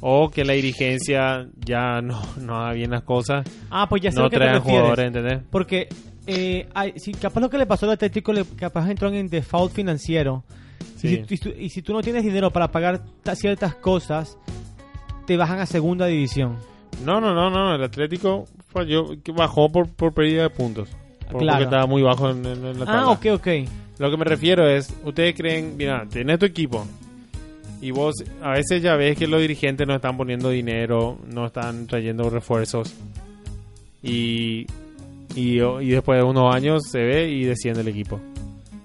O 0.00 0.30
que 0.30 0.44
la 0.44 0.52
dirigencia 0.52 1.48
ya 1.64 2.00
no, 2.00 2.20
no 2.40 2.56
haga 2.56 2.72
bien 2.74 2.90
las 2.92 3.02
cosas, 3.02 3.44
Ah, 3.70 3.86
pues 3.88 4.02
ya 4.02 4.10
sé 4.12 4.16
no 4.18 4.24
lo 4.24 4.30
que 4.30 4.36
te 4.38 4.44
traen 4.44 4.60
jugadores, 4.62 5.06
¿entendés? 5.06 5.40
Porque 5.50 5.88
eh, 6.26 6.68
hay- 6.74 6.92
si 6.98 7.12
capaz 7.12 7.40
lo 7.40 7.50
que 7.50 7.58
le 7.58 7.66
pasó 7.66 7.86
al 7.86 7.92
Atlético, 7.92 8.32
le, 8.32 8.44
capaz 8.56 8.88
entró 8.90 9.08
en 9.12 9.28
default 9.28 9.72
financiero. 9.72 10.44
Sí. 10.96 11.20
Y, 11.20 11.26
si, 11.26 11.34
y 11.34 11.36
si- 11.36 11.54
y 11.64 11.68
si 11.70 11.82
tú 11.82 11.92
no 11.92 12.00
tienes 12.00 12.22
dinero 12.22 12.50
para 12.52 12.70
pagar 12.70 13.00
ta- 13.24 13.34
ciertas 13.34 13.74
cosas, 13.74 14.38
te 15.26 15.36
bajan 15.36 15.58
a 15.58 15.66
segunda 15.66 16.06
división. 16.06 16.56
No, 17.04 17.20
no, 17.20 17.34
no, 17.34 17.50
no, 17.50 17.74
el 17.74 17.82
Atlético 17.82 18.46
falló, 18.68 19.20
que 19.22 19.32
bajó 19.32 19.70
por, 19.70 19.88
por 19.88 20.12
pérdida 20.12 20.42
de 20.44 20.50
puntos. 20.50 20.88
Por- 21.30 21.40
Claro. 21.40 21.58
Porque 21.58 21.64
estaba 21.64 21.86
muy 21.86 22.02
bajo 22.02 22.30
en, 22.30 22.44
en- 22.46 22.64
en 22.66 22.78
la 22.80 22.84
tabla. 22.86 23.02
Ah, 23.02 23.10
ok, 23.10 23.26
ok. 23.34 23.48
Lo 23.98 24.10
que 24.10 24.16
me 24.16 24.24
refiero 24.24 24.68
es, 24.68 24.92
ustedes 25.04 25.34
creen, 25.34 25.76
mira, 25.76 26.06
tenés 26.10 26.38
tu 26.38 26.46
equipo 26.46 26.86
y 27.80 27.90
vos 27.90 28.14
a 28.42 28.50
veces 28.52 28.82
ya 28.82 28.94
ves 28.96 29.16
que 29.18 29.26
los 29.26 29.40
dirigentes 29.40 29.86
no 29.86 29.94
están 29.94 30.16
poniendo 30.16 30.50
dinero, 30.50 31.18
no 31.32 31.46
están 31.46 31.86
trayendo 31.86 32.28
refuerzos 32.30 32.94
y, 34.02 34.66
y, 35.34 35.60
y 35.60 35.88
después 35.88 36.18
de 36.18 36.24
unos 36.24 36.54
años 36.54 36.82
se 36.90 36.98
ve 37.02 37.28
y 37.28 37.44
desciende 37.44 37.80
el 37.82 37.88
equipo. 37.88 38.20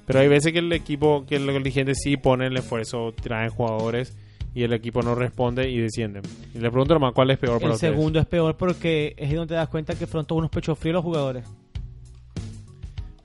Pero 0.06 0.20
hay 0.20 0.28
veces 0.28 0.54
que 0.54 0.60
el 0.60 0.72
equipo, 0.72 1.26
que 1.28 1.40
los 1.40 1.56
dirigentes 1.58 2.00
sí 2.02 2.16
ponen 2.18 2.48
el 2.54 2.58
esfuerzo, 2.58 3.14
traen 3.22 3.50
jugadores 3.50 4.16
y 4.58 4.64
el 4.64 4.74
equipo 4.74 5.04
no 5.04 5.14
responde 5.14 5.70
y 5.70 5.78
descienden. 5.80 6.24
Y 6.56 6.58
le 6.58 6.72
pregunto 6.72 6.96
nomás 6.96 7.14
cuál 7.14 7.30
es 7.30 7.38
peor 7.38 7.58
para 7.60 7.68
El 7.68 7.76
ustedes. 7.76 7.94
segundo 7.94 8.20
es 8.20 8.26
peor 8.26 8.58
porque 8.58 9.14
es 9.16 9.30
donde 9.32 9.50
te 9.50 9.54
das 9.54 9.70
cuenta 9.70 9.94
que 9.94 10.08
fueron 10.08 10.26
todos 10.26 10.40
unos 10.40 10.50
pechos 10.50 10.80
fríos 10.80 10.96
los 10.96 11.04
jugadores. 11.04 11.46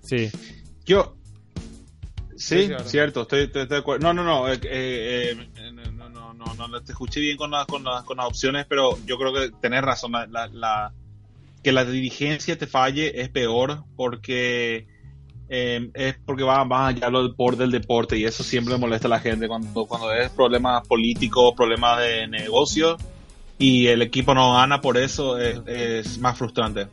Sí, 0.02 0.30
yo 0.84 1.16
Sí, 2.36 2.62
Sí, 2.62 2.66
claro. 2.68 2.84
cierto, 2.84 3.22
estoy, 3.22 3.42
estoy- 3.44 3.62
estoy 3.62 3.76
de 3.76 3.80
acuerdo. 3.80 4.02
No, 4.04 4.12
no, 4.14 4.24
no, 4.24 4.48
eh, 4.52 4.58
eh, 4.64 5.36
eh, 5.56 5.72
no, 5.94 6.08
no, 6.10 6.34
no, 6.34 6.54
no, 6.54 6.68
no, 6.68 6.80
te 6.82 6.90
escuché 6.90 7.20
bien 7.20 7.36
con, 7.36 7.52
las 7.52 7.66
con, 7.66 7.84
las 7.84 8.02
con 8.02 8.16
las 8.16 8.26
opciones, 8.26 8.66
pero 8.68 8.98
yo 9.06 9.16
creo 9.16 9.32
que 9.32 9.50
tenés 9.60 9.82
razón. 9.82 10.10
La, 10.12 10.26
la- 10.26 10.48
la- 10.48 10.92
que 11.62 11.70
la 11.72 11.84
dirigencia 11.84 12.58
te 12.58 12.66
falle 12.66 13.20
es 13.22 13.28
peor 13.28 13.84
porque 13.96 14.88
eh, 15.54 15.90
es 15.92 16.16
porque 16.24 16.44
va 16.44 16.64
más 16.64 16.94
allá 16.94 17.10
lo 17.10 17.34
por 17.34 17.58
del 17.58 17.70
deporte 17.70 18.16
y 18.16 18.24
eso 18.24 18.42
siempre 18.42 18.78
molesta 18.78 19.06
a 19.06 19.10
la 19.10 19.20
gente 19.20 19.46
cuando, 19.46 19.84
cuando 19.84 20.10
es 20.10 20.30
problemas 20.30 20.88
políticos, 20.88 21.52
problemas 21.54 22.00
de 22.00 22.26
negocio 22.26 22.96
y 23.58 23.86
el 23.88 24.00
equipo 24.00 24.32
no 24.32 24.54
gana 24.54 24.80
por 24.80 24.96
eso 24.96 25.38
es, 25.38 26.18
más 26.20 26.38
frustrante. 26.38 26.86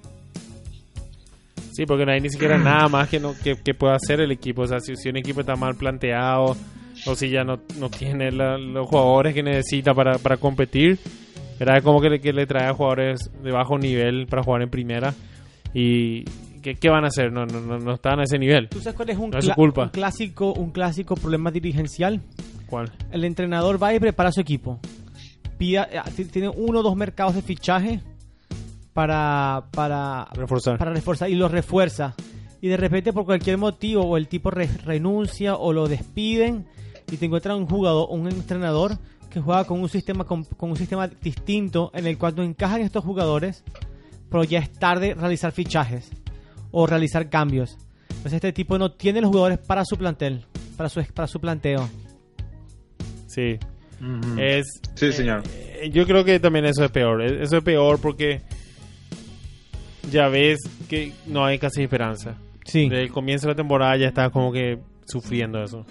Sí, 1.71 1.85
porque 1.85 2.05
no 2.05 2.11
hay 2.11 2.19
ni 2.19 2.29
siquiera 2.29 2.57
nada 2.57 2.89
más 2.89 3.07
que, 3.07 3.21
no, 3.21 3.33
que, 3.41 3.55
pueda 3.73 3.95
hacer 3.95 4.19
el 4.19 4.31
equipo. 4.33 4.63
O 4.63 4.67
sea, 4.67 4.81
si, 4.81 4.93
si 4.97 5.07
un 5.07 5.15
equipo 5.15 5.39
está 5.39 5.55
mal 5.55 5.75
planteado 5.75 6.57
o 7.05 7.15
si 7.15 7.29
ya 7.29 7.45
no, 7.45 7.61
no 7.79 7.89
tiene 7.89 8.29
los 8.29 8.89
jugadores 8.89 9.33
que 9.33 9.41
necesita 9.41 9.93
para, 9.93 10.17
para 10.17 10.35
competir. 10.35 10.99
Es 11.59 11.83
como 11.83 12.01
que 12.01 12.09
le, 12.09 12.19
que 12.19 12.33
le 12.33 12.45
trae 12.45 12.67
a 12.67 12.73
jugadores 12.73 13.31
de 13.41 13.51
bajo 13.53 13.77
nivel 13.77 14.27
para 14.27 14.43
jugar 14.43 14.63
en 14.63 14.69
primera. 14.69 15.13
¿Y 15.73 16.25
qué, 16.61 16.75
qué 16.75 16.89
van 16.89 17.03
a 17.03 17.07
hacer? 17.07 17.31
No, 17.31 17.45
no, 17.45 17.59
no, 17.61 17.77
no 17.79 17.93
están 17.93 18.19
a 18.19 18.23
ese 18.23 18.37
nivel. 18.39 18.69
¿Tú 18.69 18.79
sabes 18.79 18.95
cuál 18.95 19.09
es 19.09 19.17
un, 19.17 19.29
No 19.31 19.37
es 19.39 19.45
su 19.45 19.51
cla- 19.51 19.55
culpa. 19.55 19.83
un 19.83 19.89
clásico, 19.89 20.53
un 20.53 20.71
clásico 20.71 21.15
problema 21.15 21.51
dirigencial? 21.51 22.21
¿Cuál? 22.67 22.91
El 23.11 23.23
entrenador 23.23 23.81
va 23.81 23.93
y 23.93 23.99
prepara 23.99 24.31
su 24.31 24.41
equipo. 24.41 24.79
Pida, 25.57 25.87
eh, 25.91 26.25
tiene 26.31 26.49
uno 26.49 26.79
o 26.79 26.83
dos 26.83 26.95
mercados 26.95 27.35
de 27.35 27.41
fichaje 27.41 28.01
para, 28.93 29.65
para, 29.71 30.27
Reforzar. 30.33 30.77
para 30.77 30.93
reforzar 30.93 31.29
y 31.29 31.35
lo 31.35 31.47
refuerza. 31.47 32.15
Y 32.61 32.67
de 32.67 32.77
repente 32.77 33.13
por 33.13 33.25
cualquier 33.25 33.57
motivo 33.57 34.03
o 34.03 34.17
el 34.17 34.27
tipo 34.27 34.51
re- 34.51 34.67
renuncia 34.85 35.55
o 35.55 35.71
lo 35.73 35.87
despiden 35.87 36.65
y 37.11 37.17
te 37.17 37.25
encuentran 37.25 37.57
un 37.57 37.65
jugador, 37.67 38.07
un 38.11 38.27
entrenador 38.27 38.97
que 39.29 39.39
juega 39.39 39.63
con 39.65 39.79
un 39.79 39.89
sistema 39.89 40.23
con, 40.25 40.43
con 40.43 40.71
un 40.71 40.75
sistema 40.75 41.07
distinto 41.07 41.91
en 41.93 42.07
el 42.07 42.17
cual 42.17 42.35
no 42.35 42.43
encajan 42.43 42.81
estos 42.81 43.03
jugadores, 43.05 43.63
pero 44.29 44.43
ya 44.43 44.59
es 44.59 44.71
tarde 44.71 45.13
realizar 45.13 45.51
fichajes 45.51 46.09
o 46.71 46.85
realizar 46.87 47.29
cambios. 47.29 47.77
Entonces 48.09 48.33
este 48.33 48.53
tipo 48.53 48.77
no 48.77 48.91
tiene 48.91 49.21
los 49.21 49.29
jugadores 49.29 49.59
para 49.59 49.85
su 49.85 49.95
plantel, 49.97 50.45
para 50.77 50.89
su 50.89 51.03
para 51.13 51.27
su 51.27 51.39
planteo. 51.39 51.87
Sí. 53.27 53.57
Es, 54.37 54.65
Sí, 54.95 55.11
señor. 55.11 55.43
eh, 55.53 55.89
yo 55.93 56.05
creo 56.05 56.23
que 56.23 56.39
también 56.39 56.65
eso 56.65 56.83
es 56.85 56.91
peor. 56.91 57.21
Eh, 57.21 57.43
Eso 57.43 57.57
es 57.57 57.63
peor 57.63 57.99
porque 58.01 58.41
ya 60.11 60.27
ves 60.29 60.57
que 60.89 61.13
no 61.27 61.45
hay 61.45 61.59
casi 61.59 61.83
esperanza. 61.83 62.35
Sí. 62.65 62.87
Desde 62.89 63.03
el 63.03 63.11
comienzo 63.11 63.47
de 63.47 63.53
la 63.53 63.57
temporada 63.57 63.97
ya 63.97 64.07
está 64.07 64.29
como 64.29 64.51
que 64.51 64.79
sufriendo 65.05 65.61
eso. 65.63 65.85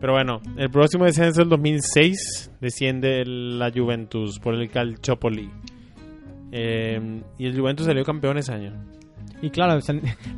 Pero 0.00 0.12
bueno, 0.12 0.40
el 0.56 0.68
próximo 0.70 1.04
descenso 1.06 1.40
del 1.40 1.48
2006 1.50 2.50
desciende 2.60 3.24
la 3.24 3.70
Juventus 3.70 4.38
por 4.38 4.54
el 4.54 4.68
Calciopoli. 4.70 5.48
Eh, 6.52 7.22
y 7.38 7.46
el 7.46 7.58
Juventus 7.58 7.86
salió 7.86 8.04
campeón 8.04 8.36
ese 8.38 8.52
año. 8.52 8.72
Y 9.44 9.50
claro, 9.50 9.78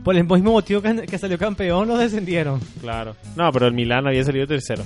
por 0.03 0.16
el 0.16 0.25
mismo 0.25 0.53
motivo 0.53 0.83
que, 0.83 1.07
que 1.07 1.19
salió 1.19 1.38
campeón, 1.38 1.87
lo 1.88 1.97
descendieron. 1.97 2.61
Claro. 2.81 3.14
No, 3.37 3.53
pero 3.53 3.66
el 3.66 3.73
Milán 3.73 4.07
había 4.07 4.25
salido 4.25 4.47
tercero. 4.47 4.83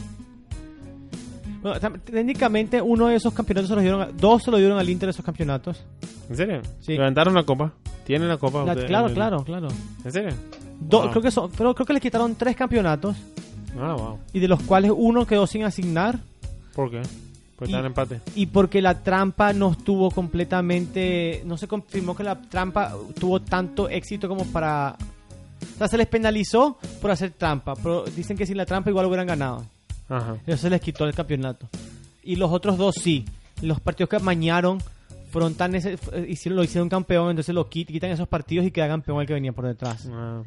Bueno, 1.63 1.79
técnicamente 2.05 2.81
uno 2.81 3.09
de 3.09 3.17
esos 3.17 3.35
campeonatos 3.35 3.69
se 3.69 3.75
los 3.75 3.83
dieron, 3.83 4.01
a- 4.03 4.07
dos 4.13 4.43
se 4.43 4.51
lo 4.51 4.57
dieron 4.57 4.79
al 4.79 4.89
Inter 4.89 5.09
de 5.09 5.11
esos 5.11 5.25
campeonatos. 5.25 5.85
¿En 6.29 6.37
serio? 6.37 6.63
Sí. 6.81 6.93
¿Levantaron 6.93 7.35
la 7.35 7.43
copa? 7.45 7.73
¿Tienen 8.05 8.29
la 8.29 8.39
copa? 8.39 8.65
La- 8.65 8.75
claro, 8.75 9.13
claro, 9.13 9.45
claro. 9.45 9.69
¿En 10.05 10.13
serio? 10.13 10.31
Do- 10.81 11.03
Wow. 11.03 11.11
creo 11.11 11.23
que 11.23 11.31
son, 11.31 11.51
pero 11.57 11.75
creo 11.75 11.87
que 11.87 11.93
le 11.93 12.01
quitaron 12.01 12.35
tres 12.35 12.57
campeonatos 12.57 13.17
Ah, 13.79 13.95
wow. 13.95 14.19
y 14.33 14.41
de 14.41 14.49
los 14.49 14.63
cuales 14.63 14.93
uno 14.97 15.27
quedó 15.27 15.47
sin 15.47 15.65
asignar 15.65 16.19
¿Por 16.75 16.91
qué? 16.91 17.03
Porque 17.61 17.73
Y- 17.75 17.77
empate. 17.77 18.21
porque 18.53 18.83
la 18.83 19.03
trampa 19.03 19.53
no 19.53 19.71
estuvo 19.73 20.11
completamente, 20.11 21.43
no 21.45 21.57
se 21.57 21.69
confirmó 21.69 22.17
que 22.17 22.25
la 22.25 22.41
trampa 22.41 22.95
tuvo 23.19 23.41
tanto 23.43 23.89
éxito 23.89 24.29
como 24.29 24.45
para, 24.47 24.97
o 25.75 25.79
sea, 25.79 25.87
se 25.87 25.97
les 25.99 26.07
penalizó 26.09 26.79
por 27.01 27.11
hacer 27.11 27.31
trampa, 27.33 27.75
pero 27.77 28.05
dicen 28.05 28.37
que 28.37 28.47
sin 28.47 28.57
la 28.57 28.67
trampa 28.67 28.91
igual 28.91 29.07
hubieran 29.07 29.27
ganado. 29.27 29.65
Ajá. 30.09 30.39
Eso 30.47 30.57
se 30.63 30.71
les 30.71 30.81
quitó 30.81 31.05
el 31.05 31.15
campeonato. 31.15 31.69
Y 32.25 32.37
los 32.37 32.51
otros 32.51 32.77
dos 32.79 32.95
sí. 33.01 33.25
Los 33.63 33.79
partidos 33.81 34.09
que 34.09 34.17
amañaron 34.17 34.79
fueron 35.31 35.55
tan 35.55 35.75
f- 35.75 35.99
hicieron, 36.29 36.57
lo 36.57 36.65
hicieron 36.65 36.89
campeón, 36.89 37.31
entonces 37.31 37.55
lo 37.55 37.69
quit- 37.69 37.87
quitan 37.87 38.11
esos 38.11 38.27
partidos 38.27 38.67
y 38.67 38.71
queda 38.71 38.89
campeón 38.89 39.21
el 39.21 39.27
que 39.27 39.35
venía 39.35 39.53
por 39.53 39.67
detrás. 39.67 40.09
Ah, 40.11 40.43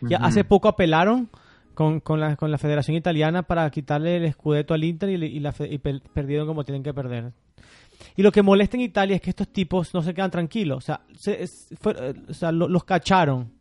Ya 0.00 0.18
hace 0.18 0.44
poco 0.44 0.68
apelaron 0.68 1.28
con, 1.74 2.00
con, 2.00 2.20
la, 2.20 2.36
con 2.36 2.50
la 2.50 2.58
Federación 2.58 2.96
Italiana 2.96 3.42
para 3.42 3.68
quitarle 3.70 4.16
el 4.16 4.24
escudeto 4.24 4.74
al 4.74 4.84
Inter 4.84 5.08
y, 5.10 5.14
y 5.26 5.40
la 5.40 5.52
fe- 5.52 5.68
y 5.72 5.78
per- 5.78 6.02
perdieron 6.12 6.46
como 6.46 6.64
tienen 6.64 6.82
que 6.82 6.92
perder. 6.94 7.32
Y 8.16 8.22
lo 8.22 8.32
que 8.32 8.42
molesta 8.42 8.76
en 8.76 8.82
Italia 8.82 9.16
es 9.16 9.22
que 9.22 9.30
estos 9.30 9.48
tipos 9.48 9.92
no 9.94 10.02
se 10.02 10.14
quedan 10.14 10.30
tranquilos. 10.30 10.78
O 10.78 10.80
sea, 10.80 11.00
se- 11.14 11.44
fue- 11.80 11.94
eh, 11.98 12.14
o 12.28 12.34
sea, 12.34 12.50
lo- 12.52 12.68
los 12.68 12.84
cacharon. 12.84 13.52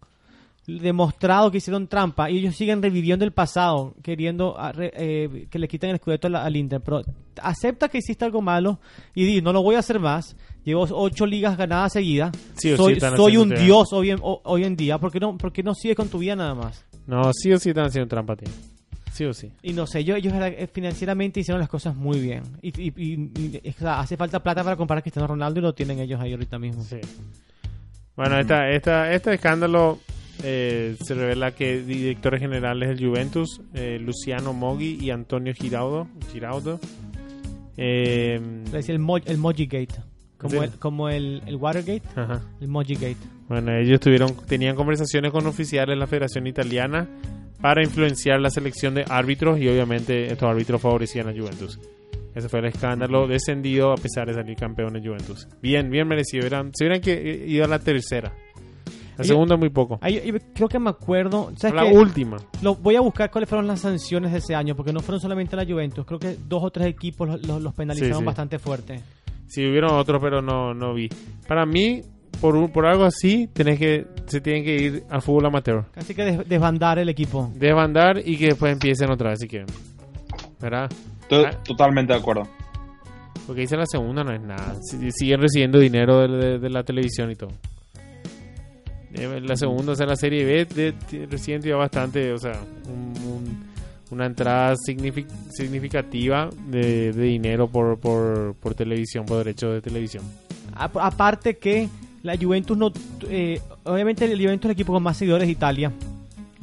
Demostrado 0.67 1.49
que 1.49 1.57
hicieron 1.57 1.87
trampa 1.87 2.29
y 2.29 2.37
ellos 2.37 2.55
siguen 2.55 2.79
reviviendo 2.83 3.25
el 3.25 3.31
pasado, 3.31 3.95
queriendo 4.03 4.53
ah, 4.59 4.71
eh, 4.77 5.47
que 5.49 5.57
le 5.57 5.67
quiten 5.67 5.89
el 5.89 5.95
escudeto 5.95 6.27
al, 6.27 6.35
al 6.35 6.55
Inter. 6.55 6.79
Pero 6.81 7.01
acepta 7.41 7.89
que 7.89 7.97
hiciste 7.97 8.23
algo 8.23 8.39
malo 8.43 8.79
y 9.15 9.25
di, 9.25 9.41
no 9.41 9.51
lo 9.51 9.63
voy 9.63 9.75
a 9.75 9.79
hacer 9.79 9.99
más. 9.99 10.35
Llevo 10.63 10.85
ocho 10.91 11.25
ligas 11.25 11.57
ganadas 11.57 11.93
seguidas. 11.93 12.31
Sí 12.55 12.71
o 12.73 12.77
sí 12.77 12.77
soy 12.83 12.93
soy 13.17 13.37
un 13.37 13.49
dios 13.65 13.93
hoy 13.93 14.11
en, 14.11 14.19
ho- 14.21 14.41
hoy 14.43 14.63
en 14.63 14.75
día. 14.75 14.99
¿Por 14.99 15.11
qué, 15.11 15.19
no, 15.19 15.35
¿Por 15.39 15.51
qué 15.51 15.63
no 15.63 15.73
sigue 15.73 15.95
con 15.95 16.07
tu 16.07 16.19
vida 16.19 16.35
nada 16.35 16.53
más? 16.53 16.85
No, 17.09 17.31
sí 17.33 17.51
o 17.51 17.57
sí 17.59 17.69
están 17.69 17.85
haciendo 17.87 18.07
trampa, 18.07 18.35
tío. 18.35 18.49
Sí 19.11 19.25
o 19.25 19.33
sí. 19.33 19.51
Y 19.63 19.73
no 19.73 19.87
sé, 19.87 20.03
yo, 20.03 20.15
ellos 20.15 20.31
eh, 20.35 20.69
financieramente 20.71 21.39
hicieron 21.39 21.59
las 21.59 21.67
cosas 21.69 21.95
muy 21.95 22.19
bien. 22.19 22.43
Y, 22.61 22.69
y- 22.79 22.93
y- 22.95 23.59
y- 23.63 23.69
o 23.69 23.73
sea, 23.73 23.99
hace 23.99 24.15
falta 24.15 24.41
plata 24.43 24.63
para 24.63 24.75
comprar 24.75 24.99
a 24.99 25.01
Cristiano 25.01 25.27
Ronaldo 25.27 25.59
y 25.59 25.63
lo 25.63 25.73
tienen 25.73 25.99
ellos 25.99 26.21
ahí 26.21 26.31
ahorita 26.31 26.59
mismo. 26.59 26.83
Sí. 26.83 26.97
Bueno, 28.15 28.37
esta, 28.39 28.69
esta, 28.69 29.11
este 29.11 29.33
escándalo 29.33 29.97
eh, 30.43 30.95
se 31.03 31.15
revela 31.15 31.51
que 31.55 31.81
directores 31.81 32.39
generales 32.39 32.89
del 32.89 33.03
Juventus, 33.09 33.59
eh, 33.73 33.97
Luciano 33.99 34.53
Moggi 34.53 34.97
y 35.01 35.09
Antonio 35.09 35.53
Giraudo, 35.55 36.07
Giraudo 36.31 36.79
eh, 37.77 38.39
decía 38.71 38.93
el, 38.93 38.99
Mo, 38.99 39.17
el 39.17 39.37
Moji 39.37 39.65
Gate. 39.65 39.95
Como, 40.37 40.51
Sí. 40.51 40.57
el, 40.57 40.69
como 40.79 41.09
el, 41.09 41.41
el 41.47 41.55
Watergate, 41.55 42.03
ajá. 42.15 42.41
el 42.61 42.67
Moji 42.67 42.93
Gate. 42.93 43.17
Bueno, 43.49 43.75
ellos 43.75 43.99
tuvieron, 43.99 44.35
tenían 44.47 44.75
conversaciones 44.75 45.31
con 45.31 45.45
oficiales 45.47 45.95
de 45.95 45.99
la 45.99 46.07
Federación 46.07 46.45
Italiana 46.47 47.07
para 47.61 47.83
influenciar 47.83 48.39
la 48.39 48.49
selección 48.51 48.93
de 48.93 49.03
árbitros 49.09 49.59
y 49.59 49.67
obviamente 49.67 50.27
estos 50.31 50.47
árbitros 50.49 50.79
favorecían 50.81 51.27
a 51.27 51.33
Juventus. 51.33 51.79
Ese 52.35 52.47
fue 52.47 52.59
el 52.59 52.65
escándalo 52.67 53.27
descendido 53.27 53.91
a 53.91 53.95
pesar 53.95 54.27
de 54.27 54.35
salir 54.35 54.55
campeón 54.55 54.95
en 54.95 55.03
Juventus. 55.03 55.47
Bien, 55.61 55.89
bien 55.89 56.07
merecido. 56.07 56.45
Eran, 56.45 56.71
se 56.73 56.85
hubieran 56.85 57.01
que, 57.01 57.43
ido 57.47 57.65
a 57.65 57.67
la 57.67 57.79
tercera. 57.79 58.31
La 59.17 59.25
segunda 59.25 59.57
muy 59.57 59.69
poco. 59.69 59.99
Yo 60.07 60.33
creo 60.53 60.69
que 60.69 60.79
me 60.79 60.91
acuerdo. 60.91 61.51
¿sabes 61.57 61.75
La 61.75 61.83
última. 61.85 62.37
Lo, 62.61 62.75
voy 62.75 62.95
a 62.95 63.01
buscar 63.01 63.29
cuáles 63.29 63.49
fueron 63.49 63.67
las 63.67 63.81
sanciones 63.81 64.31
de 64.31 64.37
ese 64.37 64.55
año, 64.55 64.75
porque 64.77 64.93
no 64.93 65.01
fueron 65.01 65.19
solamente 65.19 65.57
la 65.57 65.65
Juventus. 65.65 66.05
Creo 66.05 66.19
que 66.19 66.37
dos 66.47 66.63
o 66.63 66.69
tres 66.71 66.87
equipos 66.87 67.27
los, 67.27 67.45
los- 67.45 67.61
los 67.61 67.73
penalizaron 67.73 68.13
Sí, 68.13 68.19
sí. 68.19 68.25
bastante 68.25 68.59
fuerte. 68.59 69.01
Sí, 69.47 69.65
hubieron 69.67 69.91
otros, 69.95 70.21
pero 70.21 70.41
no, 70.41 70.73
no 70.73 70.93
vi. 70.93 71.09
Para 71.47 71.65
mí, 71.65 72.01
por, 72.41 72.55
un- 72.55 72.71
por 72.71 72.85
algo 72.85 73.03
así, 73.05 73.47
tenés 73.53 73.77
que, 73.79 74.05
se 74.27 74.41
tienen 74.41 74.63
que 74.63 74.75
ir 74.75 75.03
al 75.09 75.21
fútbol 75.21 75.45
amateur. 75.47 75.85
Casi 75.93 76.13
que 76.15 76.23
des- 76.23 76.47
desbandar 76.47 76.99
el 76.99 77.09
equipo. 77.09 77.51
Desbandar 77.55 78.21
y 78.25 78.37
que 78.37 78.47
después 78.47 78.71
empiecen 78.73 79.11
otra 79.11 79.31
vez 79.31 79.39
si 79.39 79.47
quieren. 79.47 79.67
¿Verdad? 80.59 80.89
To- 81.27 81.45
Ah. 81.45 81.51
Totalmente 81.63 82.13
de 82.13 82.19
acuerdo. 82.19 82.43
Porque 83.45 83.61
dice 83.61 83.75
la 83.77 83.85
segunda 83.85 84.23
no 84.23 84.31
es 84.33 84.41
nada. 84.41 84.75
Si- 84.81 85.11
Siguen 85.11 85.41
recibiendo 85.41 85.79
dinero 85.79 86.19
de, 86.27 86.27
de- 86.37 86.59
de 86.59 86.69
la 86.69 86.83
televisión 86.83 87.31
y 87.31 87.35
todo. 87.35 87.51
Eh, 89.13 89.41
La 89.43 89.55
segunda, 89.55 89.93
o 89.93 89.95
sea, 89.95 90.05
la 90.05 90.15
serie 90.15 90.45
B 90.45 90.65
de, 90.65 90.93
de- 91.11 91.25
recién 91.25 91.61
ya 91.61 91.75
bastante, 91.75 92.31
o 92.31 92.37
sea, 92.37 92.53
un- 92.87 93.13
un- 93.25 93.69
una 94.11 94.25
entrada 94.27 94.75
signifi- 94.75 95.25
significativa 95.49 96.49
de, 96.67 97.11
de 97.11 97.23
dinero 97.23 97.67
por, 97.67 97.99
por, 97.99 98.53
por 98.55 98.75
televisión, 98.75 99.25
por 99.25 99.37
derechos 99.37 99.73
de 99.73 99.81
televisión. 99.81 100.23
A- 100.75 100.91
aparte 101.01 101.57
que 101.57 101.89
la 102.23 102.37
Juventus 102.37 102.77
no... 102.77 102.91
eh, 103.29 103.61
obviamente 103.83 104.25
el 104.25 104.39
Juventus 104.39 104.65
es 104.65 104.65
el 104.65 104.71
equipo 104.71 104.93
con 104.93 105.03
más 105.03 105.17
seguidores 105.17 105.47
de 105.47 105.51
Italia. 105.51 105.91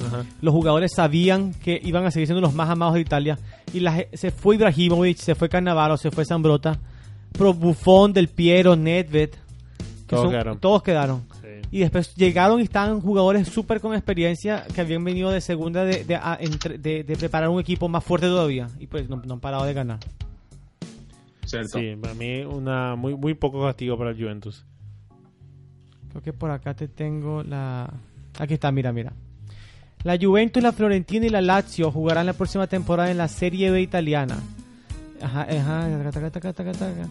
Ajá. 0.05 0.23
Los 0.41 0.53
jugadores 0.53 0.91
sabían 0.95 1.53
que 1.55 1.79
iban 1.83 2.05
a 2.05 2.11
seguir 2.11 2.27
siendo 2.27 2.41
los 2.41 2.53
más 2.53 2.69
amados 2.69 2.93
de 2.95 3.01
Italia. 3.01 3.39
Y 3.73 3.79
la 3.79 4.05
se 4.13 4.31
fue 4.31 4.55
Ibrahimovic, 4.55 5.17
se 5.17 5.33
fue 5.35 5.49
Cannavaro, 5.49 5.97
se 5.97 6.11
fue 6.11 6.23
Zambrota. 6.25 6.79
Pero 7.33 7.53
Buffon, 7.53 8.13
Del 8.13 8.27
Piero, 8.27 8.75
Nedved. 8.75 9.29
que 9.31 9.37
Todos 10.07 10.23
son- 10.23 10.31
quedaron. 10.31 10.59
Todos 10.59 10.83
quedaron. 10.83 11.23
Sí. 11.41 11.47
Y 11.71 11.79
después 11.79 12.15
llegaron 12.15 12.59
y 12.59 12.63
estaban 12.63 13.01
jugadores 13.01 13.47
súper 13.49 13.81
con 13.81 13.93
experiencia 13.93 14.63
que 14.73 14.81
habían 14.81 15.03
venido 15.03 15.31
de 15.31 15.41
segunda 15.41 15.83
de, 15.83 16.03
de, 16.05 16.15
a- 16.15 16.37
entre- 16.39 16.77
de- 16.77 17.03
de 17.03 17.15
preparar 17.17 17.49
un 17.49 17.59
equipo 17.59 17.89
más 17.89 18.03
fuerte 18.03 18.27
todavía. 18.27 18.67
Y 18.79 18.87
pues 18.87 19.09
no, 19.09 19.17
no 19.25 19.33
han 19.33 19.39
parado 19.39 19.65
de 19.65 19.73
ganar. 19.73 19.99
¿Cierto? 21.45 21.79
Sí, 21.79 21.95
para 22.01 22.13
mí 22.13 22.41
una 22.41 22.95
muy 22.95 23.15
muy 23.15 23.33
poco 23.33 23.63
castigo 23.63 23.97
para 23.97 24.11
el 24.11 24.17
Juventus. 24.21 24.65
Que 26.23 26.33
por 26.33 26.51
acá 26.51 26.73
te 26.73 26.87
tengo 26.87 27.43
la... 27.43 27.91
Aquí 28.39 28.55
está, 28.55 28.71
mira, 28.71 28.91
mira. 28.91 29.13
La 30.03 30.17
Juventus, 30.17 30.61
la 30.61 30.71
Fiorentina 30.71 31.25
y 31.25 31.29
la 31.29 31.41
Lazio 31.41 31.91
jugarán 31.91 32.25
la 32.25 32.33
próxima 32.33 32.67
temporada 32.67 33.11
en 33.11 33.17
la 33.17 33.27
Serie 33.27 33.71
B 33.71 33.81
italiana. 33.81 34.37
Ajá, 35.21 35.47
ajá, 35.49 36.11
taca, 36.11 36.29
taca, 36.29 36.53
taca. 36.53 37.09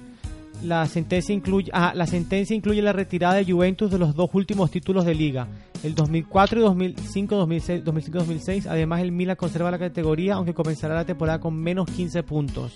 La 0.62 0.86
sentencia 0.86 1.34
incluye, 1.34 1.70
la 1.70 2.06
sentencia 2.06 2.56
incluye 2.56 2.80
la 2.80 2.92
retirada 2.92 3.34
de 3.34 3.44
Juventus 3.44 3.90
de 3.90 3.98
los 3.98 4.14
dos 4.14 4.30
últimos 4.32 4.70
títulos 4.70 5.04
de 5.04 5.14
liga, 5.14 5.46
el 5.82 5.94
2004 5.94 6.60
y 6.60 6.62
2005, 6.62 7.36
2006, 7.36 7.84
2005-2006. 7.84 8.66
Además, 8.68 9.02
el 9.02 9.12
Milan 9.12 9.36
conserva 9.36 9.70
la 9.70 9.78
categoría, 9.78 10.34
aunque 10.34 10.54
comenzará 10.54 10.94
la 10.94 11.04
temporada 11.04 11.40
con 11.40 11.54
menos 11.54 11.90
15 11.90 12.22
puntos. 12.22 12.72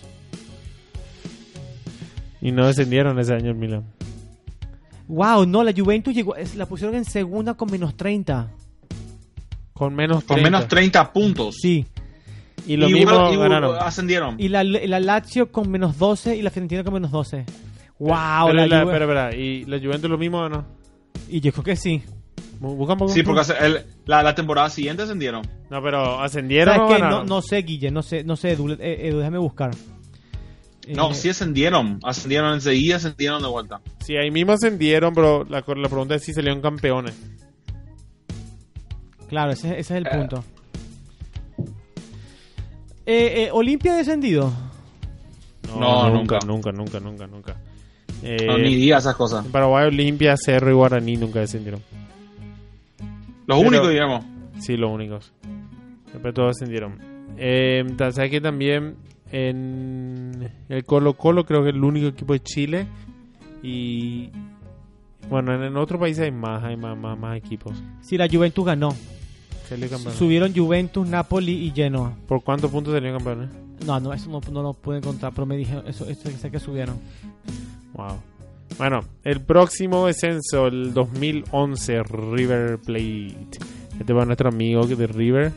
Y 2.42 2.52
no 2.52 2.66
descendieron 2.66 3.18
ese 3.18 3.34
año 3.34 3.50
el 3.50 3.56
Milan. 3.56 3.84
Wow, 5.12 5.44
no, 5.44 5.64
la 5.64 5.72
Juventus 5.76 6.14
llegó, 6.14 6.36
es- 6.36 6.54
la 6.54 6.66
pusieron 6.66 6.94
en 6.94 7.04
segunda 7.04 7.54
con 7.54 7.70
menos 7.70 7.96
30. 7.96 8.48
Con 9.72 9.94
menos 9.94 10.18
Con 10.24 10.36
30. 10.36 10.50
menos 10.50 10.68
30 10.68 11.12
puntos. 11.12 11.56
Sí. 11.60 11.86
Y 12.66 12.76
lo 12.76 12.88
Y 12.88 12.92
mismo 12.92 13.12
igual- 13.12 13.34
y 13.34 13.36
ganaron. 13.36 13.76
ascendieron. 13.80 14.36
Y 14.38 14.48
la, 14.48 14.62
la 14.62 15.00
Lazio 15.00 15.50
con 15.50 15.70
menos 15.70 15.98
12 15.98 16.36
y 16.36 16.42
la 16.42 16.50
Fiorentina 16.50 16.84
con 16.84 16.92
menos 16.94 17.10
12. 17.10 17.44
¡Wow! 17.98 18.10
Pero 18.46 18.52
la 18.52 18.66
la- 18.66 18.82
Juve- 18.84 18.92
espera, 18.94 19.04
espera, 19.28 19.36
¿Y 19.36 19.64
la 19.64 19.78
Juventus 19.78 20.10
lo 20.10 20.18
mismo 20.18 20.38
o 20.38 20.48
no? 20.48 20.64
Y 21.28 21.40
yo 21.40 21.50
creo 21.52 21.64
que 21.64 21.76
sí. 21.76 22.02
Bu- 22.60 22.76
Busca 22.76 22.92
un 22.92 22.98
poco. 23.00 23.12
Sí, 23.12 23.22
porque 23.22 23.40
el- 23.60 23.84
la, 24.06 24.22
la 24.22 24.34
temporada 24.34 24.68
siguiente 24.70 25.02
ascendieron. 25.02 25.42
No, 25.70 25.82
pero 25.82 26.20
¿ascendieron 26.20 26.74
¿Sabes 26.76 26.90
o 26.92 26.94
qué? 26.96 27.02
No, 27.02 27.24
no 27.24 27.42
sé, 27.42 27.62
Guille, 27.62 27.90
no 27.90 28.02
sé, 28.02 28.22
no 28.22 28.36
sé, 28.36 28.52
Edu, 28.52 28.70
eh, 28.78 29.08
Edu, 29.08 29.18
déjame 29.18 29.38
buscar. 29.38 29.70
No, 30.88 31.10
Eh, 31.10 31.14
sí 31.14 31.28
ascendieron. 31.28 32.00
Ascendieron 32.02 32.54
enseguida, 32.54 32.96
ascendieron 32.96 33.42
de 33.42 33.48
vuelta. 33.48 33.80
Sí, 34.04 34.16
ahí 34.16 34.30
mismo 34.30 34.52
ascendieron, 34.52 35.14
pero 35.14 35.44
la, 35.44 35.58
la 35.66 35.88
pregunta 35.88 36.14
es 36.14 36.24
si 36.24 36.32
salieron 36.32 36.60
campeones. 36.60 37.14
Claro, 39.28 39.52
ese, 39.52 39.68
ese 39.78 39.80
es 39.80 39.90
el 39.90 40.04
punto. 40.06 40.42
Eh, 43.06 43.44
eh, 43.44 43.48
Olimpia 43.52 43.92
ha 43.94 43.96
descendido. 43.96 44.52
No, 45.78 46.10
nunca, 46.10 46.38
nunca. 46.44 46.72
nunca, 46.72 46.72
nunca, 46.72 47.00
nunca, 47.00 47.26
nunca. 47.26 47.56
Eh, 48.22 48.44
No, 48.46 48.58
ni 48.58 48.74
diga 48.74 48.98
esas 48.98 49.14
cosas. 49.16 49.44
en 49.46 49.52
Paraguay, 49.52 49.86
Olimpia, 49.86 50.36
Cerro 50.36 50.70
y 50.70 50.74
Guaraní 50.74 51.16
nunca 51.16 51.40
descendieron. 51.40 51.80
Los 53.46 53.58
Pero- 53.58 53.68
únicos, 53.68 53.90
digamos. 53.90 54.24
Sí, 54.58 54.76
los 54.76 54.90
únicos. 54.90 55.32
Después 56.12 56.34
todos 56.34 56.56
descendieron. 56.56 56.98
Eh, 57.38 57.84
ta- 57.96 58.12
¿Sabes 58.12 58.30
que 58.30 58.40
también 58.40 58.96
en 59.32 60.50
el 60.68 60.84
Colo 60.84 61.14
Colo 61.14 61.44
creo 61.44 61.62
que 61.62 61.70
es 61.70 61.74
el 61.74 61.84
único 61.84 62.08
equipo 62.08 62.32
de 62.32 62.40
Chile? 62.40 62.86
Y 63.62 64.30
bueno, 65.28 65.54
en, 65.54 65.62
en 65.62 65.76
otros 65.76 66.00
países 66.00 66.24
hay 66.24 66.32
más, 66.32 66.62
hay 66.64 66.76
más, 66.76 66.96
más, 66.96 67.18
más 67.18 67.36
equipos. 67.36 67.82
Sí, 68.00 68.16
la 68.16 68.28
Juventus 68.28 68.64
ganó. 68.64 68.94
Salió. 69.68 69.88
Subieron 69.98 70.52
Juventus, 70.54 71.06
Napoli 71.06 71.52
y 71.52 71.70
Genoa. 71.70 72.16
¿Por 72.26 72.42
cuántos 72.42 72.70
puntos 72.72 72.92
salieron 72.92 73.18
campeones? 73.18 73.50
No, 73.86 74.00
no, 74.00 74.12
eso 74.12 74.28
no, 74.28 74.40
no 74.50 74.62
lo 74.62 74.74
pude 74.74 74.98
encontrar, 74.98 75.32
pero 75.32 75.46
me 75.46 75.56
dijeron, 75.56 75.86
eso, 75.86 76.08
eso 76.08 76.28
sé 76.30 76.50
que 76.50 76.58
subieron. 76.58 76.96
Wow. 77.94 78.18
Bueno, 78.78 79.00
el 79.24 79.40
próximo 79.40 80.06
descenso, 80.06 80.66
el 80.66 80.92
2011, 80.92 82.02
River 82.02 82.78
Plate. 82.78 83.58
Este 83.98 84.12
va 84.12 84.24
nuestro 84.24 84.48
amigo 84.48 84.86
de 84.86 85.06
River. 85.06 85.52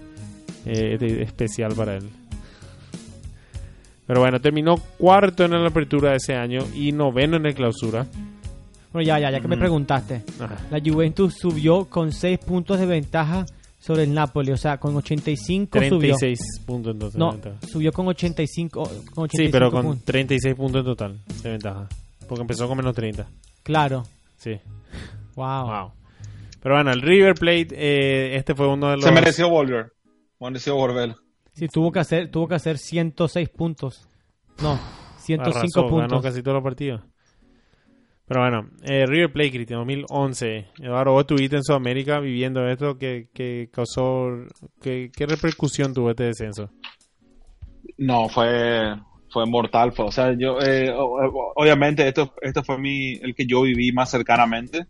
Eh, 0.65 0.93
este 0.93 1.07
es 1.07 1.27
especial 1.27 1.73
para 1.73 1.95
él. 1.95 2.09
Pero 4.05 4.19
bueno, 4.19 4.39
terminó 4.41 4.77
cuarto 4.97 5.45
en 5.45 5.51
la 5.51 5.67
apertura 5.67 6.11
de 6.11 6.17
ese 6.17 6.35
año 6.35 6.61
y 6.75 6.91
noveno 6.91 7.37
en 7.37 7.43
la 7.43 7.53
clausura. 7.53 8.05
Bueno, 8.91 9.07
ya, 9.07 9.17
ya, 9.19 9.31
ya 9.31 9.39
que 9.39 9.47
me 9.47 9.57
preguntaste. 9.57 10.23
Ajá. 10.39 10.57
La 10.69 10.79
Juventus 10.79 11.35
subió 11.35 11.85
con 11.85 12.11
6 12.11 12.39
puntos 12.39 12.79
de 12.79 12.85
ventaja 12.85 13.45
sobre 13.79 14.03
el 14.03 14.13
Napoli, 14.13 14.51
o 14.51 14.57
sea, 14.57 14.77
con 14.77 14.95
85 14.95 15.79
subió. 15.89 16.15
36 16.15 16.39
puntos 16.65 16.93
entonces. 16.93 17.17
No, 17.19 17.31
de 17.31 17.37
ventaja. 17.37 17.67
subió 17.67 17.91
con 17.91 18.07
85, 18.07 18.83
con 19.13 19.23
85 19.23 19.29
Sí, 19.31 19.49
pero 19.51 19.71
con 19.71 19.83
puntos. 19.83 20.05
36 20.05 20.55
puntos 20.55 20.79
en 20.79 20.85
total 20.85 21.19
de 21.41 21.49
ventaja. 21.49 21.89
Porque 22.27 22.41
empezó 22.41 22.67
con 22.67 22.77
menos 22.77 22.95
30. 22.95 23.27
Claro. 23.63 24.03
Sí. 24.37 24.59
Wow. 25.35 25.65
Wow. 25.65 25.91
Pero 26.61 26.75
bueno, 26.75 26.91
el 26.91 27.01
River 27.01 27.33
Plate, 27.33 27.67
eh, 27.71 28.35
este 28.37 28.55
fue 28.55 28.67
uno 28.67 28.89
de 28.89 28.95
los... 28.97 29.05
Se 29.05 29.11
mereció 29.11 29.49
volver. 29.49 29.91
Mereció 30.39 30.75
volver. 30.75 31.15
Sí, 31.53 31.67
tuvo 31.67 31.91
que 31.91 31.99
hacer 31.99 32.29
tuvo 32.31 32.47
que 32.47 32.55
hacer 32.55 32.77
106 32.77 33.49
puntos. 33.49 34.07
No, 34.61 34.79
105 35.17 35.59
Arrasó, 35.59 35.81
Ganó 35.83 35.89
puntos. 35.89 36.21
casi 36.21 36.41
todos 36.41 36.55
los 36.55 36.63
partidos. 36.63 37.01
Pero 38.25 38.39
bueno, 38.41 38.69
eh, 38.83 39.05
River 39.05 39.31
Plate, 39.33 39.51
Cristian, 39.51 39.79
2011. 39.79 40.67
Eduardo, 40.81 41.11
vos 41.11 41.21
estuviste 41.21 41.57
en 41.57 41.63
Sudamérica 41.63 42.19
viviendo 42.19 42.67
esto. 42.67 42.97
¿Qué, 42.97 43.27
qué 43.33 43.69
causó, 43.71 44.29
qué, 44.81 45.11
qué 45.15 45.25
repercusión 45.25 45.93
tuvo 45.93 46.09
este 46.11 46.23
descenso? 46.23 46.69
No, 47.97 48.29
fue, 48.29 48.95
fue 49.29 49.45
mortal. 49.45 49.91
Fue, 49.91 50.05
o 50.05 50.11
sea, 50.11 50.33
yo, 50.37 50.57
eh, 50.61 50.89
obviamente, 50.95 52.07
esto, 52.07 52.33
esto 52.41 52.63
fue 52.63 52.77
mi, 52.77 53.13
el 53.15 53.35
que 53.35 53.45
yo 53.45 53.63
viví 53.63 53.91
más 53.91 54.09
cercanamente. 54.09 54.87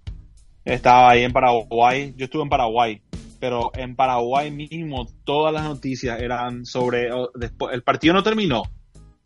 Estaba 0.64 1.10
ahí 1.10 1.24
en 1.24 1.34
Paraguay. 1.34 2.14
Yo 2.16 2.26
estuve 2.26 2.44
en 2.44 2.50
Paraguay, 2.50 3.02
pero 3.44 3.72
en 3.76 3.94
Paraguay 3.98 4.52
mismo 4.52 5.06
todas 5.26 5.54
las 5.54 5.66
noticias 5.66 6.18
eran 6.22 6.66
sobre. 6.66 7.10
después, 7.36 7.74
el 7.76 7.84
partido 7.84 8.14
no 8.14 8.24
terminó. 8.24 8.64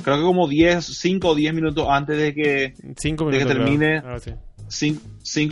Creo 0.03 0.18
que 0.18 0.24
como 0.24 0.47
10, 0.47 0.84
5 0.84 1.28
o 1.28 1.36
10 1.36 1.53
minutos 1.53 1.86
antes 1.88 2.18
de 2.18 2.34
que. 2.34 2.74
Cinco 2.95 3.26
De 3.26 3.38
que 3.38 3.45
minutos. 3.45 3.63
termine. 3.63 3.97
Ah, 3.97 4.18
sí. 4.18 4.32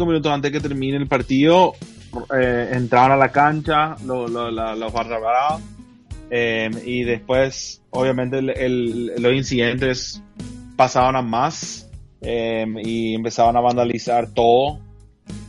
minutos 0.07 0.31
antes 0.31 0.51
de 0.51 0.57
que 0.59 0.67
termine 0.67 0.97
el 0.97 1.05
partido, 1.07 1.73
eh, 2.35 2.69
entraron 2.73 3.11
a 3.11 3.17
la 3.17 3.31
cancha 3.31 3.97
lo- 4.03 4.27
lo- 4.27 4.49
los 4.75 4.91
barra 4.91 5.19
eh, 6.31 6.71
y 6.83 7.03
después, 7.03 7.83
obviamente, 7.91 8.39
el- 8.39 8.49
el- 8.49 9.13
los 9.21 9.31
incidentes 9.31 10.23
pasaban 10.75 11.15
a 11.15 11.21
más 11.21 11.87
eh, 12.21 12.65
y 12.83 13.13
empezaban 13.13 13.55
a 13.57 13.61
vandalizar 13.61 14.33
todo. 14.33 14.79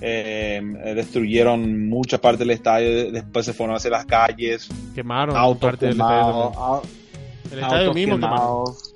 Eh, 0.00 0.60
destruyeron 0.94 1.88
mucha 1.88 2.18
parte 2.18 2.38
del 2.40 2.50
estadio, 2.50 3.10
después 3.12 3.44
se 3.46 3.52
fueron 3.52 3.76
hacia 3.76 3.90
las 3.90 4.04
calles, 4.06 4.68
Quemaron 4.94 5.36
autos 5.36 5.60
parte 5.70 5.86
del 5.86 5.94
estadio. 5.96 6.52
quemados, 6.52 6.52
también. 6.52 6.70
au- 6.70 7.52
El 7.52 7.58
estadio 7.58 7.80
autos 7.82 7.94
mismo 7.94 8.14
quemados. 8.16 8.94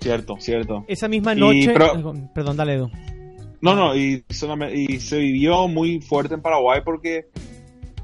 Cierto, 0.00 0.36
cierto. 0.38 0.84
Esa 0.86 1.08
misma 1.08 1.34
Y, 1.34 1.40
noche, 1.40 1.70
pero- 1.72 2.14
perdón, 2.34 2.56
dale 2.56 2.74
Edu. 2.74 2.90
No, 3.60 3.74
no, 3.74 3.96
y, 3.96 4.24
solamente- 4.30 4.76
y 4.76 5.00
se 5.00 5.18
vivió 5.18 5.66
muy 5.66 6.00
fuerte 6.00 6.34
en 6.34 6.40
Paraguay 6.42 6.80
porque 6.84 7.26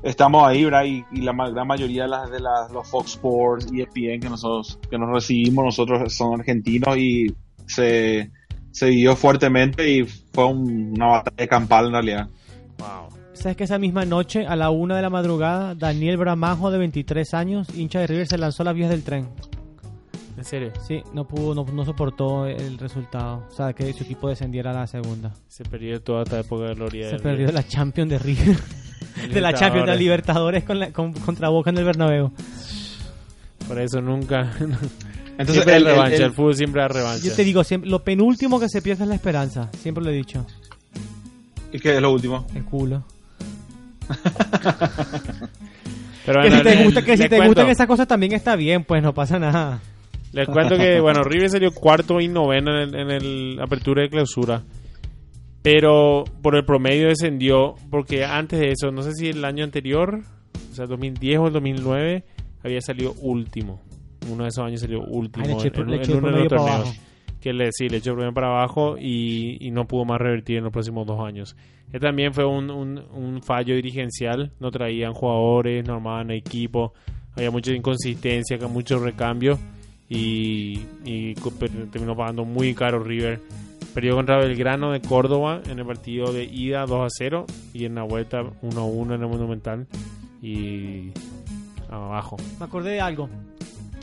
estamos 0.02 0.42
ahí, 0.46 0.64
¿verdad? 0.64 0.84
Y, 0.84 1.04
y 1.12 1.20
la 1.20 1.32
gran 1.32 1.66
mayoría 1.68 2.02
de, 2.02 2.08
las, 2.08 2.30
de 2.30 2.40
las, 2.40 2.70
los 2.72 2.88
Fox 2.88 3.12
Sports 3.12 3.68
y 3.72 3.80
ESPN 3.80 4.20
que 4.20 4.28
nosotros 4.28 4.78
que 4.90 4.98
nos 4.98 5.10
recibimos, 5.10 5.64
nosotros 5.64 6.12
son 6.12 6.40
argentinos 6.40 6.96
y 6.98 7.32
se, 7.66 8.30
se 8.74 8.86
vivió 8.90 9.14
fuertemente 9.16 9.88
y 9.90 10.04
fue 10.04 10.46
un- 10.46 10.92
una 10.96 11.06
batalla 11.06 11.46
campal 11.48 11.86
en 11.86 11.92
realidad. 11.92 12.28
Wow. 12.78 13.08
¿Sabes 13.32 13.56
que 13.56 13.64
esa 13.64 13.78
misma 13.78 14.04
noche, 14.04 14.46
a 14.46 14.56
la 14.56 14.70
una 14.70 14.96
de 14.96 15.02
la 15.02 15.10
madrugada, 15.10 15.74
Daniel 15.74 16.16
Bramajo, 16.16 16.70
de 16.70 16.78
23 16.78 17.34
años, 17.34 17.68
hincha 17.74 18.00
de 18.00 18.06
River, 18.08 18.26
se 18.26 18.38
lanzó 18.38 18.62
a 18.62 18.66
las 18.66 18.74
vías 18.74 18.90
del 18.90 19.02
tren? 19.02 19.28
¿En 20.36 20.44
serio? 20.44 20.72
Sí, 20.86 21.00
no 21.12 21.26
pudo, 21.26 21.54
no, 21.54 21.64
no 21.72 21.84
soportó 21.84 22.46
el 22.46 22.76
resultado. 22.78 23.46
O 23.48 23.54
sea, 23.54 23.72
que 23.72 23.92
su 23.92 24.02
equipo 24.04 24.28
descendiera 24.28 24.72
a 24.72 24.74
la 24.74 24.86
segunda. 24.88 25.32
Se 25.48 25.64
perdió 25.64 26.02
toda 26.02 26.24
esta 26.24 26.40
época 26.40 26.64
de 26.64 26.74
gloria. 26.74 27.10
Se 27.10 27.16
perdió 27.16 27.46
River. 27.46 27.54
la 27.54 27.66
Champions 27.66 28.10
de 28.10 28.18
River. 28.18 28.56
de 29.32 29.40
la 29.40 29.52
Champions, 29.54 29.86
de 29.86 29.92
la 29.92 29.96
Libertadores. 29.96 30.00
Libertadores 30.00 30.64
con 30.64 30.78
la- 30.80 30.92
con- 30.92 31.12
contra 31.12 31.48
Boca 31.48 31.70
en 31.70 31.78
el 31.78 31.84
Bernabéu. 31.84 32.32
Por 33.68 33.80
eso 33.80 34.00
nunca. 34.00 34.50
Entonces, 35.38 35.54
siempre 35.64 35.76
el- 35.76 35.84
revancha. 35.84 36.16
El, 36.16 36.22
el- 36.22 36.32
fútbol 36.32 36.54
siempre 36.54 36.82
da 36.82 36.88
revancha. 36.88 37.24
Yo 37.28 37.34
te 37.34 37.44
digo, 37.44 37.64
siempre, 37.64 37.90
lo 37.90 38.02
penúltimo 38.04 38.60
que 38.60 38.68
se 38.68 38.80
pierde 38.82 39.04
es 39.04 39.08
la 39.08 39.14
esperanza. 39.16 39.70
Siempre 39.78 40.02
lo 40.04 40.10
he 40.10 40.14
dicho. 40.14 40.46
¿y 41.72 41.78
qué 41.80 41.96
es 41.96 42.00
lo 42.00 42.12
último? 42.12 42.46
El 42.54 42.64
culo. 42.64 43.02
Pero 46.26 46.40
Que 46.42 46.48
bueno, 46.48 46.56
si 46.56 46.62
te, 46.62 46.84
gusta, 46.84 47.02
que 47.04 47.16
si 47.16 47.28
te 47.28 47.46
gustan 47.46 47.68
esas 47.68 47.86
cosas 47.86 48.06
también 48.08 48.32
está 48.32 48.56
bien, 48.56 48.84
pues 48.84 49.02
no 49.02 49.12
pasa 49.12 49.38
nada. 49.38 49.80
Les 50.32 50.48
cuento 50.48 50.76
que, 50.76 50.98
bueno, 51.00 51.22
River 51.22 51.50
salió 51.50 51.70
cuarto 51.72 52.20
y 52.20 52.28
noveno 52.28 52.70
en 52.82 52.94
el, 52.94 53.00
en 53.00 53.10
el 53.10 53.60
apertura 53.60 54.02
de 54.02 54.08
clausura. 54.08 54.62
Pero 55.62 56.24
por 56.42 56.56
el 56.56 56.64
promedio 56.64 57.08
descendió, 57.08 57.74
porque 57.90 58.24
antes 58.24 58.58
de 58.60 58.72
eso, 58.72 58.90
no 58.90 59.02
sé 59.02 59.12
si 59.12 59.28
el 59.28 59.44
año 59.44 59.64
anterior, 59.64 60.22
o 60.72 60.74
sea, 60.74 60.86
2010 60.86 61.38
o 61.38 61.46
el 61.48 61.52
2009, 61.52 62.24
había 62.62 62.80
salido 62.80 63.14
último. 63.20 63.80
Uno 64.30 64.44
de 64.44 64.48
esos 64.48 64.64
años 64.64 64.80
salió 64.80 65.02
último 65.02 65.44
Ay, 65.46 65.54
le 65.54 65.80
en, 65.80 65.90
le 65.90 66.02
en 66.02 66.16
uno 66.16 66.30
de 66.30 66.38
los 66.38 66.48
torneos. 66.48 67.00
Que 67.40 67.52
le, 67.52 67.70
sí, 67.72 67.88
le 67.88 67.98
echó 67.98 68.10
el 68.10 68.16
promedio 68.16 68.34
para 68.34 68.46
abajo 68.48 68.96
y, 68.98 69.58
y 69.60 69.70
no 69.70 69.86
pudo 69.86 70.04
más 70.06 70.18
revertir 70.18 70.56
en 70.58 70.64
los 70.64 70.72
próximos 70.72 71.06
dos 71.06 71.20
años. 71.20 71.56
Este 71.86 72.00
también 72.00 72.32
fue 72.32 72.46
un, 72.46 72.70
un, 72.70 72.98
un 73.12 73.42
fallo 73.42 73.76
dirigencial, 73.76 74.50
no 74.60 74.70
traían 74.70 75.12
jugadores, 75.12 75.86
no 75.86 75.94
armaban 75.94 76.30
equipo, 76.30 76.94
había 77.36 77.50
mucha 77.50 77.72
inconsistencia, 77.72 78.58
con 78.58 78.72
mucho 78.72 78.98
recambio 78.98 79.58
y, 80.08 80.80
y 81.04 81.34
terminó 81.92 82.16
pagando 82.16 82.44
muy 82.44 82.74
caro 82.74 83.02
River. 83.02 83.40
Perdió 83.92 84.16
contra 84.16 84.38
Belgrano 84.38 84.90
de 84.90 85.00
Córdoba 85.00 85.60
en 85.70 85.78
el 85.78 85.86
partido 85.86 86.32
de 86.32 86.44
ida 86.44 86.84
2 86.84 87.00
a 87.00 87.08
0 87.10 87.46
y 87.72 87.84
en 87.84 87.94
la 87.94 88.02
vuelta 88.02 88.42
1 88.62 88.80
a 88.80 88.84
1 88.84 89.14
en 89.14 89.22
el 89.22 89.28
Monumental 89.28 89.86
y 90.42 91.12
abajo. 91.88 92.36
Me 92.58 92.64
acordé 92.66 92.92
de 92.92 93.00
algo. 93.00 93.28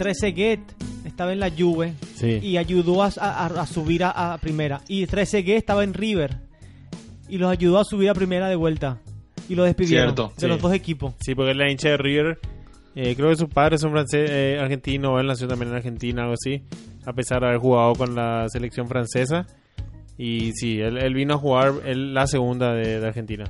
Trezeguet 0.02 0.60
estaba 1.06 1.32
en 1.34 1.40
la 1.40 1.50
Juve 1.52 1.94
Sí. 2.16 2.40
y 2.42 2.58
ayudó 2.58 3.04
a, 3.04 3.08
a- 3.18 3.46
a 3.48 3.66
subir 3.66 4.04
a, 4.04 4.34
a 4.34 4.38
primera. 4.38 4.82
Y 4.88 5.06
Trezeguet 5.06 5.58
estaba 5.58 5.84
en 5.84 5.94
River 5.94 6.38
y 7.30 7.38
los 7.38 7.50
ayudó 7.52 7.80
a 7.80 7.84
subir 7.86 8.10
a 8.10 8.14
primera 8.14 8.48
de 8.50 8.56
vuelta. 8.56 9.00
Y 9.50 9.56
lo 9.56 9.64
despidieron 9.64 10.16
Cierto, 10.16 10.34
de 10.36 10.42
sí. 10.42 10.48
los 10.48 10.62
dos 10.62 10.74
equipos. 10.74 11.14
Sí, 11.20 11.36
porque 11.36 11.52
es 11.52 11.58
la 11.58 11.70
hincha 11.70 11.90
de 11.90 11.98
River. 11.98 12.40
Eh, 12.96 13.16
creo 13.16 13.30
que 13.30 13.36
sus 13.38 13.50
padres 13.50 13.82
son 13.82 13.92
francés, 13.92 14.30
eh, 14.32 14.58
argentinos, 14.62 15.20
él 15.20 15.28
nació 15.28 15.48
también 15.48 15.70
en 15.72 15.78
Argentina, 15.78 16.24
algo 16.24 16.34
así, 16.34 16.62
a 17.06 17.14
pesar 17.14 17.40
de 17.42 17.48
haber 17.48 17.60
jugado 17.60 17.94
con 17.96 18.16
la 18.16 18.48
selección 18.50 18.88
francesa. 18.88 19.48
Y 20.18 20.52
sí, 20.54 20.80
él, 20.80 20.98
él 20.98 21.14
vino 21.14 21.36
a 21.36 21.38
jugar 21.38 21.74
él, 21.86 22.14
la 22.14 22.28
segunda 22.28 22.74
de, 22.74 23.00
de 23.00 23.08
Argentina. 23.08 23.46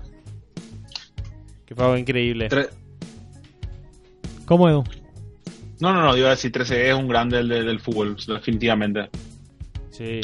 Que 1.66 1.76
fue 1.76 1.86
algo 1.86 1.97
increíble. 1.97 2.49
Tre- 2.49 2.70
¿Cómo 4.45 4.70
Edu? 4.70 4.84
No, 5.82 5.94
no, 5.94 6.02
no, 6.02 6.18
iba 6.18 6.28
a 6.28 6.32
decir 6.32 6.52
13 6.52 6.90
es 6.90 6.96
un 6.96 7.08
grande 7.08 7.38
del, 7.38 7.50
del 7.50 7.80
fútbol, 7.80 8.16
definitivamente. 8.16 9.10
Sí. 9.90 10.22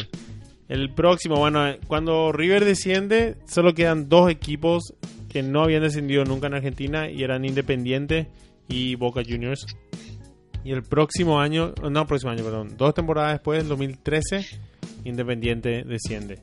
El 0.68 0.90
próximo, 0.90 1.36
bueno, 1.36 1.66
eh, 1.66 1.80
cuando 1.86 2.30
River 2.30 2.64
desciende, 2.64 3.36
solo 3.46 3.74
quedan 3.74 4.08
dos 4.08 4.30
equipos 4.30 4.94
que 5.28 5.42
no 5.42 5.62
habían 5.62 5.82
descendido 5.82 6.24
nunca 6.24 6.46
en 6.46 6.54
Argentina 6.54 7.10
y 7.10 7.22
eran 7.22 7.44
Independiente 7.44 8.28
y 8.68 8.94
Boca 8.96 9.22
Juniors. 9.26 9.66
Y 10.64 10.72
el 10.72 10.82
próximo 10.82 11.40
año, 11.40 11.72
no, 11.88 12.06
próximo 12.06 12.32
año, 12.32 12.44
perdón, 12.44 12.76
dos 12.76 12.94
temporadas 12.94 13.32
después, 13.32 13.62
en 13.62 13.68
2013, 13.68 14.46
Independiente 15.04 15.84
desciende. 15.84 16.40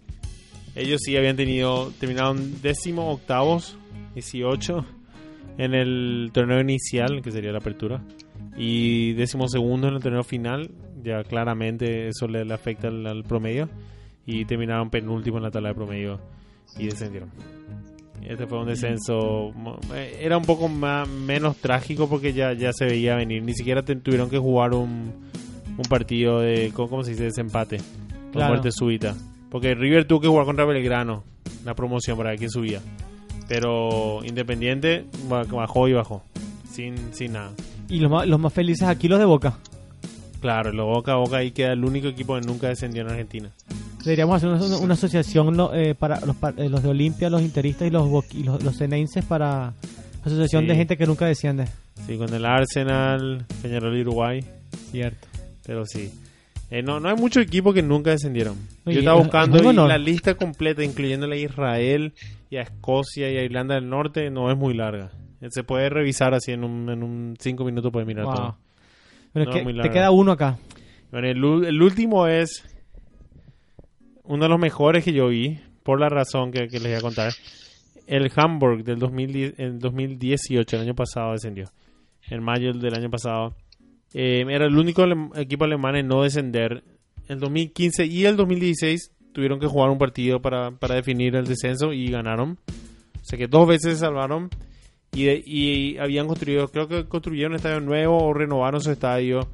Ellos 0.75 1.01
sí 1.03 1.15
habían 1.15 1.35
tenido, 1.35 1.91
terminaron 1.99 2.61
décimo 2.61 3.11
octavos, 3.11 3.77
18 4.15 4.85
en 5.57 5.73
el 5.73 6.31
torneo 6.33 6.59
inicial, 6.59 7.21
que 7.21 7.31
sería 7.31 7.51
la 7.51 7.59
apertura, 7.59 8.01
y 8.57 9.13
décimo 9.13 9.47
segundo 9.47 9.87
en 9.87 9.95
el 9.95 10.01
torneo 10.01 10.23
final, 10.23 10.71
ya 11.03 11.23
claramente 11.23 12.07
eso 12.07 12.27
le, 12.27 12.45
le 12.45 12.53
afecta 12.53 12.87
al, 12.87 13.05
al 13.05 13.23
promedio 13.23 13.69
y 14.25 14.45
terminaron 14.45 14.89
penúltimo 14.89 15.37
en 15.37 15.43
la 15.43 15.51
tabla 15.51 15.69
de 15.69 15.75
promedio 15.75 16.19
y 16.77 16.85
descendieron. 16.85 17.29
Este 18.27 18.47
fue 18.47 18.59
un 18.59 18.67
descenso, 18.67 19.53
eh, 19.93 20.19
era 20.21 20.35
un 20.37 20.45
poco 20.45 20.67
más, 20.67 21.07
menos 21.07 21.57
trágico 21.57 22.09
porque 22.09 22.33
ya, 22.33 22.53
ya 22.53 22.73
se 22.73 22.85
veía 22.85 23.15
venir, 23.15 23.43
ni 23.43 23.53
siquiera 23.53 23.83
te- 23.83 23.95
tuvieron 23.97 24.29
que 24.31 24.39
jugar 24.39 24.73
un, 24.73 25.11
un 25.77 25.83
partido 25.87 26.39
de, 26.39 26.71
¿cómo 26.73 26.89
cómo 26.89 27.03
se 27.03 27.11
dice? 27.11 27.25
Desempate, 27.25 27.77
con 27.77 28.31
Claro. 28.31 28.53
muerte 28.53 28.71
súbita. 28.71 29.15
Porque 29.51 29.75
River 29.75 30.05
tuvo 30.05 30.21
que 30.21 30.27
jugar 30.27 30.45
contra 30.45 30.65
Belgrano, 30.65 31.23
la 31.63 31.75
promoción 31.75 32.17
para 32.17 32.31
ver 32.31 32.39
quién 32.39 32.49
subía. 32.49 32.81
Pero 33.47 34.21
Independiente 34.25 35.05
ba- 35.29 35.43
bajó 35.43 35.87
y 35.87 35.93
bajó, 35.93 36.23
sin, 36.67 36.95
sin 37.13 37.33
nada. 37.33 37.51
Y 37.89 37.99
los 37.99 38.11
más, 38.11 38.27
los 38.27 38.39
más 38.39 38.53
felices 38.53 38.87
aquí 38.87 39.07
los 39.07 39.19
de 39.19 39.25
Boca. 39.25 39.57
Claro, 40.41 40.71
lo 40.71 40.85
boca 40.85 41.13
a 41.13 41.15
boca 41.15 41.37
ahí 41.37 41.51
queda 41.51 41.73
el 41.73 41.83
único 41.83 42.07
equipo 42.07 42.35
que 42.39 42.41
nunca 42.45 42.67
descendió 42.67 43.01
en 43.01 43.09
Argentina. 43.09 43.49
Deberíamos 44.03 44.35
hacer 44.43 44.49
una, 44.49 44.93
asociación 44.93 45.55
no, 45.57 45.73
eh, 45.73 45.95
para 45.95 46.19
los, 46.23 46.35
pa- 46.35 46.53
eh, 46.57 46.69
los 46.69 46.83
de 46.83 46.89
Olimpia, 46.89 47.29
los 47.31 47.41
interistas 47.41 47.87
y 47.87 47.91
los, 47.91 48.07
y 48.35 48.43
los, 48.43 48.61
los 48.63 48.75
para 49.27 49.73
asociación 50.23 50.63
Sí. 50.63 50.67
de 50.67 50.75
gente 50.75 50.97
que 50.97 51.07
nunca 51.07 51.25
desciende. 51.25 51.65
Sí, 52.05 52.17
con 52.17 52.31
el 52.31 52.45
Arsenal, 52.45 53.45
Peñarol 53.63 53.97
y 53.97 54.01
Uruguay, 54.01 54.43
Cierto. 54.91 55.27
pero 55.65 55.85
sí. 55.87 56.11
Eh, 56.69 56.83
no, 56.83 56.99
no 56.99 57.09
hay 57.09 57.15
muchos 57.15 57.41
equipos 57.43 57.73
que 57.73 57.81
nunca 57.81 58.11
descendieron. 58.11 58.55
Oye, 58.85 58.95
Yo 58.95 58.99
estaba 58.99 59.17
es- 59.19 59.23
buscando 59.25 59.57
es 59.57 59.63
y 59.63 59.75
la 59.87 59.97
lista 59.97 60.35
completa, 60.35 60.83
incluyéndole 60.83 61.37
a 61.37 61.39
Israel 61.39 62.13
y 62.51 62.57
a 62.57 62.61
Escocia 62.61 63.31
y 63.31 63.37
a 63.37 63.43
Irlanda 63.43 63.73
del 63.75 63.89
Norte, 63.89 64.29
no 64.29 64.51
es 64.51 64.57
muy 64.57 64.75
larga. 64.75 65.09
Eh, 65.45 65.49
Se 65.51 65.63
puede 65.63 65.89
revisar 65.89 66.33
así 66.33 66.51
en 66.51 66.63
un, 66.63 66.89
en 66.89 67.03
un 67.03 67.35
cinco 67.39 67.63
minutos, 67.65 67.91
puede 67.91 68.05
mirar 68.05 68.25
Wow. 68.25 68.35
todo. 68.35 68.57
Pero 69.33 69.43
es 69.43 69.47
No, 69.47 69.53
que 69.53 69.63
muy 69.63 69.81
te 69.81 69.89
queda 69.89 70.11
uno 70.11 70.31
acá. 70.31 70.57
Bueno, 71.11 71.27
el, 71.27 71.65
el 71.65 71.81
último 71.81 72.27
es 72.27 72.63
uno 74.23 74.43
de 74.43 74.49
los 74.49 74.59
mejores 74.59 75.03
que 75.03 75.13
yo 75.13 75.27
vi, 75.27 75.59
por 75.83 75.99
la 75.99 76.09
razón 76.09 76.51
que, 76.51 76.67
que 76.67 76.79
les 76.79 76.83
voy 76.89 76.93
a 76.93 77.01
contar. 77.01 77.31
El 78.07 78.31
Hamburg 78.35 78.83
del 78.83 78.99
2010, 78.99 79.59
en 79.59 79.79
2018, 79.79 80.75
el 80.75 80.81
año 80.83 80.95
pasado 80.95 81.31
descendió. 81.33 81.65
En 82.29 82.43
mayo 82.43 82.73
del 82.73 82.93
año 82.95 83.09
pasado. 83.09 83.55
Eh, 84.13 84.43
era 84.49 84.65
el 84.65 84.77
único 84.77 85.03
alem- 85.03 85.31
equipo 85.37 85.65
alemán 85.65 85.95
en 85.95 86.07
no 86.07 86.23
descender. 86.23 86.83
El 87.27 87.39
2015 87.39 88.05
y 88.05 88.25
el 88.25 88.35
2016 88.37 89.11
tuvieron 89.33 89.59
que 89.59 89.67
jugar 89.67 89.89
un 89.89 89.97
partido 89.97 90.41
para, 90.41 90.71
para 90.71 90.95
definir 90.95 91.35
el 91.35 91.45
descenso 91.45 91.93
y 91.93 92.07
ganaron. 92.09 92.57
O 92.67 93.23
sea 93.23 93.37
que 93.37 93.47
dos 93.47 93.67
veces 93.67 93.93
se 93.93 93.99
salvaron. 94.05 94.49
Y, 95.13 95.23
de- 95.25 95.43
y 95.45 95.97
habían 95.97 96.27
construido, 96.27 96.67
creo 96.69 96.87
que 96.87 97.05
construyeron 97.05 97.53
un 97.53 97.55
estadio 97.57 97.79
nuevo 97.79 98.17
o 98.23 98.33
renovaron 98.33 98.81
su 98.81 98.91
estadio. 98.91 99.47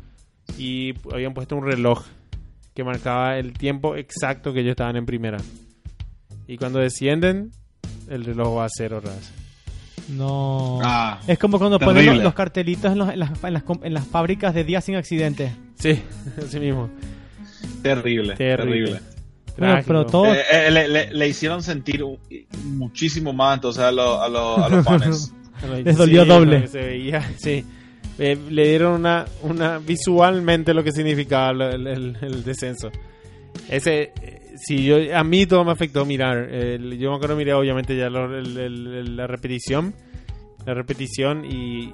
Y 0.57 0.93
habían 1.13 1.33
puesto 1.33 1.55
un 1.55 1.65
reloj 1.65 2.03
que 2.73 2.83
marcaba 2.83 3.37
el 3.37 3.53
tiempo 3.53 3.95
exacto 3.95 4.53
que 4.53 4.61
ellos 4.61 4.71
estaban 4.71 4.95
en 4.95 5.05
primera. 5.05 5.37
Y 6.47 6.57
cuando 6.57 6.79
descienden, 6.79 7.51
el 8.09 8.25
reloj 8.25 8.57
va 8.57 8.65
a 8.65 8.69
cero 8.69 9.01
vez. 9.03 9.31
No. 10.09 10.79
Ah, 10.83 11.19
es 11.27 11.37
como 11.37 11.57
cuando 11.59 11.79
ponen 11.79 12.21
los, 12.23 12.33
cartelitos 12.33 12.91
en, 12.91 12.97
los- 12.97 13.09
en 13.09 13.19
las, 13.19 13.43
en 13.43 13.53
las 13.53 13.63
en 13.83 13.93
las 13.93 14.07
fábricas 14.07 14.53
de 14.53 14.63
días 14.63 14.83
sin 14.83 14.95
accidente. 14.95 15.53
Sí, 15.75 16.01
así 16.43 16.59
mismo. 16.59 16.89
terrible, 17.83 18.35
Terrible. 18.35 18.35
terrible. 18.35 19.01
Bueno, 19.57 19.73
Trágico. 19.73 19.87
pero 19.87 20.05
todo. 20.05 20.33
Eh, 20.33 20.41
eh, 20.51 20.71
le, 20.71 20.87
le- 20.87 21.13
le 21.13 21.27
hicieron 21.27 21.61
sentir 21.61 22.03
muchísimo 22.63 23.31
más 23.31 23.55
entonces 23.55 23.83
a, 23.83 23.91
los- 23.91 24.19
a, 24.19 24.27
los- 24.27 24.57
a 24.59 24.69
los 24.69 24.85
fans. 24.85 25.33
Les 25.83 25.97
dolió 25.97 26.25
doble. 26.25 26.57
porque 26.61 26.67
Se 26.67 26.79
veía, 26.79 27.21
sí. 27.37 27.65
Eh, 28.19 28.37
le 28.49 28.67
dieron 28.69 28.93
una, 28.99 29.25
una 29.43 29.79
visualmente 29.79 30.73
lo 30.73 30.83
que 30.83 30.91
significaba 30.91 31.51
el, 31.51 31.87
el- 31.87 32.17
el 32.21 32.43
descenso. 32.43 32.91
Ese, 33.69 34.11
eh, 34.21 34.41
sí, 34.57 34.83
yo, 34.83 34.97
a 35.17 35.23
mí 35.23 35.45
todo 35.45 35.63
me 35.63 35.71
afectó 35.71 36.05
mirar. 36.05 36.49
Yo 36.51 37.09
me 37.11 37.15
acuerdo 37.15 37.35
miré 37.35 37.53
obviamente 37.53 37.95
ya 37.97 38.09
lo- 38.09 38.37
el- 38.37 39.15
la 39.15 39.27
repetición, 39.27 39.93
la 40.65 40.73
repetición 40.73 41.45
y 41.45 41.93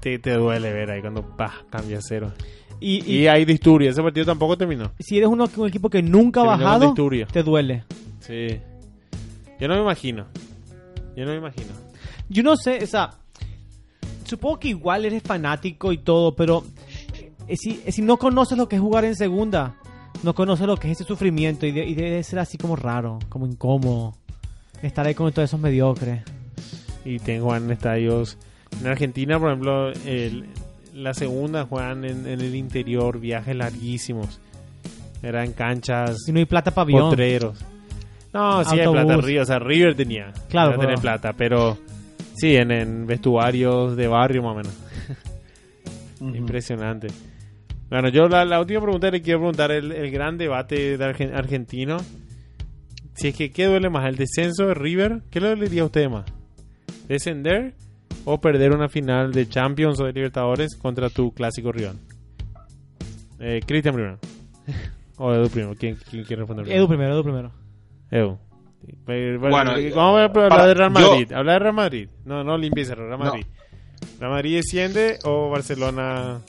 te, 0.00 0.18
te 0.18 0.32
duele 0.34 0.72
ver 0.72 0.90
ahí 0.90 1.00
cuando 1.00 1.22
pa, 1.36 1.64
cambia 1.70 1.98
a 1.98 2.02
cero. 2.02 2.32
Y, 2.80 3.04
y 3.10 3.18
Y 3.22 3.26
hay 3.28 3.44
disturbios, 3.44 3.92
ese 3.92 4.02
partido 4.02 4.26
tampoco 4.26 4.56
terminó. 4.58 4.92
si 4.98 5.16
eres 5.16 5.28
uno, 5.28 5.48
un 5.56 5.68
equipo 5.68 5.88
que 5.88 6.02
nunca 6.02 6.40
ha 6.42 6.44
bajado, 6.44 6.86
disturbio. 6.86 7.26
te 7.28 7.42
duele. 7.42 7.84
Sí. 8.20 8.58
Yo 9.60 9.68
no 9.68 9.74
me 9.76 9.80
imagino. 9.82 10.26
Yo 11.16 11.24
no 11.24 11.30
me 11.32 11.38
imagino. 11.38 11.70
Yo 12.32 12.42
no 12.42 12.56
sé, 12.56 12.82
o 12.82 12.86
sea, 12.86 13.10
supongo 14.24 14.58
que 14.58 14.68
igual 14.68 15.04
eres 15.04 15.22
fanático 15.22 15.92
y 15.92 15.98
todo, 15.98 16.34
pero 16.34 16.64
eh, 17.48 17.56
si, 17.56 17.82
eh, 17.84 17.92
si 17.92 18.02
no 18.02 18.16
conoces 18.16 18.56
lo 18.56 18.68
que 18.68 18.76
es 18.76 18.82
jugar 18.82 19.04
en 19.04 19.14
segunda, 19.16 19.74
no 20.22 20.34
conoces 20.34 20.66
lo 20.66 20.76
que 20.76 20.90
es 20.90 21.00
ese 21.00 21.04
sufrimiento 21.08 21.66
y, 21.66 21.72
de- 21.72 21.84
y 21.86 21.94
debe 21.94 22.22
ser 22.22 22.38
así 22.38 22.56
como 22.58 22.76
raro, 22.76 23.18
como 23.28 23.46
incómodo, 23.46 24.14
estar 24.82 25.06
ahí 25.06 25.14
con 25.14 25.30
todos 25.32 25.48
esos 25.48 25.60
mediocres. 25.60 26.22
y 27.04 27.18
tengo 27.18 27.54
en 27.56 27.68
estadios 27.72 28.38
en 28.80 28.86
Argentina 28.86 29.36
por 29.38 29.48
ejemplo 29.48 29.90
el- 30.06 30.46
la 30.94 31.12
segunda 31.14 31.66
juegan 31.66 32.04
en, 32.04 32.26
en 32.28 32.40
el 32.40 32.54
interior 32.54 33.18
viajes 33.18 33.56
larguísimos. 33.56 34.38
Eran 35.22 35.52
canchas 35.52 36.16
Si 36.24 36.32
no 36.32 36.38
hay 36.38 36.44
plata 36.44 36.70
para 36.72 36.90
potreros. 36.90 37.58
No 38.32 38.62
sí 38.64 38.78
hay 38.78 38.86
plata 38.88 39.16
River 39.16 39.42
o 39.42 39.44
sea 39.46 39.58
River 39.58 39.94
tenía 39.96 40.32
Claro, 40.48 40.78
tener 40.78 40.98
plata 41.00 41.32
pero 41.32 41.76
sí 42.42 42.56
en, 42.56 42.72
en 42.72 43.06
vestuarios 43.06 43.96
de 43.96 44.08
barrio 44.08 44.42
más 44.42 44.52
o 44.52 44.56
menos 44.56 44.74
impresionante 46.36 47.06
bueno 47.88 48.08
yo 48.08 48.26
la, 48.28 48.44
la 48.44 48.58
última 48.60 48.80
pregunta 48.80 49.10
le 49.10 49.22
quiero 49.22 49.38
preguntar 49.40 49.70
el, 49.70 49.92
el 49.92 50.10
gran 50.10 50.36
debate 50.38 50.96
de 50.98 51.04
argen- 51.04 51.32
argentino 51.34 51.98
si 53.14 53.28
es 53.28 53.36
que 53.36 53.50
qué 53.52 53.66
duele 53.66 53.90
más 53.90 54.06
el 54.08 54.16
descenso 54.16 54.66
de 54.66 54.74
River 54.74 55.22
qué 55.30 55.40
le 55.40 55.50
dolería 55.50 55.82
a 55.82 55.86
usted 55.86 56.08
más 56.08 56.24
descender 57.08 57.74
o 58.24 58.40
perder 58.40 58.72
una 58.72 58.88
final 58.88 59.32
de 59.32 59.48
Champions 59.48 60.00
o 60.00 60.04
de 60.06 60.12
Libertadores 60.12 60.76
contra 60.76 61.10
tu 61.10 61.32
clásico 61.32 61.72
rival. 61.72 61.96
Eh, 63.40 63.60
Cristian 63.66 63.94
primero. 63.94 64.18
o 65.18 65.32
Edu 65.34 65.48
primero. 65.48 65.74
¿Quién, 65.74 65.96
quién 66.08 66.22
quiere 66.22 66.42
responder 66.42 66.70
Edu 66.70 66.86
primero, 66.86 67.14
Edu 67.14 67.24
primero. 67.24 67.52
Edu. 68.12 68.38
Eh, 69.08 69.36
Bueno, 69.38 69.76
eh, 69.76 69.90
vamos 69.94 70.20
a 70.20 70.24
hablar 70.24 70.32
para- 70.32 70.66
de 70.66 70.74
Real 70.74 70.92
yo- 70.94 71.00
Madrid. 71.10 71.32
Hablar 71.32 71.54
de 71.54 71.58
Real 71.60 71.74
Madrid. 71.74 72.08
No, 72.24 72.42
no 72.44 72.56
limpies 72.58 72.90
el 72.90 72.96
Real 72.96 73.18
Madrid. 73.18 73.46
¿Real 74.18 74.32
Madrid 74.32 74.56
desciende 74.56 75.18
o 75.24 75.50
Barcelona 75.50 76.40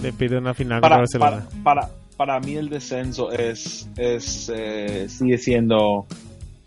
le 0.00 0.12
pide 0.12 0.38
una 0.38 0.54
final 0.54 0.80
Para, 0.80 0.98
contra 0.98 1.18
para, 1.18 1.36
Barcelona? 1.36 1.62
para, 1.64 1.90
para 2.16 2.40
mí 2.40 2.54
el 2.56 2.68
descenso 2.68 3.32
es, 3.32 3.88
es 3.96 4.50
eh, 4.54 5.06
sigue 5.08 5.38
siendo 5.38 6.06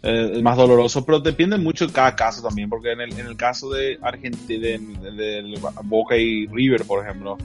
eh, 0.02 0.42
más 0.44 0.58
doloroso, 0.58 1.06
pero 1.06 1.22
depende 1.22 1.58
mucho 1.58 1.88
de 1.88 1.94
cada 1.94 2.14
caso 2.16 2.42
también, 2.46 2.70
porque 2.70 2.92
en 2.92 3.00
el, 3.02 3.18
en 3.18 3.26
el 3.28 3.38
caso 3.38 3.70
de 3.70 3.98
Argentina, 4.02 4.62
de, 4.62 4.78
de 5.12 5.60
Boca 5.84 6.18
y 6.18 6.46
River, 6.48 6.84
por 6.86 7.06
ejemplo, 7.06 7.38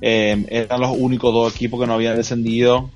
eh, 0.00 0.46
eran 0.48 0.80
los 0.80 0.96
únicos 0.96 1.32
dos 1.34 1.54
equipos 1.56 1.80
que 1.80 1.86
no 1.88 1.94
habían 1.94 2.14
descendido. 2.16 2.90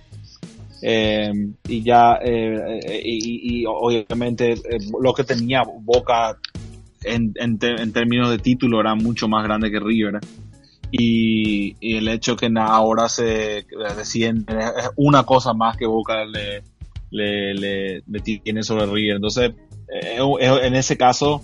Eh, 0.83 1.33
y 1.67 1.83
ya, 1.83 2.19
eh, 2.23 2.81
eh, 2.85 3.01
y, 3.05 3.65
obviamente 3.67 4.55
lo 5.01 5.13
que 5.13 5.25
tenía 5.25 5.63
Boca 5.81 6.37
en, 7.05 7.33
en, 7.37 7.59
términos 7.59 8.31
de 8.31 8.39
título 8.39 8.81
era 8.81 8.95
mucho 8.95 9.29
más 9.29 9.45
grande 9.45 9.71
que 9.71 9.81
River. 9.81 10.21
Y, 10.91 11.77
el 11.97 12.09
hecho 12.09 12.37
que 12.37 12.51
ahora 12.57 13.09
se 13.09 13.67
desciende 13.97 14.55
es 14.59 14.91
una 14.97 15.25
cosa 15.25 15.53
más 15.53 15.77
que 15.77 15.87
Boca 15.87 16.25
le, 16.25 16.63
le, 17.11 17.55
le- 17.55 18.03
le 18.07 18.21
tiene 18.21 18.63
sobre 18.63 18.87
River. 18.87 19.17
Entonces, 19.17 19.53
en 19.91 20.75
ese 20.75 20.97
caso, 20.97 21.43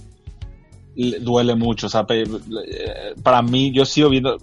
le- 0.94 1.18
duele 1.20 1.54
mucho. 1.56 1.88
O 1.88 1.90
sea, 1.90 2.06
para 3.22 3.42
mí, 3.42 3.72
yo 3.72 3.84
sigo 3.84 4.08
viendo. 4.08 4.38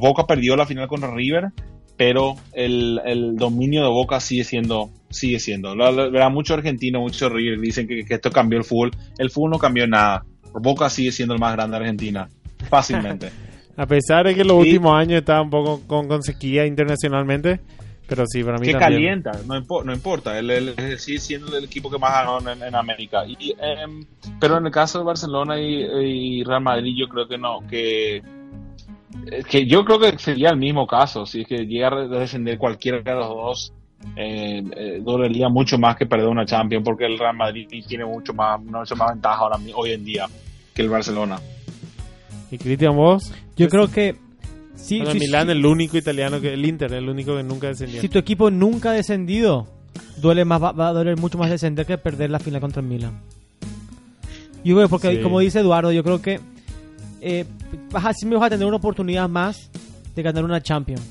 Boca 0.00 0.26
perdió 0.26 0.56
la 0.56 0.66
final 0.66 0.88
contra 0.88 1.14
River, 1.14 1.50
pero 1.98 2.36
el, 2.54 2.98
el 3.04 3.36
dominio 3.36 3.82
de 3.82 3.88
Boca 3.90 4.18
sigue 4.20 4.44
siendo. 4.44 4.88
Sigue 5.10 5.38
siendo. 5.40 5.74
La- 5.74 5.90
Verá, 5.90 6.28
muchos 6.30 6.56
argentinos, 6.56 7.02
muchos 7.02 7.30
River 7.30 7.58
dicen 7.60 7.86
que, 7.86 8.04
que 8.04 8.14
esto 8.14 8.30
cambió 8.30 8.58
el 8.58 8.64
fútbol. 8.64 8.92
El 9.18 9.28
fútbol 9.30 9.50
no 9.50 9.58
cambió 9.58 9.86
nada. 9.86 10.24
Boca 10.54 10.88
sigue 10.88 11.12
siendo 11.12 11.34
el 11.34 11.40
más 11.40 11.52
grande 11.54 11.76
de 11.76 11.82
Argentina. 11.84 12.28
Fácilmente. 12.70 13.30
A 13.76 13.86
pesar 13.86 14.26
de 14.26 14.34
que 14.34 14.44
los 14.44 14.56
Sí. 14.62 14.70
últimos 14.70 14.94
años 14.98 15.18
estaba 15.20 15.40
un 15.40 15.50
poco 15.50 15.80
con, 15.86 16.08
con 16.08 16.22
sequía 16.22 16.66
internacionalmente, 16.66 17.60
pero 18.08 18.24
sí, 18.26 18.42
para 18.42 18.58
mí 18.58 18.66
que 18.66 18.72
también. 18.72 19.22
calienta, 19.22 19.32
no, 19.46 19.54
impo- 19.54 19.84
no 19.84 19.92
importa, 19.94 20.36
él, 20.38 20.50
él- 20.50 20.74
él 20.76 20.98
sigue 20.98 21.18
siendo 21.20 21.56
el 21.56 21.64
equipo 21.64 21.88
que 21.88 21.96
más 21.98 22.10
ganó 22.12 22.40
en, 22.50 22.60
en 22.62 22.74
América. 22.74 23.24
Y, 23.26 23.54
em, 23.60 24.04
pero 24.40 24.58
en 24.58 24.66
el 24.66 24.72
caso 24.72 24.98
de 24.98 25.04
Barcelona 25.04 25.60
y, 25.60 25.84
y 26.40 26.42
Real 26.44 26.60
Madrid, 26.62 26.92
yo 26.98 27.06
creo 27.08 27.28
que 27.28 27.38
no, 27.38 27.60
que, 27.70 28.20
que 29.48 29.66
yo 29.66 29.84
creo 29.84 29.98
que 29.98 30.18
sería 30.18 30.50
el 30.50 30.56
mismo 30.56 30.86
caso, 30.86 31.26
si 31.26 31.42
es 31.42 31.46
que 31.48 31.66
llega 31.66 31.88
a 31.88 32.06
descender 32.06 32.58
cualquiera 32.58 33.00
de 33.02 33.14
los 33.14 33.28
dos, 33.28 33.72
eh, 34.16 34.62
eh, 34.76 35.00
dolería 35.02 35.48
mucho 35.48 35.78
más 35.78 35.96
que 35.96 36.06
perder 36.06 36.28
una 36.28 36.44
Champions, 36.46 36.84
porque 36.84 37.06
el 37.06 37.18
Real 37.18 37.36
Madrid 37.36 37.66
tiene 37.86 38.04
mucho 38.04 38.32
más, 38.32 38.60
mucho 38.62 38.96
más 38.96 39.10
ventaja 39.10 39.36
ahora, 39.36 39.58
hoy 39.74 39.92
en 39.92 40.04
día 40.04 40.26
que 40.74 40.82
el 40.82 40.88
Barcelona. 40.88 41.38
¿Y 42.50 42.58
Cristian, 42.58 42.96
vos? 42.96 43.32
Yo 43.56 43.68
creo 43.68 43.90
que 43.90 44.16
Sí, 44.74 44.98
Bueno, 44.98 45.10
sí, 45.10 45.16
el 45.18 45.22
Milán, 45.24 45.46
sí. 45.46 45.52
el 45.52 45.66
único 45.66 45.96
italiano 45.98 46.40
que. 46.40 46.54
El 46.54 46.64
Inter, 46.64 46.92
el 46.94 47.08
único 47.08 47.36
que 47.36 47.42
nunca 47.42 47.66
descendió. 47.66 48.00
Si 48.00 48.08
tu 48.08 48.16
equipo 48.16 48.48
nunca 48.48 48.90
ha 48.90 48.92
descendido, 48.92 49.66
duele 50.18 50.44
más, 50.44 50.62
va, 50.62 50.70
va 50.70 50.88
a 50.88 50.92
doler 50.92 51.16
mucho 51.18 51.36
más 51.36 51.50
descender 51.50 51.84
que 51.84 51.98
perder 51.98 52.30
la 52.30 52.38
final 52.38 52.60
contra 52.60 52.80
el 52.80 52.86
Milan. 52.86 53.20
Yo 54.64 54.76
creo, 54.76 54.88
porque 54.88 55.16
Sí. 55.16 55.20
como 55.20 55.40
dice 55.40 55.58
Eduardo, 55.58 55.90
yo 55.90 56.04
creo 56.04 56.22
que 56.22 56.38
eh, 57.20 57.44
vas 57.90 58.04
a, 58.06 58.12
sí 58.12 58.26
me 58.26 58.36
vas 58.36 58.46
a 58.46 58.50
tener 58.50 58.66
una 58.66 58.76
oportunidad 58.76 59.28
más 59.28 59.70
de 60.14 60.22
ganar 60.22 60.44
una 60.44 60.60
Champions. 60.62 61.02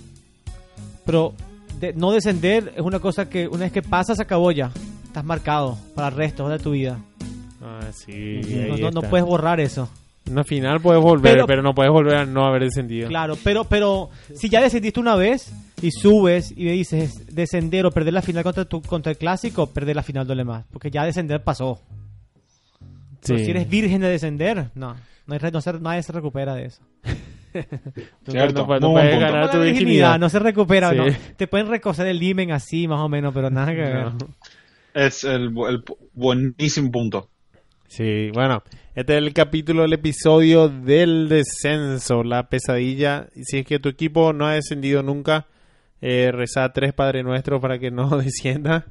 Pero 1.05 1.33
de- 1.79 1.93
no 1.93 2.11
descender 2.11 2.73
es 2.75 2.81
una 2.81 2.99
cosa 2.99 3.29
que 3.29 3.47
una 3.47 3.59
vez 3.65 3.71
que 3.71 3.81
pasas, 3.81 4.19
acabó 4.19 4.51
ya. 4.51 4.71
Estás 5.05 5.23
marcado 5.23 5.77
para 5.95 6.09
el 6.09 6.15
resto 6.15 6.47
de 6.49 6.59
tu 6.59 6.71
vida. 6.71 6.99
Ah, 7.61 7.79
sí. 7.93 8.41
No, 8.93 9.01
puedes 9.01 9.25
borrar 9.25 9.59
eso. 9.59 9.89
Una 10.29 10.43
final 10.43 10.81
puedes 10.81 11.01
volver, 11.01 11.33
Pero- 11.35 11.47
pero, 11.47 11.61
no 11.63 11.73
puedes 11.73 11.91
volver 11.91 12.17
a 12.17 12.25
no 12.25 12.45
haber 12.45 12.63
descendido. 12.63 13.07
Claro, 13.07 13.37
pero, 13.43 13.63
pero 13.63 14.09
si 14.35 14.49
ya 14.49 14.61
descendiste 14.61 14.99
una 14.99 15.15
vez 15.15 15.53
y 15.81 15.89
subes 15.91 16.51
y 16.51 16.65
dices 16.65 17.33
descender 17.33 17.85
o 17.85 17.91
perder 17.91 18.13
la 18.13 18.21
final 18.21 18.43
contra, 18.43 18.65
tu, 18.65 18.81
contra 18.81 19.11
el 19.13 19.17
clásico, 19.17 19.67
perder 19.67 19.95
la 19.95 20.03
final 20.03 20.27
duele 20.27 20.43
más. 20.43 20.65
Porque 20.71 20.91
ya 20.91 21.05
descender 21.05 21.41
pasó. 21.43 21.79
Pero 23.25 23.39
Sí. 23.39 23.45
si 23.45 23.51
eres 23.51 23.69
virgen 23.69 24.01
de 24.01 24.09
descender, 24.09 24.69
no. 24.75 24.95
No 25.27 25.35
hay 25.35 25.51
no 25.51 25.61
se- 25.61 25.79
nadie 25.79 26.01
se 26.03 26.11
recupera 26.13 26.55
de 26.55 26.65
eso. 26.65 26.81
Tú 28.23 28.31
Cierto, 28.31 28.65
no, 28.67 28.79
no 28.79 28.91
puedes 28.93 29.19
ganar 29.19 29.51
tu 29.51 29.59
virginidad. 29.59 30.19
no 30.19 30.29
se 30.29 30.39
recupera. 30.39 30.91
Sí. 30.91 30.95
no. 30.97 31.05
Te 31.37 31.47
pueden 31.47 31.67
recoser 31.67 32.07
el 32.07 32.21
himen 32.21 32.51
así, 32.51 32.87
más 32.87 32.99
o 32.99 33.09
menos, 33.09 33.33
pero 33.33 33.49
nada 33.49 33.73
que 33.73 33.81
ver. 33.81 34.07
Es 34.93 35.23
el, 35.23 35.53
el 35.69 35.83
buenísimo 36.13 36.91
punto. 36.91 37.29
Sí, 37.87 38.31
bueno, 38.33 38.63
este 38.95 39.13
es 39.13 39.23
el 39.23 39.33
capítulo, 39.33 39.85
el 39.85 39.93
episodio 39.93 40.67
del 40.69 41.29
descenso, 41.29 42.23
la 42.23 42.49
pesadilla. 42.49 43.27
Y 43.35 43.43
Si 43.43 43.59
es 43.59 43.65
que 43.65 43.79
tu 43.79 43.89
equipo 43.89 44.33
no 44.33 44.45
ha 44.45 44.53
descendido 44.53 45.03
nunca, 45.03 45.47
eh, 46.01 46.31
reza 46.33 46.71
tres 46.73 46.93
Padre 46.93 47.23
Nuestro 47.23 47.59
para 47.61 47.79
que 47.79 47.89
no 47.91 48.09
descienda 48.17 48.85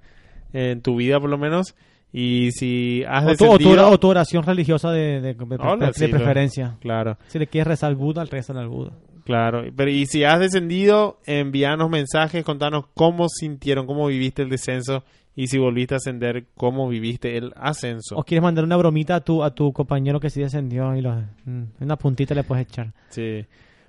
eh, 0.52 0.70
en 0.72 0.80
tu 0.82 0.96
vida 0.96 1.20
por 1.20 1.30
lo 1.30 1.38
menos. 1.38 1.74
Y 2.18 2.50
si 2.52 3.04
has 3.06 3.24
O 3.24 3.36
tu, 3.36 3.44
descendido, 3.44 3.90
o 3.90 4.00
tu 4.00 4.08
oración 4.08 4.42
religiosa 4.42 4.90
de, 4.90 5.20
de- 5.20 5.34
de- 5.34 5.56
Hola, 5.60 5.88
de 5.88 5.92
sí, 5.92 6.08
preferencia. 6.08 6.78
claro, 6.80 7.18
Si 7.26 7.38
le 7.38 7.46
quieres 7.46 7.66
rezar 7.68 7.90
al 7.90 7.96
Buda, 7.96 8.24
rezan 8.24 8.56
al 8.56 8.68
Buda. 8.68 8.92
claro. 9.26 9.64
Pero 9.76 9.90
y 9.90 10.06
si 10.06 10.24
has 10.24 10.40
descendido, 10.40 11.18
envíanos 11.26 11.90
mensajes, 11.90 12.42
contanos 12.42 12.86
cómo 12.94 13.28
sintieron, 13.28 13.86
cómo 13.86 14.06
viviste 14.06 14.40
el 14.40 14.48
descenso 14.48 15.04
y 15.34 15.48
si 15.48 15.58
volviste 15.58 15.92
a 15.92 15.98
ascender, 15.98 16.46
cómo 16.56 16.88
viviste 16.88 17.36
el 17.36 17.52
ascenso. 17.54 18.16
O 18.16 18.22
quieres 18.24 18.42
mandar 18.42 18.64
una 18.64 18.78
bromita 18.78 19.16
a 19.16 19.20
tu, 19.20 19.44
a 19.44 19.50
tu 19.54 19.74
compañero 19.74 20.18
que 20.18 20.30
sí 20.30 20.40
descendió 20.40 20.96
y 20.96 21.02
lo, 21.02 21.14
mm, 21.44 21.64
una 21.80 21.96
puntita 21.96 22.34
le 22.34 22.44
puedes 22.44 22.66
echar. 22.66 22.94
Sí. 23.10 23.44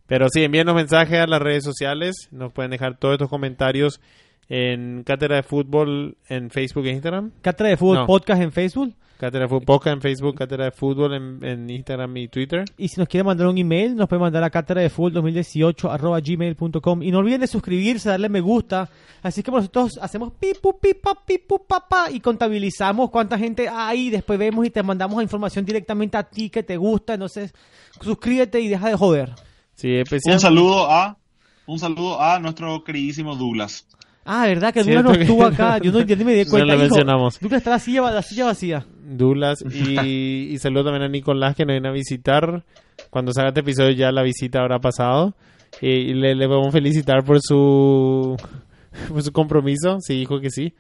Pero 0.06 0.28
sí, 0.28 0.44
envíenos 0.44 0.76
mensajes 0.76 1.20
a 1.20 1.28
las 1.28 1.42
redes 1.42 1.64
sociales. 1.64 2.28
Nos 2.32 2.52
pueden 2.52 2.72
dejar 2.72 2.98
todos 2.98 3.14
estos 3.14 3.30
comentarios 3.30 4.02
en 4.50 5.04
Cátedra 5.04 5.38
de 5.38 5.44
Fútbol 5.44 6.18
en 6.28 6.50
Facebook 6.50 6.86
e 6.86 6.92
Instagram. 6.92 7.32
Cátedra 7.42 7.70
de 7.70 7.78
Fútbol 7.78 7.98
No. 7.98 8.08
Podcast 8.08 8.42
en 8.42 8.52
Facebook. 8.52 8.94
Cátedra 9.18 9.46
de 9.46 9.48
Fútbol 9.48 9.66
Podcast 9.66 9.96
en 9.96 10.02
Facebook, 10.02 10.36
Cátedra 10.36 10.66
de 10.66 10.72
Fútbol 10.72 11.14
en, 11.16 11.44
en 11.44 11.70
Instagram 11.70 12.16
y 12.18 12.28
Twitter. 12.28 12.66
Y 12.78 12.88
si 12.88 13.00
nos 13.00 13.10
quieren 13.10 13.26
mandar 13.26 13.48
un 13.48 13.58
email, 13.58 13.96
nos 13.96 14.08
pueden 14.08 14.22
mandar 14.22 14.44
a 14.44 14.50
cátedra 14.52 14.84
de 14.84 14.92
fútbol 14.92 15.14
2018 15.14 15.90
arroba 15.90 16.20
gmail.com. 16.20 17.02
Y 17.02 17.10
no 17.10 17.18
olviden 17.18 17.42
de 17.42 17.48
suscribirse, 17.48 18.10
darle 18.10 18.30
me 18.30 18.42
gusta. 18.42 18.88
Así 19.24 19.42
que 19.42 19.50
nosotros 19.50 19.98
hacemos 20.00 20.34
pipu, 20.34 20.80
pipa, 20.80 21.16
pipu, 21.26 21.66
papá 21.66 22.12
y 22.12 22.20
contabilizamos 22.20 23.10
cuánta 23.10 23.40
gente 23.40 23.68
hay. 23.68 24.12
Después 24.12 24.38
vemos 24.38 24.66
y 24.68 24.70
te 24.70 24.84
mandamos 24.84 25.22
información 25.24 25.66
directamente 25.66 26.16
a 26.16 26.24
ti 26.24 26.52
que 26.52 26.62
te 26.62 26.78
gusta. 26.78 27.16
Entonces, 27.16 27.54
suscríbete 28.00 28.62
y 28.62 28.68
deja 28.68 28.88
de 28.88 28.96
joder. 28.96 29.34
Sí, 29.74 29.96
especial. 29.96 30.36
Un 30.36 30.40
saludo 30.40 30.92
a 30.92 31.18
un 31.66 31.80
saludo 31.80 32.22
a 32.22 32.40
nuestro 32.40 32.84
queridísimo 32.84 33.36
Douglas. 33.36 33.86
Ah, 34.28 34.46
¿verdad? 34.46 34.74
Que 34.74 34.84
Douglas 34.84 35.04
no 35.06 35.14
estuvo 35.14 35.44
acá. 35.46 35.78
Yo 35.82 35.92
no, 35.92 36.02
yo 36.02 36.16
ni 36.16 36.24
me 36.24 36.34
di 36.34 36.44
No 36.44 36.50
cuenta. 36.52 36.66
lo 36.68 36.74
hijo. 36.74 36.82
mencionamos. 36.84 37.40
Douglas 37.40 37.60
está 37.62 37.70
la 37.72 37.80
silla, 37.80 38.12
la 38.12 38.22
silla 38.22 38.46
vacía. 38.46 38.86
Dulas 39.04 39.64
y, 39.72 40.50
y 40.54 40.58
saludo 40.60 40.86
también 40.86 41.04
a 41.04 41.08
Nicolás 41.08 41.56
que 41.56 41.66
nos 41.66 41.74
viene 41.74 41.88
a 41.88 41.92
visitar. 41.92 42.64
Cuando 43.10 43.32
salga 43.32 43.50
este 43.50 43.62
episodio 43.62 43.92
ya 43.92 44.12
la 44.12 44.22
visita 44.24 44.60
habrá 44.60 44.80
pasado. 44.80 45.34
Y 45.82 46.14
le, 46.14 46.36
le 46.36 46.48
podemos 46.48 46.72
felicitar 46.74 47.24
por 47.24 47.40
su, 47.42 48.36
por 49.10 49.22
su 49.24 49.32
compromiso. 49.32 49.98
Sí, 50.02 50.16
dijo 50.16 50.40
que 50.40 50.50
sí. 50.50 50.74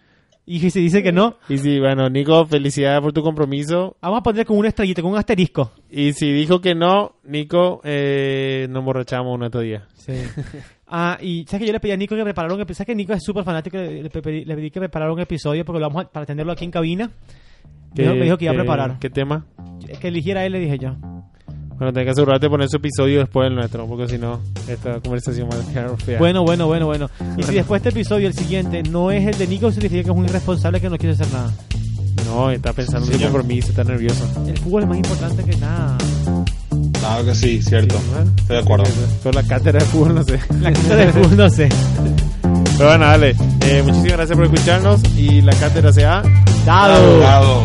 Y 0.49 0.69
si 0.69 0.79
dice 0.79 1.03
que 1.03 1.11
no, 1.11 1.35
Y 1.49 1.57
sí, 1.57 1.77
bueno, 1.77 2.09
Nico, 2.09 2.45
felicidades 2.45 3.01
por 3.01 3.11
tu 3.11 3.21
compromiso. 3.21 3.97
vamos 4.01 4.19
a 4.19 4.23
poner 4.23 4.45
con 4.45 4.57
una 4.57 4.69
estrellita, 4.69 5.01
con 5.01 5.11
un 5.11 5.17
asterisco. 5.17 5.73
Y 5.91 6.13
si 6.13 6.31
dijo 6.31 6.61
que 6.61 6.73
no, 6.73 7.17
Nico, 7.25 7.81
eh, 7.83 8.65
nos 8.69 8.79
emborrachamos 8.79 9.35
un 9.35 9.43
otro 9.43 9.59
día. 9.59 9.87
Sí. 9.97 10.13
Ah, 10.89 11.17
y 11.21 11.43
sabes 11.45 11.61
que 11.61 11.67
yo 11.67 11.73
le 11.73 11.79
pedí 11.79 11.91
a 11.91 11.97
Nico 11.97 12.15
que 12.15 12.23
preparara 12.23 12.53
un 12.53 12.61
episodio. 12.61 12.75
Sabes 12.77 12.87
que 12.87 12.95
Nico 12.95 13.13
es 13.13 13.23
súper 13.23 13.43
fanático. 13.43 13.77
Le, 13.77 14.09
pedí, 14.09 14.45
le 14.45 14.55
pedí 14.55 14.71
que 14.71 14.79
preparara 14.79 15.11
un 15.11 15.19
episodio 15.19 15.65
porque 15.65 15.79
lo 15.81 15.87
vamos 15.89 16.05
a- 16.05 16.09
para 16.09 16.25
tenerlo 16.25 16.51
aquí 16.53 16.63
en 16.65 16.71
cabina. 16.71 17.09
Me 17.95 18.03
dijo, 18.03 18.15
me 18.15 18.23
dijo 18.23 18.37
que 18.37 18.45
iba 18.45 18.53
a 18.53 18.57
preparar. 18.57 18.97
¿Qué 18.99 19.09
tema? 19.09 19.45
Que 19.99 20.07
eligiera 20.09 20.45
él, 20.45 20.53
le 20.53 20.59
dije 20.59 20.77
yo. 20.79 20.95
Bueno, 21.77 21.93
tenés 21.93 22.05
que 22.05 22.11
asegurarte 22.11 22.45
de 22.47 22.49
poner 22.49 22.69
su 22.69 22.77
episodio 22.77 23.19
después 23.19 23.45
del 23.45 23.55
nuestro, 23.55 23.85
porque 23.85 24.07
si 24.07 24.17
no, 24.17 24.39
esta 24.67 24.99
conversación 24.99 25.47
va 25.51 25.57
a 25.61 25.71
quedar 25.73 25.97
fea. 26.01 26.17
Bueno, 26.19 26.43
bueno, 26.43 26.65
bueno, 26.67 26.85
bueno. 26.87 27.09
Y 27.37 27.43
si 27.43 27.53
después 27.53 27.79
este 27.81 27.89
episodio, 27.89 28.27
el 28.27 28.33
siguiente, 28.33 28.81
no 28.83 29.11
es 29.11 29.27
el 29.27 29.37
de 29.37 29.45
Nico, 29.45 29.71
significa 29.71 30.03
que 30.03 30.09
es 30.09 30.15
un 30.15 30.25
irresponsable 30.25 30.81
que 30.81 30.89
no 30.89 30.97
quiere 30.97 31.13
hacer 31.13 31.27
nada. 31.31 31.51
No, 32.25 32.49
está 32.49 32.73
pensando 32.73 33.05
en 33.07 33.13
Señor. 33.13 33.31
compromiso, 33.31 33.69
está 33.69 33.83
nervioso. 33.83 34.25
El 34.47 34.57
fútbol 34.57 34.83
es 34.83 34.89
más 34.89 34.97
importante 34.97 35.43
que 35.43 35.55
nada. 35.57 35.97
Claro 37.07 37.23
que 37.23 37.35
sí, 37.35 37.61
cierto. 37.61 37.95
Estoy 38.37 38.57
de 38.57 38.61
acuerdo. 38.61 38.83
Pero 39.23 39.41
la 39.41 39.47
cátedra 39.47 39.79
de 39.79 39.85
fútbol, 39.85 40.15
no 40.15 40.23
sé. 40.23 40.39
La 40.59 40.73
gente 40.73 40.95
del 40.95 41.13
fútbol, 41.13 41.37
no 41.37 41.49
sé. 41.49 41.69
Pero 42.77 42.89
bueno, 42.89 43.05
dale. 43.05 43.35
Eh, 43.61 43.81
muchísimas 43.81 44.11
gracias 44.11 44.37
por 44.37 44.45
escucharnos 44.45 45.01
y 45.15 45.41
la 45.41 45.53
cátedra 45.53 45.93
se 45.93 46.05
ha 46.05 46.21
Dado. 46.65 47.19
Dado. 47.19 47.63